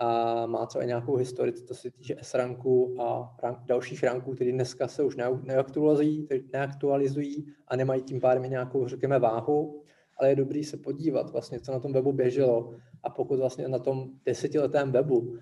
a 0.00 0.46
má 0.46 0.66
třeba 0.66 0.84
nějakou 0.84 1.16
historii, 1.16 1.52
co 1.52 1.74
se 1.74 1.90
týče 1.90 2.16
S 2.22 2.34
ranku 2.34 2.96
a 3.00 3.36
rank, 3.42 3.58
dalších 3.66 4.02
ranků, 4.02 4.34
které 4.34 4.52
dneska 4.52 4.88
se 4.88 5.02
už 5.02 5.16
neaktualizují, 5.42 6.28
neaktualizují 6.52 7.46
a 7.68 7.76
nemají 7.76 8.02
tím 8.02 8.20
pádem 8.20 8.42
nějakou, 8.42 8.88
řekněme, 8.88 9.18
váhu, 9.18 9.82
ale 10.18 10.28
je 10.28 10.36
dobrý 10.36 10.64
se 10.64 10.76
podívat 10.76 11.30
vlastně, 11.30 11.60
co 11.60 11.72
na 11.72 11.80
tom 11.80 11.92
webu 11.92 12.12
běželo. 12.12 12.74
A 13.02 13.10
pokud 13.10 13.38
vlastně 13.38 13.68
na 13.68 13.78
tom 13.78 14.10
desetiletém 14.24 14.92
webu 14.92 15.36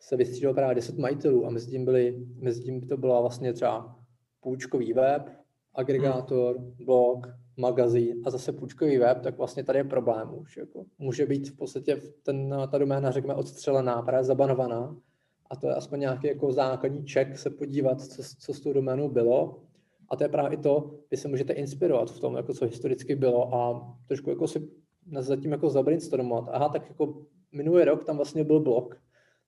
se 0.00 0.16
vystřídalo 0.16 0.54
právě 0.54 0.74
10 0.74 0.98
majitelů 0.98 1.46
a 1.46 1.50
mezi 1.50 1.70
tím, 1.70 1.84
byli, 1.84 2.26
mezi 2.36 2.62
tím 2.62 2.80
to 2.80 2.96
byla 2.96 3.20
vlastně 3.20 3.52
třeba 3.52 3.98
půjčkový 4.40 4.92
web, 4.92 5.43
agregátor, 5.74 6.56
blog, 6.84 7.26
magazín 7.56 8.22
a 8.24 8.30
zase 8.30 8.52
půjčkový 8.52 8.98
web, 8.98 9.20
tak 9.20 9.38
vlastně 9.38 9.64
tady 9.64 9.78
je 9.78 9.84
problém 9.84 10.28
už. 10.34 10.56
Jako. 10.56 10.84
Může 10.98 11.26
být 11.26 11.48
v 11.48 11.56
podstatě 11.56 12.02
ten, 12.22 12.56
ta 12.70 12.78
doména, 12.78 13.10
řekněme, 13.10 13.34
odstřelená, 13.34 14.02
právě 14.02 14.24
zabanovaná 14.24 14.96
a 15.50 15.56
to 15.56 15.66
je 15.66 15.74
aspoň 15.74 16.00
nějaký 16.00 16.26
jako 16.26 16.52
základní 16.52 17.04
ček 17.04 17.38
se 17.38 17.50
podívat, 17.50 18.00
co, 18.00 18.22
co 18.38 18.54
s 18.54 18.60
tou 18.60 18.72
doménou 18.72 19.08
bylo. 19.08 19.60
A 20.08 20.16
to 20.16 20.24
je 20.24 20.28
právě 20.28 20.58
to, 20.58 20.90
vy 21.10 21.16
se 21.16 21.28
můžete 21.28 21.52
inspirovat 21.52 22.10
v 22.10 22.20
tom, 22.20 22.36
jako 22.36 22.54
co 22.54 22.64
historicky 22.64 23.14
bylo 23.14 23.54
a 23.54 23.92
trošku 24.08 24.30
jako 24.30 24.46
si 24.46 24.68
zatím 25.18 25.52
jako 25.52 25.70
zabrainstormovat. 25.70 26.48
Aha, 26.52 26.68
tak 26.68 26.88
jako 26.88 27.22
minulý 27.52 27.84
rok 27.84 28.04
tam 28.04 28.16
vlastně 28.16 28.44
byl 28.44 28.60
blog, 28.60 28.96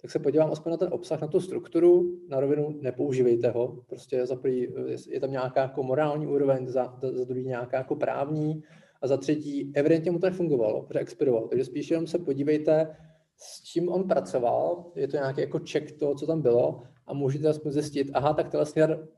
tak 0.06 0.10
se 0.10 0.18
podívám 0.18 0.52
aspoň 0.52 0.70
na 0.70 0.76
ten 0.76 0.88
obsah, 0.92 1.20
na 1.20 1.26
tu 1.26 1.40
strukturu, 1.40 2.18
na 2.28 2.40
rovinu 2.40 2.78
nepoužívejte 2.80 3.50
ho, 3.50 3.82
prostě 3.86 4.26
za 4.26 4.36
prvý 4.36 4.68
je 5.08 5.20
tam 5.20 5.30
nějaká 5.30 5.62
jako 5.62 5.82
morální 5.82 6.26
úroveň, 6.26 6.68
za, 6.68 6.98
za 7.12 7.24
druhý 7.24 7.46
nějaká 7.46 7.76
jako 7.76 7.96
právní 7.96 8.62
a 9.02 9.06
za 9.06 9.16
třetí 9.16 9.72
evidentně 9.74 10.10
mu 10.10 10.18
to 10.18 10.26
nefungovalo, 10.26 10.82
protože 10.82 10.98
expiroval, 10.98 11.48
takže 11.48 11.64
spíš 11.64 11.90
jenom 11.90 12.06
se 12.06 12.18
podívejte, 12.18 12.96
s 13.36 13.62
čím 13.62 13.88
on 13.88 14.08
pracoval, 14.08 14.92
je 14.94 15.08
to 15.08 15.16
nějaký 15.16 15.40
jako 15.40 15.58
check 15.58 15.98
toho, 15.98 16.14
co 16.14 16.26
tam 16.26 16.42
bylo 16.42 16.82
a 17.06 17.14
můžete 17.14 17.48
aspoň 17.48 17.72
zjistit, 17.72 18.10
aha, 18.14 18.34
tak 18.34 18.48
tenhle 18.48 18.66
směr 18.66 19.08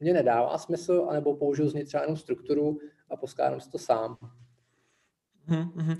mě 0.00 0.12
nedává 0.12 0.58
smysl, 0.58 1.06
anebo 1.08 1.36
použiju 1.36 1.68
z 1.68 1.74
něj 1.74 1.84
třeba 1.84 2.02
jenom 2.02 2.16
strukturu 2.16 2.78
a 3.10 3.16
poskládám 3.16 3.60
si 3.60 3.70
to 3.70 3.78
sám. 3.78 4.16
Mm-hmm. 5.48 5.98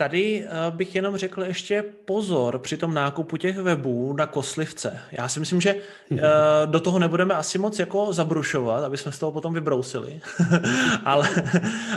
Tady 0.00 0.44
eh, 0.44 0.70
bych 0.70 0.94
jenom 0.94 1.16
řekl 1.16 1.42
ještě 1.42 1.84
pozor 2.04 2.58
při 2.58 2.76
tom 2.76 2.94
nákupu 2.94 3.36
těch 3.36 3.58
webů 3.58 4.12
na 4.12 4.26
koslivce. 4.26 4.98
Já 5.12 5.28
si 5.28 5.40
myslím, 5.40 5.60
že 5.60 5.74
eh, 5.74 6.18
do 6.66 6.80
toho 6.80 6.98
nebudeme 6.98 7.34
asi 7.34 7.58
moc 7.58 7.78
jako 7.78 8.12
zabrušovat, 8.12 8.84
aby 8.84 8.96
jsme 8.96 9.12
z 9.12 9.18
toho 9.18 9.32
potom 9.32 9.54
vybrousili. 9.54 10.20
ale, 11.04 11.28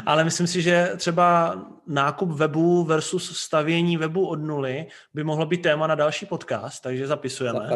ale 0.06 0.24
myslím 0.24 0.48
si, 0.48 0.62
že 0.62 0.92
třeba 0.98 1.56
nákup 1.88 2.30
webu 2.30 2.84
versus 2.84 3.38
stavění 3.38 3.98
webu 3.98 4.28
od 4.28 4.42
nuly 4.42 4.86
by 5.14 5.24
mohlo 5.24 5.46
být 5.46 5.62
téma 5.62 5.88
na 5.88 5.96
další 5.96 6.26
podcast, 6.26 6.84
takže 6.84 7.08
zapisujeme. 7.08 7.70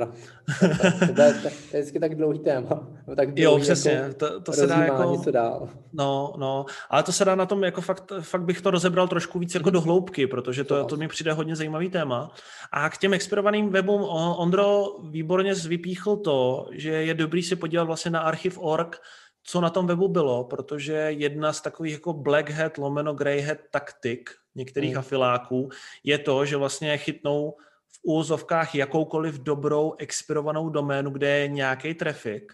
to, 1.15 1.21
je, 1.21 1.33
to 1.33 1.47
je 1.77 1.81
vždycky 1.81 1.99
tak 1.99 2.15
dlouhý 2.15 2.39
téma. 2.39 2.87
Tak 3.15 3.33
dlouhý 3.33 3.41
jo, 3.41 3.59
přesně. 3.59 3.91
Jako 3.91 4.13
to, 4.13 4.41
to 4.41 4.53
se 4.53 4.67
dá 4.67 4.83
jako... 4.83 5.21
Dál. 5.31 5.69
No, 5.93 6.33
no, 6.37 6.65
ale 6.89 7.03
to 7.03 7.11
se 7.11 7.25
dá 7.25 7.35
na 7.35 7.45
tom, 7.45 7.63
jako 7.63 7.81
fakt, 7.81 8.11
fakt 8.21 8.43
bych 8.43 8.61
to 8.61 8.71
rozebral 8.71 9.07
trošku 9.07 9.39
víc 9.39 9.55
jako 9.55 9.69
do 9.69 9.81
hloubky, 9.81 10.27
protože 10.27 10.63
to, 10.63 10.85
to 10.85 10.97
mi 10.97 11.07
přijde 11.07 11.33
hodně 11.33 11.55
zajímavý 11.55 11.89
téma. 11.89 12.31
A 12.71 12.89
k 12.89 12.97
těm 12.97 13.13
expirovaným 13.13 13.69
webům 13.69 14.01
Ondro 14.37 14.85
výborně 15.09 15.53
vypíchl 15.53 16.15
to, 16.15 16.67
že 16.71 16.89
je 16.89 17.13
dobrý 17.13 17.43
si 17.43 17.55
podívat 17.55 17.83
vlastně 17.83 18.11
na 18.11 18.19
archiv.org, 18.19 19.01
co 19.49 19.61
na 19.61 19.69
tom 19.69 19.87
webu 19.87 20.07
bylo, 20.07 20.43
protože 20.43 20.93
jedna 20.93 21.53
z 21.53 21.61
takových 21.61 21.93
jako 21.93 22.13
black 22.13 22.49
hat 22.49 22.77
lomeno 22.77 23.13
grey 23.13 23.41
hat 23.41 23.57
taktik 23.71 24.29
některých 24.55 24.91
hmm. 24.91 24.99
afiláků 24.99 25.69
je 26.03 26.17
to, 26.17 26.45
že 26.45 26.57
vlastně 26.57 26.97
chytnou 26.97 27.55
v 27.87 27.99
úvozovkách 28.03 28.75
jakoukoliv 28.75 29.39
dobrou 29.39 29.95
expirovanou 29.97 30.69
doménu, 30.69 31.11
kde 31.11 31.29
je 31.29 31.47
nějaký 31.47 31.93
trafik 31.93 32.53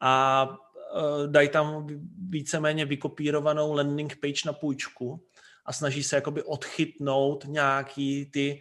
a 0.00 0.44
uh, 0.48 1.26
dají 1.26 1.48
tam 1.48 1.86
víceméně 2.28 2.84
vykopírovanou 2.84 3.72
landing 3.72 4.16
page 4.16 4.42
na 4.46 4.52
půjčku 4.52 5.24
a 5.64 5.72
snaží 5.72 6.02
se 6.02 6.16
jakoby 6.16 6.42
odchytnout 6.42 7.44
nějaký 7.44 8.30
ty 8.30 8.60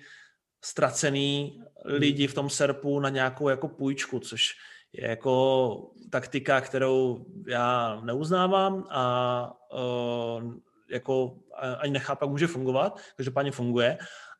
ztracený 0.65 1.61
lidi 1.85 2.27
v 2.27 2.33
tom 2.33 2.49
serpu 2.49 2.99
na 2.99 3.09
nějakou 3.09 3.49
jako 3.49 3.67
půjčku, 3.67 4.19
což 4.19 4.53
je 4.97 5.09
jako 5.09 5.91
taktika, 6.09 6.61
kterou 6.61 7.25
já 7.47 8.01
neuznávám 8.03 8.83
a 8.89 9.53
uh, 9.73 10.53
jako 10.89 11.37
ani 11.79 11.93
nechápu, 11.93 12.25
jak 12.25 12.31
může 12.31 12.47
fungovat, 12.47 12.99
každopádně 13.15 13.51
funguje 13.51 13.97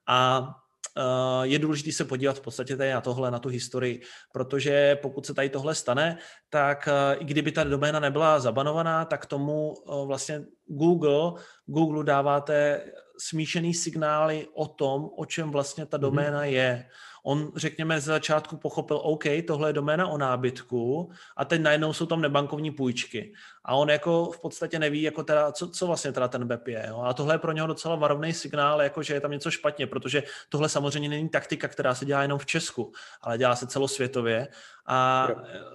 a 0.08 0.50
Uh, 0.98 1.44
je 1.44 1.60
důležité 1.60 1.92
se 1.92 2.06
podívat 2.06 2.38
v 2.38 2.42
podstatě 2.42 2.78
tady 2.78 2.92
na 2.92 3.02
tohle, 3.02 3.32
na 3.32 3.40
tu 3.40 3.50
historii, 3.50 4.02
protože 4.34 4.96
pokud 5.02 5.26
se 5.26 5.34
tady 5.34 5.50
tohle 5.50 5.76
stane, 5.76 6.18
tak 6.50 6.88
uh, 6.88 7.22
i 7.22 7.26
kdyby 7.26 7.52
ta 7.52 7.64
doména 7.64 8.00
nebyla 8.00 8.40
zabanovaná, 8.40 9.06
tak 9.06 9.26
tomu 9.26 9.74
uh, 9.74 10.08
vlastně 10.08 10.44
Google, 10.68 11.42
Google 11.66 12.04
dáváte 12.04 12.82
smíšený 13.18 13.74
signály 13.74 14.48
o 14.54 14.68
tom, 14.68 15.10
o 15.18 15.26
čem 15.26 15.52
vlastně 15.52 15.86
ta 15.86 15.98
mhm. 15.98 16.02
doména 16.02 16.42
mm-hmm. 16.42 16.86
On, 17.26 17.52
řekněme, 17.56 18.02
ze 18.02 18.12
začátku 18.12 18.58
pochopil, 18.58 19.00
OK, 19.04 19.24
tohle 19.48 19.70
je 19.70 19.74
doména 19.74 20.08
o 20.08 20.18
nábytku 20.18 21.12
a 21.38 21.46
teď 21.46 21.62
najednou 21.62 21.94
jsou 21.94 22.06
tam 22.06 22.22
nebankovní 22.22 22.72
půjčky. 22.72 23.34
A 23.66 23.76
on 23.76 23.90
jako 23.90 24.32
v 24.32 24.42
podstatě 24.42 24.80
neví, 24.80 25.02
jako 25.02 25.24
teda, 25.24 25.52
co, 25.52 25.70
co 25.70 25.88
vlastně 25.88 26.12
teda 26.12 26.28
ten 26.28 26.48
web 26.48 26.68
je. 26.68 26.86
Jo? 26.88 27.02
A 27.02 27.14
tohle 27.14 27.34
je 27.34 27.40
pro 27.40 27.52
něho 27.52 27.68
docela 27.68 27.96
varovný 27.96 28.34
signál, 28.34 28.82
jako 28.82 29.04
že 29.04 29.14
je 29.14 29.22
tam 29.22 29.32
něco 29.32 29.52
špatně, 29.52 29.88
protože 29.88 30.24
tohle 30.50 30.70
samozřejmě 30.70 31.10
není 31.10 31.30
taktika, 31.30 31.68
která 31.68 31.96
se 31.96 32.06
dělá 32.06 32.22
jenom 32.22 32.40
v 32.40 32.46
Česku, 32.46 32.92
ale 33.22 33.38
dělá 33.38 33.56
se 33.56 33.68
celosvětově. 33.68 34.48
A 34.88 35.28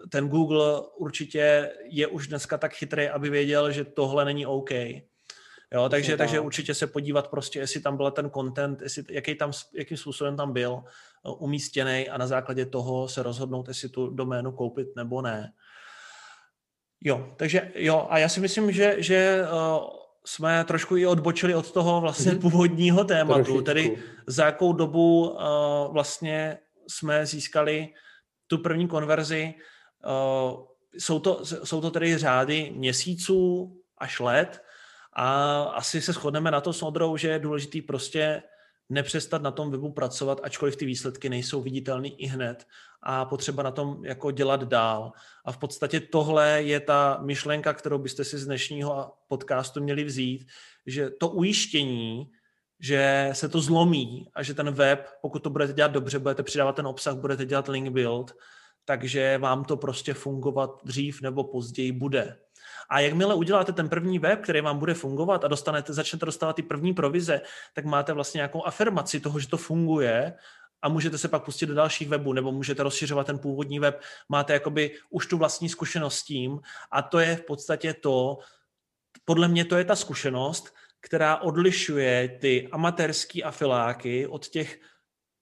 ten 0.09 0.29
Google 0.29 0.81
určitě 0.97 1.71
je 1.89 2.07
už 2.07 2.27
dneska 2.27 2.59
tak 2.59 2.73
chytrý, 2.73 3.09
aby 3.09 3.31
věděl, 3.31 3.73
že 3.73 3.85
tohle 3.85 4.25
není 4.25 4.47
OK. 4.47 4.71
Jo, 5.75 5.89
takže, 5.89 6.17
takže 6.17 6.41
určitě 6.41 6.75
se 6.75 6.87
podívat 6.87 7.29
prostě, 7.29 7.59
jestli 7.59 7.81
tam 7.81 7.97
byl 7.97 8.11
ten 8.11 8.31
content, 8.31 8.83
jestli, 8.83 9.05
jaký 9.11 9.35
tam, 9.35 9.53
jakým 9.75 9.97
způsobem 9.97 10.37
tam 10.37 10.53
byl 10.53 10.83
eh, 10.85 11.31
umístěný 11.39 12.09
a 12.09 12.19
na 12.19 12.27
základě 12.27 12.67
toho 12.67 13.09
se 13.09 13.23
rozhodnout, 13.23 13.69
jestli 13.69 13.89
tu 13.89 14.11
doménu 14.11 14.53
koupit 14.53 14.89
nebo 14.97 15.23
ne. 15.23 15.53
Jo, 17.01 17.35
takže 17.37 17.73
jo, 17.75 18.07
a 18.11 18.19
já 18.19 18.29
si 18.29 18.41
myslím, 18.41 18.73
že, 18.73 18.97
že 18.99 19.43
uh, 19.43 19.89
jsme 20.25 20.65
trošku 20.65 20.97
i 20.97 21.07
odbočili 21.07 21.55
od 21.55 21.73
toho 21.73 22.01
vlastně 22.01 22.33
mm-hmm. 22.33 22.41
původního 22.41 23.05
tématu, 23.05 23.45
Trošičku. 23.45 23.63
tedy 23.63 24.03
za 24.27 24.45
jakou 24.45 24.73
dobu 24.73 25.31
uh, 25.31 25.39
vlastně 25.93 26.59
jsme 26.89 27.27
získali 27.27 27.89
tu 28.47 28.59
první 28.59 28.89
konverzi. 28.89 29.55
Uh, 30.07 30.65
jsou, 30.99 31.19
to, 31.19 31.45
jsou 31.45 31.81
to 31.81 31.91
tedy 31.91 32.19
řády 32.19 32.73
měsíců 32.77 33.73
až 33.99 34.21
let, 34.21 34.63
a 35.23 35.63
asi 35.63 36.03
se 36.03 36.13
shodneme 36.13 36.51
na 36.51 36.61
to 36.61 36.73
s 36.73 36.83
Odrou, 36.83 37.17
že 37.17 37.29
je 37.29 37.39
důležitý 37.39 37.83
prostě 37.83 38.43
nepřestat 38.89 39.43
na 39.43 39.51
tom 39.51 39.71
webu 39.71 39.93
pracovat, 39.93 40.41
ačkoliv 40.43 40.77
ty 40.77 40.87
výsledky 40.87 41.29
nejsou 41.29 41.63
viditelné 41.63 42.09
i 42.09 42.27
hned 42.27 42.67
a 43.03 43.25
potřeba 43.25 43.63
na 43.63 43.71
tom 43.71 44.05
jako 44.05 44.31
dělat 44.31 44.65
dál. 44.65 45.13
A 45.45 45.53
v 45.53 45.59
podstatě 45.59 46.01
tohle 46.01 46.63
je 46.63 46.81
ta 46.81 47.19
myšlenka, 47.23 47.73
kterou 47.73 47.99
byste 47.99 48.25
si 48.25 48.39
z 48.39 48.47
dnešního 48.47 49.13
podcastu 49.29 49.83
měli 49.83 50.05
vzít, 50.05 50.47
že 50.87 51.11
to 51.11 51.29
ujištění, 51.29 52.31
že 52.81 53.31
se 53.33 53.49
to 53.49 53.61
zlomí 53.61 54.29
a 54.35 54.43
že 54.43 54.55
ten 54.55 54.71
web, 54.71 55.09
pokud 55.23 55.43
to 55.43 55.51
budete 55.51 55.73
dělat 55.73 55.93
dobře, 55.93 56.19
budete 56.19 56.43
přidávat 56.43 56.77
ten 56.77 56.87
obsah, 56.87 57.17
budete 57.17 57.45
dělat 57.45 57.69
link 57.69 57.89
build, 57.89 58.33
takže 58.85 59.39
vám 59.39 59.65
to 59.65 59.77
prostě 59.77 60.15
fungovat 60.15 60.71
dřív 60.85 61.23
nebo 61.23 61.45
později 61.45 61.93
bude. 61.93 62.37
A 62.91 63.01
jakmile 63.01 63.35
uděláte 63.35 63.73
ten 63.73 63.89
první 63.89 64.19
web, 64.19 64.41
který 64.41 64.61
vám 64.61 64.79
bude 64.79 64.95
fungovat 64.95 65.45
a 65.45 65.49
dostanete, 65.49 65.93
začnete 65.93 66.27
dostávat 66.27 66.57
ty 66.57 66.63
první 66.63 66.95
provize, 66.95 67.41
tak 67.75 67.85
máte 67.85 68.13
vlastně 68.13 68.39
nějakou 68.39 68.67
afirmaci 68.67 69.21
toho, 69.21 69.39
že 69.39 69.49
to 69.49 69.57
funguje 69.57 70.35
a 70.83 70.89
můžete 70.89 71.19
se 71.19 71.29
pak 71.29 71.45
pustit 71.45 71.67
do 71.67 71.75
dalších 71.75 72.09
webů, 72.09 72.33
nebo 72.33 72.53
můžete 72.53 72.83
rozšiřovat 72.83 73.27
ten 73.27 73.39
původní 73.39 73.79
web, 73.79 74.01
máte 74.29 74.53
jakoby 74.53 74.97
už 75.11 75.27
tu 75.27 75.39
vlastní 75.39 75.69
zkušenost 75.69 76.17
s 76.17 76.25
tím 76.25 76.61
a 76.91 77.03
to 77.03 77.19
je 77.19 77.37
v 77.37 77.45
podstatě 77.45 77.95
to, 77.95 78.39
podle 79.25 79.49
mě 79.49 79.65
to 79.65 79.77
je 79.77 79.85
ta 79.85 79.97
zkušenost, 79.97 80.75
která 81.01 81.37
odlišuje 81.37 82.39
ty 82.41 82.69
amatérský 82.73 83.45
afiláky 83.45 84.27
od 84.27 84.49
těch 84.49 84.81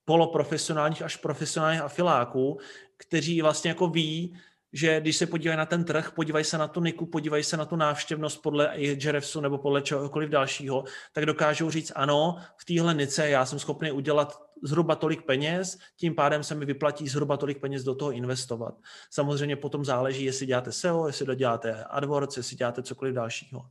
poloprofesionálních 0.05 1.03
až 1.03 1.17
profesionálních 1.17 1.81
afiláků, 1.81 2.59
kteří 2.97 3.43
vlastně 3.43 3.71
jako 3.71 3.89
ví, 3.89 4.37
že 4.73 5.01
když 5.01 5.17
se 5.17 5.27
podívají 5.27 5.59
na 5.59 5.67
ten 5.67 5.85
trh, 5.85 6.11
podívají 6.11 6.45
se 6.45 6.59
na 6.59 6.69
tu 6.69 6.81
niku, 6.81 7.07
podívají 7.07 7.45
se 7.45 7.57
na 7.57 7.65
tu 7.65 7.77
návštěvnost 7.77 8.43
podle 8.43 8.73
Jerevsu 8.77 9.41
nebo 9.41 9.59
podle 9.59 9.83
čehokoliv 9.83 10.31
dalšího, 10.31 10.85
tak 11.13 11.27
dokážou 11.27 11.71
říct, 11.71 11.93
ano, 11.95 12.37
v 12.57 12.65
téhle 12.65 12.95
nice 12.95 13.29
já 13.29 13.47
jsem 13.47 13.59
schopný 13.59 13.93
udělat 13.93 14.39
zhruba 14.63 14.95
tolik 14.95 15.23
peněz, 15.23 15.79
tím 15.97 16.15
pádem 16.15 16.45
se 16.45 16.55
mi 16.55 16.65
vyplatí 16.65 17.09
zhruba 17.09 17.37
tolik 17.37 17.61
peněz 17.61 17.85
do 17.85 17.95
toho 17.95 18.13
investovat. 18.13 18.75
Samozřejmě 19.11 19.57
potom 19.57 19.85
záleží, 19.85 20.25
jestli 20.25 20.47
děláte 20.47 20.73
SEO, 20.73 21.07
jestli 21.07 21.27
doděláte 21.27 21.85
AdWords, 21.85 22.37
jestli 22.37 22.57
děláte 22.57 22.83
cokoliv 22.83 23.15
dalšího. 23.15 23.63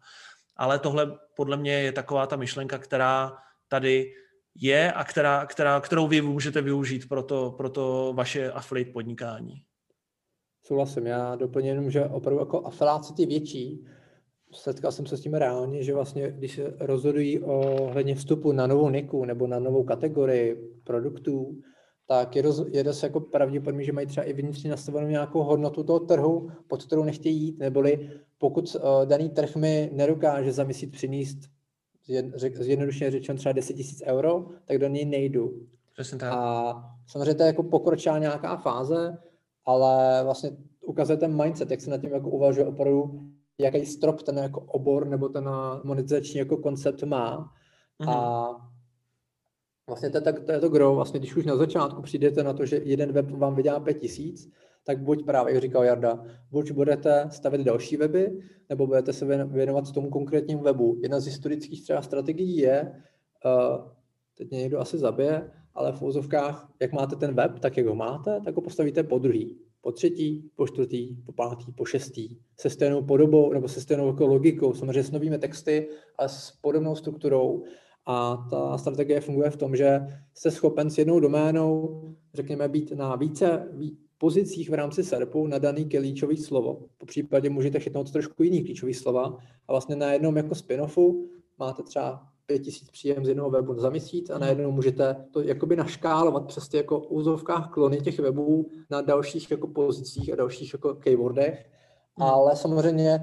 Ale 0.58 0.80
tohle 0.80 1.18
podle 1.36 1.58
mě 1.58 1.74
je 1.74 1.92
taková 1.92 2.28
ta 2.28 2.36
myšlenka, 2.36 2.78
která 2.78 3.38
tady 3.68 4.14
je 4.56 4.92
a 4.92 5.04
která, 5.04 5.46
která, 5.46 5.80
kterou 5.80 6.08
vy 6.08 6.22
můžete 6.22 6.62
využít 6.62 7.10
pro 7.10 7.24
to, 7.24 7.52
pro 7.52 7.70
to 7.70 8.14
vaše 8.16 8.52
affiliate 8.52 8.92
podnikání. 8.92 9.67
Souhlasím, 10.68 11.06
já 11.06 11.36
doplním 11.36 11.70
jenom, 11.70 11.92
že 11.92 12.06
opravdu 12.06 12.40
jako 12.40 12.66
afiláci 12.66 13.14
ty 13.14 13.26
větší, 13.26 13.86
setkal 14.54 14.92
jsem 14.92 15.06
se 15.06 15.18
s 15.18 15.22
tím 15.22 15.34
reálně, 15.34 15.84
že 15.84 15.94
vlastně, 15.94 16.32
když 16.32 16.56
se 16.56 16.74
rozhodují 16.80 17.40
o 17.40 17.88
hledně 17.92 18.16
vstupu 18.16 18.52
na 18.52 18.68
novou 18.68 18.90
niku 18.90 19.26
nebo 19.26 19.48
na 19.48 19.60
novou 19.60 19.84
kategorii 19.84 20.56
produktů, 20.84 21.62
tak 22.08 22.36
je, 22.36 22.42
roz, 22.42 22.66
je 22.72 22.84
dost 22.84 23.04
jako 23.04 23.20
pravděpodobně, 23.20 23.86
že 23.86 23.92
mají 23.92 24.08
třeba 24.08 24.24
i 24.24 24.34
vnitřně 24.34 24.70
nastavenou 24.70 25.08
nějakou 25.08 25.44
hodnotu 25.44 25.84
toho 25.84 26.00
trhu, 26.00 26.50
pod 26.68 26.86
kterou 26.86 27.04
nechtějí 27.04 27.42
jít, 27.42 27.60
neboli 27.60 28.10
pokud 28.38 28.76
uh, 28.76 29.06
daný 29.06 29.30
trh 29.30 29.56
mi 29.56 29.90
nedokáže 29.94 30.52
za 30.52 30.64
měsíc 30.64 30.92
přinést 30.92 31.38
zjednodušeně 32.60 33.12
řečeno 33.12 33.38
třeba 33.38 33.54
10 33.54 33.76
000 33.78 33.88
euro, 34.04 34.46
tak 34.66 34.78
do 34.78 34.88
něj 34.88 35.06
nejdu. 35.06 35.54
Přesně 35.94 36.18
tak. 36.18 36.34
A 36.34 36.74
samozřejmě 37.08 37.36
to 37.36 37.44
je 37.44 37.48
jako 37.48 37.64
pokročila 37.64 38.18
nějaká 38.18 38.58
fáze, 38.58 39.18
ale 39.68 40.24
vlastně 40.24 40.52
ukazuje 40.82 41.18
ten 41.18 41.44
mindset, 41.44 41.72
jak 41.72 41.82
se 41.82 41.90
nad 41.90 42.02
tím 42.02 42.14
jako 42.14 42.30
uvažuje 42.30 42.66
opravdu, 42.66 43.22
jaký 43.58 43.86
strop 43.86 44.22
ten 44.22 44.38
jako 44.38 44.62
obor 44.62 45.08
nebo 45.08 45.30
ten 45.30 45.50
monetizační 45.84 46.40
jako 46.40 46.58
koncept 46.58 47.04
má. 47.04 47.54
Mm-hmm. 48.00 48.10
A 48.10 48.50
vlastně 49.88 50.10
to, 50.10 50.22
to, 50.22 50.34
to 50.42 50.52
je 50.52 50.60
to 50.60 50.70
grow, 50.70 50.96
vlastně 50.96 51.20
když 51.20 51.36
už 51.36 51.46
na 51.46 51.56
začátku 51.56 52.02
přijdete 52.02 52.44
na 52.44 52.54
to, 52.54 52.66
že 52.66 52.82
jeden 52.84 53.12
web 53.12 53.32
vám 53.32 53.56
vydělá 53.56 53.80
5000, 53.80 54.50
tak 54.84 55.00
buď 55.00 55.26
právě, 55.26 55.54
jak 55.54 55.62
říkal 55.62 55.84
Jarda, 55.84 56.24
buď 56.52 56.72
budete 56.72 57.30
stavit 57.32 57.62
další 57.62 57.98
weby, 57.98 58.40
nebo 58.70 58.88
budete 58.88 59.14
se 59.14 59.46
věnovat 59.46 59.92
tomu 59.92 60.10
konkrétnímu 60.10 60.62
webu. 60.62 61.00
Jedna 61.04 61.20
z 61.20 61.26
historických 61.26 61.84
třeba 61.84 62.02
strategií 62.02 62.58
je, 62.58 63.04
uh, 63.46 63.92
teď 64.38 64.50
mě 64.50 64.60
někdo 64.60 64.80
asi 64.80 64.98
zabije, 64.98 65.52
ale 65.78 65.92
v 65.92 66.02
úzovkách, 66.02 66.70
jak 66.82 66.94
máte 66.94 67.16
ten 67.16 67.34
web, 67.34 67.60
tak 67.60 67.78
jak 67.78 67.86
ho 67.86 67.96
máte, 67.96 68.42
tak 68.46 68.56
ho 68.56 68.62
postavíte 68.62 69.04
po 69.04 69.20
druhý, 69.20 69.58
po 69.82 69.92
třetí, 69.92 70.50
po 70.56 70.68
čtvrtý, 70.68 71.16
po 71.26 71.32
pátý, 71.32 71.72
po 71.72 71.86
šestý, 71.86 72.38
se 72.60 72.70
stejnou 72.70 73.04
podobou 73.04 73.54
nebo 73.54 73.68
se 73.68 73.82
stejnou 73.82 74.08
jako 74.08 74.28
logikou, 74.28 74.74
samozřejmě 74.74 75.04
s 75.04 75.12
novými 75.12 75.38
texty 75.38 75.90
a 76.20 76.28
s 76.28 76.52
podobnou 76.62 76.96
strukturou. 76.96 77.64
A 78.06 78.48
ta 78.50 78.78
strategie 78.78 79.22
funguje 79.22 79.50
v 79.50 79.58
tom, 79.58 79.76
že 79.76 80.00
jste 80.34 80.52
schopen 80.52 80.90
s 80.90 80.98
jednou 80.98 81.20
doménou, 81.20 82.02
řekněme, 82.34 82.68
být 82.68 82.92
na 82.92 83.16
více 83.16 83.68
pozicích 84.18 84.70
v 84.70 84.74
rámci 84.74 85.04
SERPu 85.04 85.48
na 85.48 85.58
daný 85.58 85.86
klíčový 85.86 86.38
slovo. 86.38 86.86
Po 86.98 87.06
případě 87.06 87.50
můžete 87.50 87.80
chytnout 87.80 88.12
trošku 88.12 88.44
jiný 88.44 88.64
klíčový 88.64 88.94
slova 88.94 89.38
a 89.68 89.74
vlastně 89.74 89.96
na 89.96 90.14
jednom 90.14 90.38
jako 90.38 90.56
spin-offu 90.56 91.28
máte 91.60 91.84
třeba 91.84 92.28
5000 92.48 92.92
příjem 92.92 93.26
z 93.26 93.28
jednoho 93.28 93.50
webu 93.50 93.80
za 93.80 93.90
měsíc 93.90 94.30
a 94.30 94.34
mhm. 94.34 94.42
najednou 94.42 94.72
můžete 94.72 95.26
to 95.32 95.42
jakoby 95.42 95.76
naškálovat 95.76 96.48
přes 96.48 96.68
ty 96.68 96.78
jako 96.78 97.00
úzovkách 97.00 97.70
klony 97.70 97.98
těch 97.98 98.20
webů 98.20 98.70
na 98.90 99.02
dalších 99.02 99.52
jako 99.52 99.68
pozicích 99.68 100.34
a 100.34 100.36
dalších 100.36 100.74
jako 100.74 100.96
keywordech. 100.96 101.70
Hmm. 102.16 102.30
Ale 102.30 102.56
samozřejmě 102.56 103.20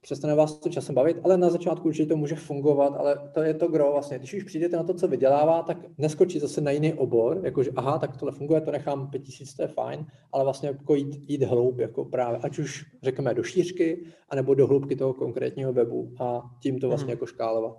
přestane 0.00 0.34
vás 0.34 0.58
to 0.58 0.68
časem 0.68 0.94
bavit, 0.94 1.16
ale 1.24 1.36
na 1.36 1.50
začátku 1.50 1.88
určitě 1.88 2.08
to 2.08 2.16
může 2.16 2.34
fungovat, 2.34 2.94
ale 2.98 3.30
to 3.34 3.42
je 3.42 3.54
to 3.54 3.68
gro 3.68 3.92
vlastně. 3.92 4.18
Když 4.18 4.34
už 4.34 4.44
přijdete 4.44 4.76
na 4.76 4.82
to, 4.82 4.94
co 4.94 5.08
vydělává, 5.08 5.62
tak 5.62 5.78
neskočí 5.98 6.38
zase 6.38 6.60
na 6.60 6.70
jiný 6.70 6.94
obor, 6.94 7.40
jakože 7.44 7.70
aha, 7.76 7.98
tak 7.98 8.16
tohle 8.16 8.32
funguje, 8.32 8.60
to 8.60 8.70
nechám 8.70 9.10
5000, 9.10 9.54
to 9.54 9.62
je 9.62 9.68
fajn, 9.68 10.06
ale 10.32 10.44
vlastně 10.44 10.68
jako 10.68 10.94
jít, 10.94 11.30
jít 11.30 11.42
hloub, 11.42 11.78
jako 11.78 12.04
právě, 12.04 12.38
ať 12.42 12.58
už 12.58 12.84
řekněme 13.02 13.34
do 13.34 13.42
šířky, 13.42 14.06
anebo 14.28 14.54
do 14.54 14.66
hloubky 14.66 14.96
toho 14.96 15.14
konkrétního 15.14 15.72
webu 15.72 16.14
a 16.20 16.42
tím 16.62 16.80
to 16.80 16.88
vlastně 16.88 17.06
hmm. 17.06 17.10
jako 17.10 17.26
škálovat. 17.26 17.76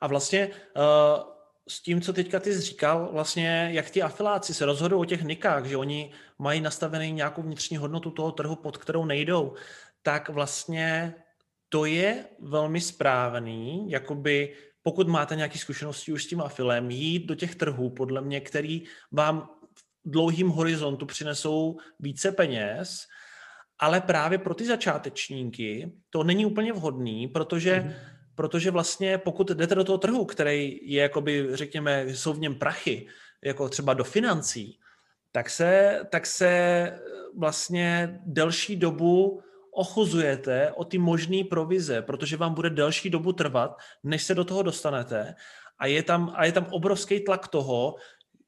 A 0.00 0.06
vlastně 0.06 0.48
uh, 0.48 1.34
s 1.68 1.82
tím, 1.82 2.00
co 2.00 2.12
teďka 2.12 2.40
ty 2.40 2.54
jsi 2.54 2.60
říkal, 2.60 3.08
vlastně 3.12 3.68
jak 3.72 3.90
ti 3.90 4.02
afiláci 4.02 4.54
se 4.54 4.66
rozhodují 4.66 5.00
o 5.00 5.04
těch 5.04 5.22
nikách, 5.22 5.66
že 5.66 5.76
oni 5.76 6.12
mají 6.38 6.60
nastavený 6.60 7.12
nějakou 7.12 7.42
vnitřní 7.42 7.76
hodnotu 7.76 8.10
toho 8.10 8.32
trhu, 8.32 8.56
pod 8.56 8.76
kterou 8.76 9.04
nejdou, 9.04 9.54
tak 10.04 10.28
vlastně 10.28 11.14
to 11.68 11.84
je 11.84 12.24
velmi 12.40 12.80
správný, 12.80 13.90
jakoby 13.90 14.54
pokud 14.82 15.08
máte 15.08 15.36
nějaké 15.36 15.58
zkušenosti 15.58 16.12
už 16.12 16.24
s 16.24 16.26
tím 16.26 16.40
afilem, 16.40 16.90
jít 16.90 17.26
do 17.26 17.34
těch 17.34 17.54
trhů, 17.54 17.90
podle 17.90 18.20
mě, 18.20 18.40
který 18.40 18.82
vám 19.12 19.48
v 20.04 20.10
dlouhým 20.10 20.48
horizontu 20.48 21.06
přinesou 21.06 21.76
více 22.00 22.32
peněz, 22.32 23.06
ale 23.78 24.00
právě 24.00 24.38
pro 24.38 24.54
ty 24.54 24.66
začátečníky 24.66 25.92
to 26.10 26.24
není 26.24 26.46
úplně 26.46 26.72
vhodný, 26.72 27.28
protože 27.28 27.80
mm-hmm. 27.80 27.94
protože 28.34 28.70
vlastně 28.70 29.18
pokud 29.18 29.50
jdete 29.50 29.74
do 29.74 29.84
toho 29.84 29.98
trhu, 29.98 30.24
který 30.24 30.78
je 30.82 31.02
jakoby, 31.02 31.48
řekněme, 31.52 32.04
jsou 32.08 32.32
v 32.32 32.40
něm 32.40 32.54
prachy, 32.54 33.06
jako 33.44 33.68
třeba 33.68 33.94
do 33.94 34.04
financí, 34.04 34.78
tak 35.32 35.50
se, 35.50 36.00
tak 36.10 36.26
se 36.26 36.92
vlastně 37.36 38.20
delší 38.26 38.76
dobu 38.76 39.42
ochuzujete 39.74 40.72
o 40.72 40.84
ty 40.84 40.98
možné 40.98 41.44
provize, 41.50 42.02
protože 42.02 42.36
vám 42.36 42.54
bude 42.54 42.70
delší 42.70 43.10
dobu 43.10 43.32
trvat, 43.32 43.76
než 44.02 44.22
se 44.22 44.34
do 44.34 44.44
toho 44.44 44.62
dostanete. 44.62 45.34
A 45.78 45.86
je 45.86 46.02
tam, 46.02 46.32
a 46.36 46.44
je 46.44 46.52
tam 46.52 46.66
obrovský 46.70 47.20
tlak 47.20 47.48
toho, 47.48 47.94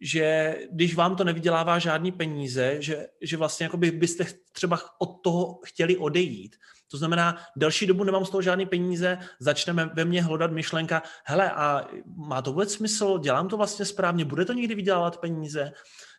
že 0.00 0.56
když 0.72 0.94
vám 0.94 1.16
to 1.16 1.24
nevydělává 1.24 1.78
žádný 1.78 2.12
peníze, 2.12 2.76
že, 2.78 3.06
že 3.22 3.36
vlastně 3.36 3.64
jako 3.64 3.76
by, 3.76 3.90
byste 3.90 4.24
třeba 4.52 4.80
od 4.98 5.22
toho 5.22 5.60
chtěli 5.64 5.96
odejít. 5.96 6.56
To 6.90 6.96
znamená, 6.96 7.38
delší 7.56 7.86
dobu 7.86 8.04
nemám 8.04 8.24
z 8.24 8.30
toho 8.30 8.42
žádný 8.42 8.66
peníze, 8.66 9.18
začneme 9.40 9.90
ve 9.94 10.04
mně 10.04 10.22
hledat 10.22 10.52
myšlenka, 10.52 11.02
hele, 11.24 11.50
a 11.50 11.88
má 12.16 12.42
to 12.42 12.52
vůbec 12.52 12.72
smysl, 12.72 13.18
dělám 13.18 13.48
to 13.48 13.56
vlastně 13.56 13.84
správně, 13.84 14.24
bude 14.24 14.44
to 14.44 14.52
někdy 14.52 14.74
vydělávat 14.74 15.20
peníze? 15.20 15.72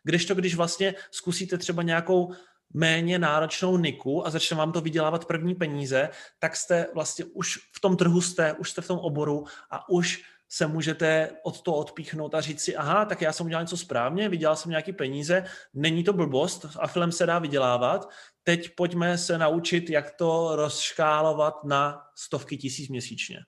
Když 0.04 0.24
to, 0.24 0.34
když 0.34 0.54
vlastně 0.54 0.94
zkusíte 1.10 1.58
třeba 1.58 1.82
nějakou 1.82 2.32
méně 2.74 3.18
náročnou 3.18 3.78
niku 3.78 4.26
a 4.26 4.30
začne 4.30 4.56
vám 4.56 4.72
to 4.72 4.80
vydělávat 4.80 5.24
první 5.24 5.54
peníze, 5.54 6.08
tak 6.38 6.56
jste 6.56 6.86
vlastně 6.94 7.24
už 7.24 7.58
v 7.72 7.80
tom 7.80 7.96
trhu 7.96 8.20
jste, 8.20 8.52
už 8.52 8.70
jste 8.70 8.82
v 8.82 8.86
tom 8.86 8.98
oboru 8.98 9.44
a 9.70 9.88
už 9.88 10.24
se 10.48 10.66
můžete 10.66 11.30
od 11.42 11.60
toho 11.60 11.76
odpíchnout 11.76 12.34
a 12.34 12.40
říct 12.40 12.60
si, 12.60 12.76
aha, 12.76 13.04
tak 13.04 13.22
já 13.22 13.32
jsem 13.32 13.46
udělal 13.46 13.62
něco 13.62 13.76
správně, 13.76 14.28
vydělal 14.28 14.56
jsem 14.56 14.70
nějaký 14.70 14.92
peníze, 14.92 15.44
není 15.74 16.04
to 16.04 16.12
blbost, 16.12 16.66
a 16.78 16.86
film 16.86 17.12
se 17.12 17.26
dá 17.26 17.38
vydělávat, 17.38 18.08
teď 18.42 18.74
pojďme 18.76 19.18
se 19.18 19.38
naučit, 19.38 19.90
jak 19.90 20.10
to 20.10 20.56
rozškálovat 20.56 21.64
na 21.64 22.02
stovky 22.14 22.56
tisíc 22.56 22.88
měsíčně. 22.88 23.38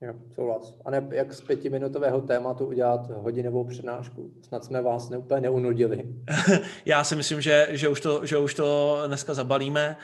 Jo, 0.00 0.14
souhlas. 0.34 0.74
A 0.84 0.90
ne 0.90 1.08
jak 1.10 1.32
z 1.32 1.40
pětiminutového 1.40 2.20
tématu 2.20 2.66
udělat 2.66 3.10
hodinovou 3.10 3.64
přednášku. 3.64 4.30
Snad 4.42 4.64
jsme 4.64 4.82
vás 4.82 5.10
neúplně 5.10 5.40
neunudili. 5.40 6.04
Já 6.84 7.04
si 7.04 7.16
myslím, 7.16 7.40
že, 7.40 7.68
že, 7.70 7.88
už 7.88 8.00
to, 8.00 8.26
že 8.26 8.38
už 8.38 8.54
to 8.54 8.98
dneska 9.06 9.34
zabalíme. 9.34 9.96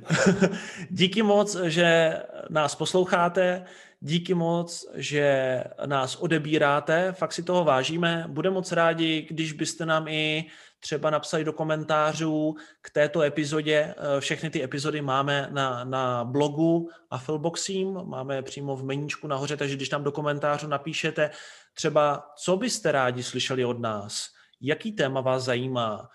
Díky 0.90 1.22
moc, 1.22 1.56
že 1.62 2.16
nás 2.50 2.74
posloucháte. 2.74 3.64
Díky 4.00 4.34
moc, 4.34 4.86
že 4.94 5.64
nás 5.86 6.16
odebíráte. 6.16 7.12
Fakt 7.12 7.32
si 7.32 7.42
toho 7.42 7.64
vážíme. 7.64 8.24
Budeme 8.28 8.54
moc 8.54 8.72
rádi, 8.72 9.26
když 9.30 9.52
byste 9.52 9.86
nám 9.86 10.08
i 10.08 10.44
třeba 10.80 11.10
napsali 11.10 11.44
do 11.44 11.52
komentářů 11.52 12.56
k 12.80 12.90
této 12.90 13.22
epizodě. 13.22 13.94
Eh, 13.96 14.20
všechny 14.20 14.50
ty 14.50 14.62
epizody 14.62 15.02
máme 15.02 15.48
na, 15.50 15.84
na 15.84 16.24
blogu 16.24 16.90
a 17.10 17.18
Filboxím, 17.18 18.00
máme 18.04 18.42
přímo 18.42 18.76
v 18.76 18.84
meníčku 18.84 19.26
nahoře, 19.26 19.56
takže 19.56 19.76
když 19.76 19.88
tam 19.88 20.04
do 20.04 20.12
komentářů 20.12 20.66
napíšete 20.66 21.30
třeba, 21.74 22.26
co 22.36 22.56
byste 22.56 22.92
rádi 22.92 23.22
slyšeli 23.22 23.64
od 23.64 23.80
nás, 23.80 24.28
jaký 24.60 24.92
téma 24.92 25.20
vás 25.20 25.44
zajímá, 25.44 26.08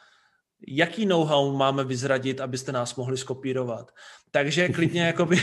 jaký 0.67 1.05
know-how 1.05 1.57
máme 1.57 1.83
vyzradit, 1.83 2.41
abyste 2.41 2.71
nás 2.71 2.95
mohli 2.95 3.17
skopírovat. 3.17 3.91
Takže 4.31 4.69
klidně, 4.69 5.01
jakoby, 5.05 5.37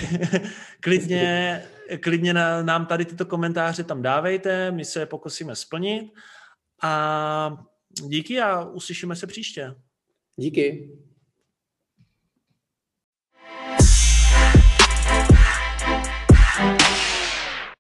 klidně, 0.81 1.63
klidně 2.01 2.35
nám 2.63 2.87
tady 2.87 3.05
tyto 3.05 3.27
komentáře 3.27 3.85
tam 3.85 4.03
dávejte, 4.03 4.71
my 4.71 4.85
se 4.85 5.01
je 5.01 5.07
pokusíme 5.07 5.57
splnit 5.57 6.13
a 6.83 7.65
Díky 8.09 8.41
a 8.41 8.65
uslyšíme 8.65 9.17
se 9.17 9.27
příště. 9.27 9.75
Díky. 10.37 10.91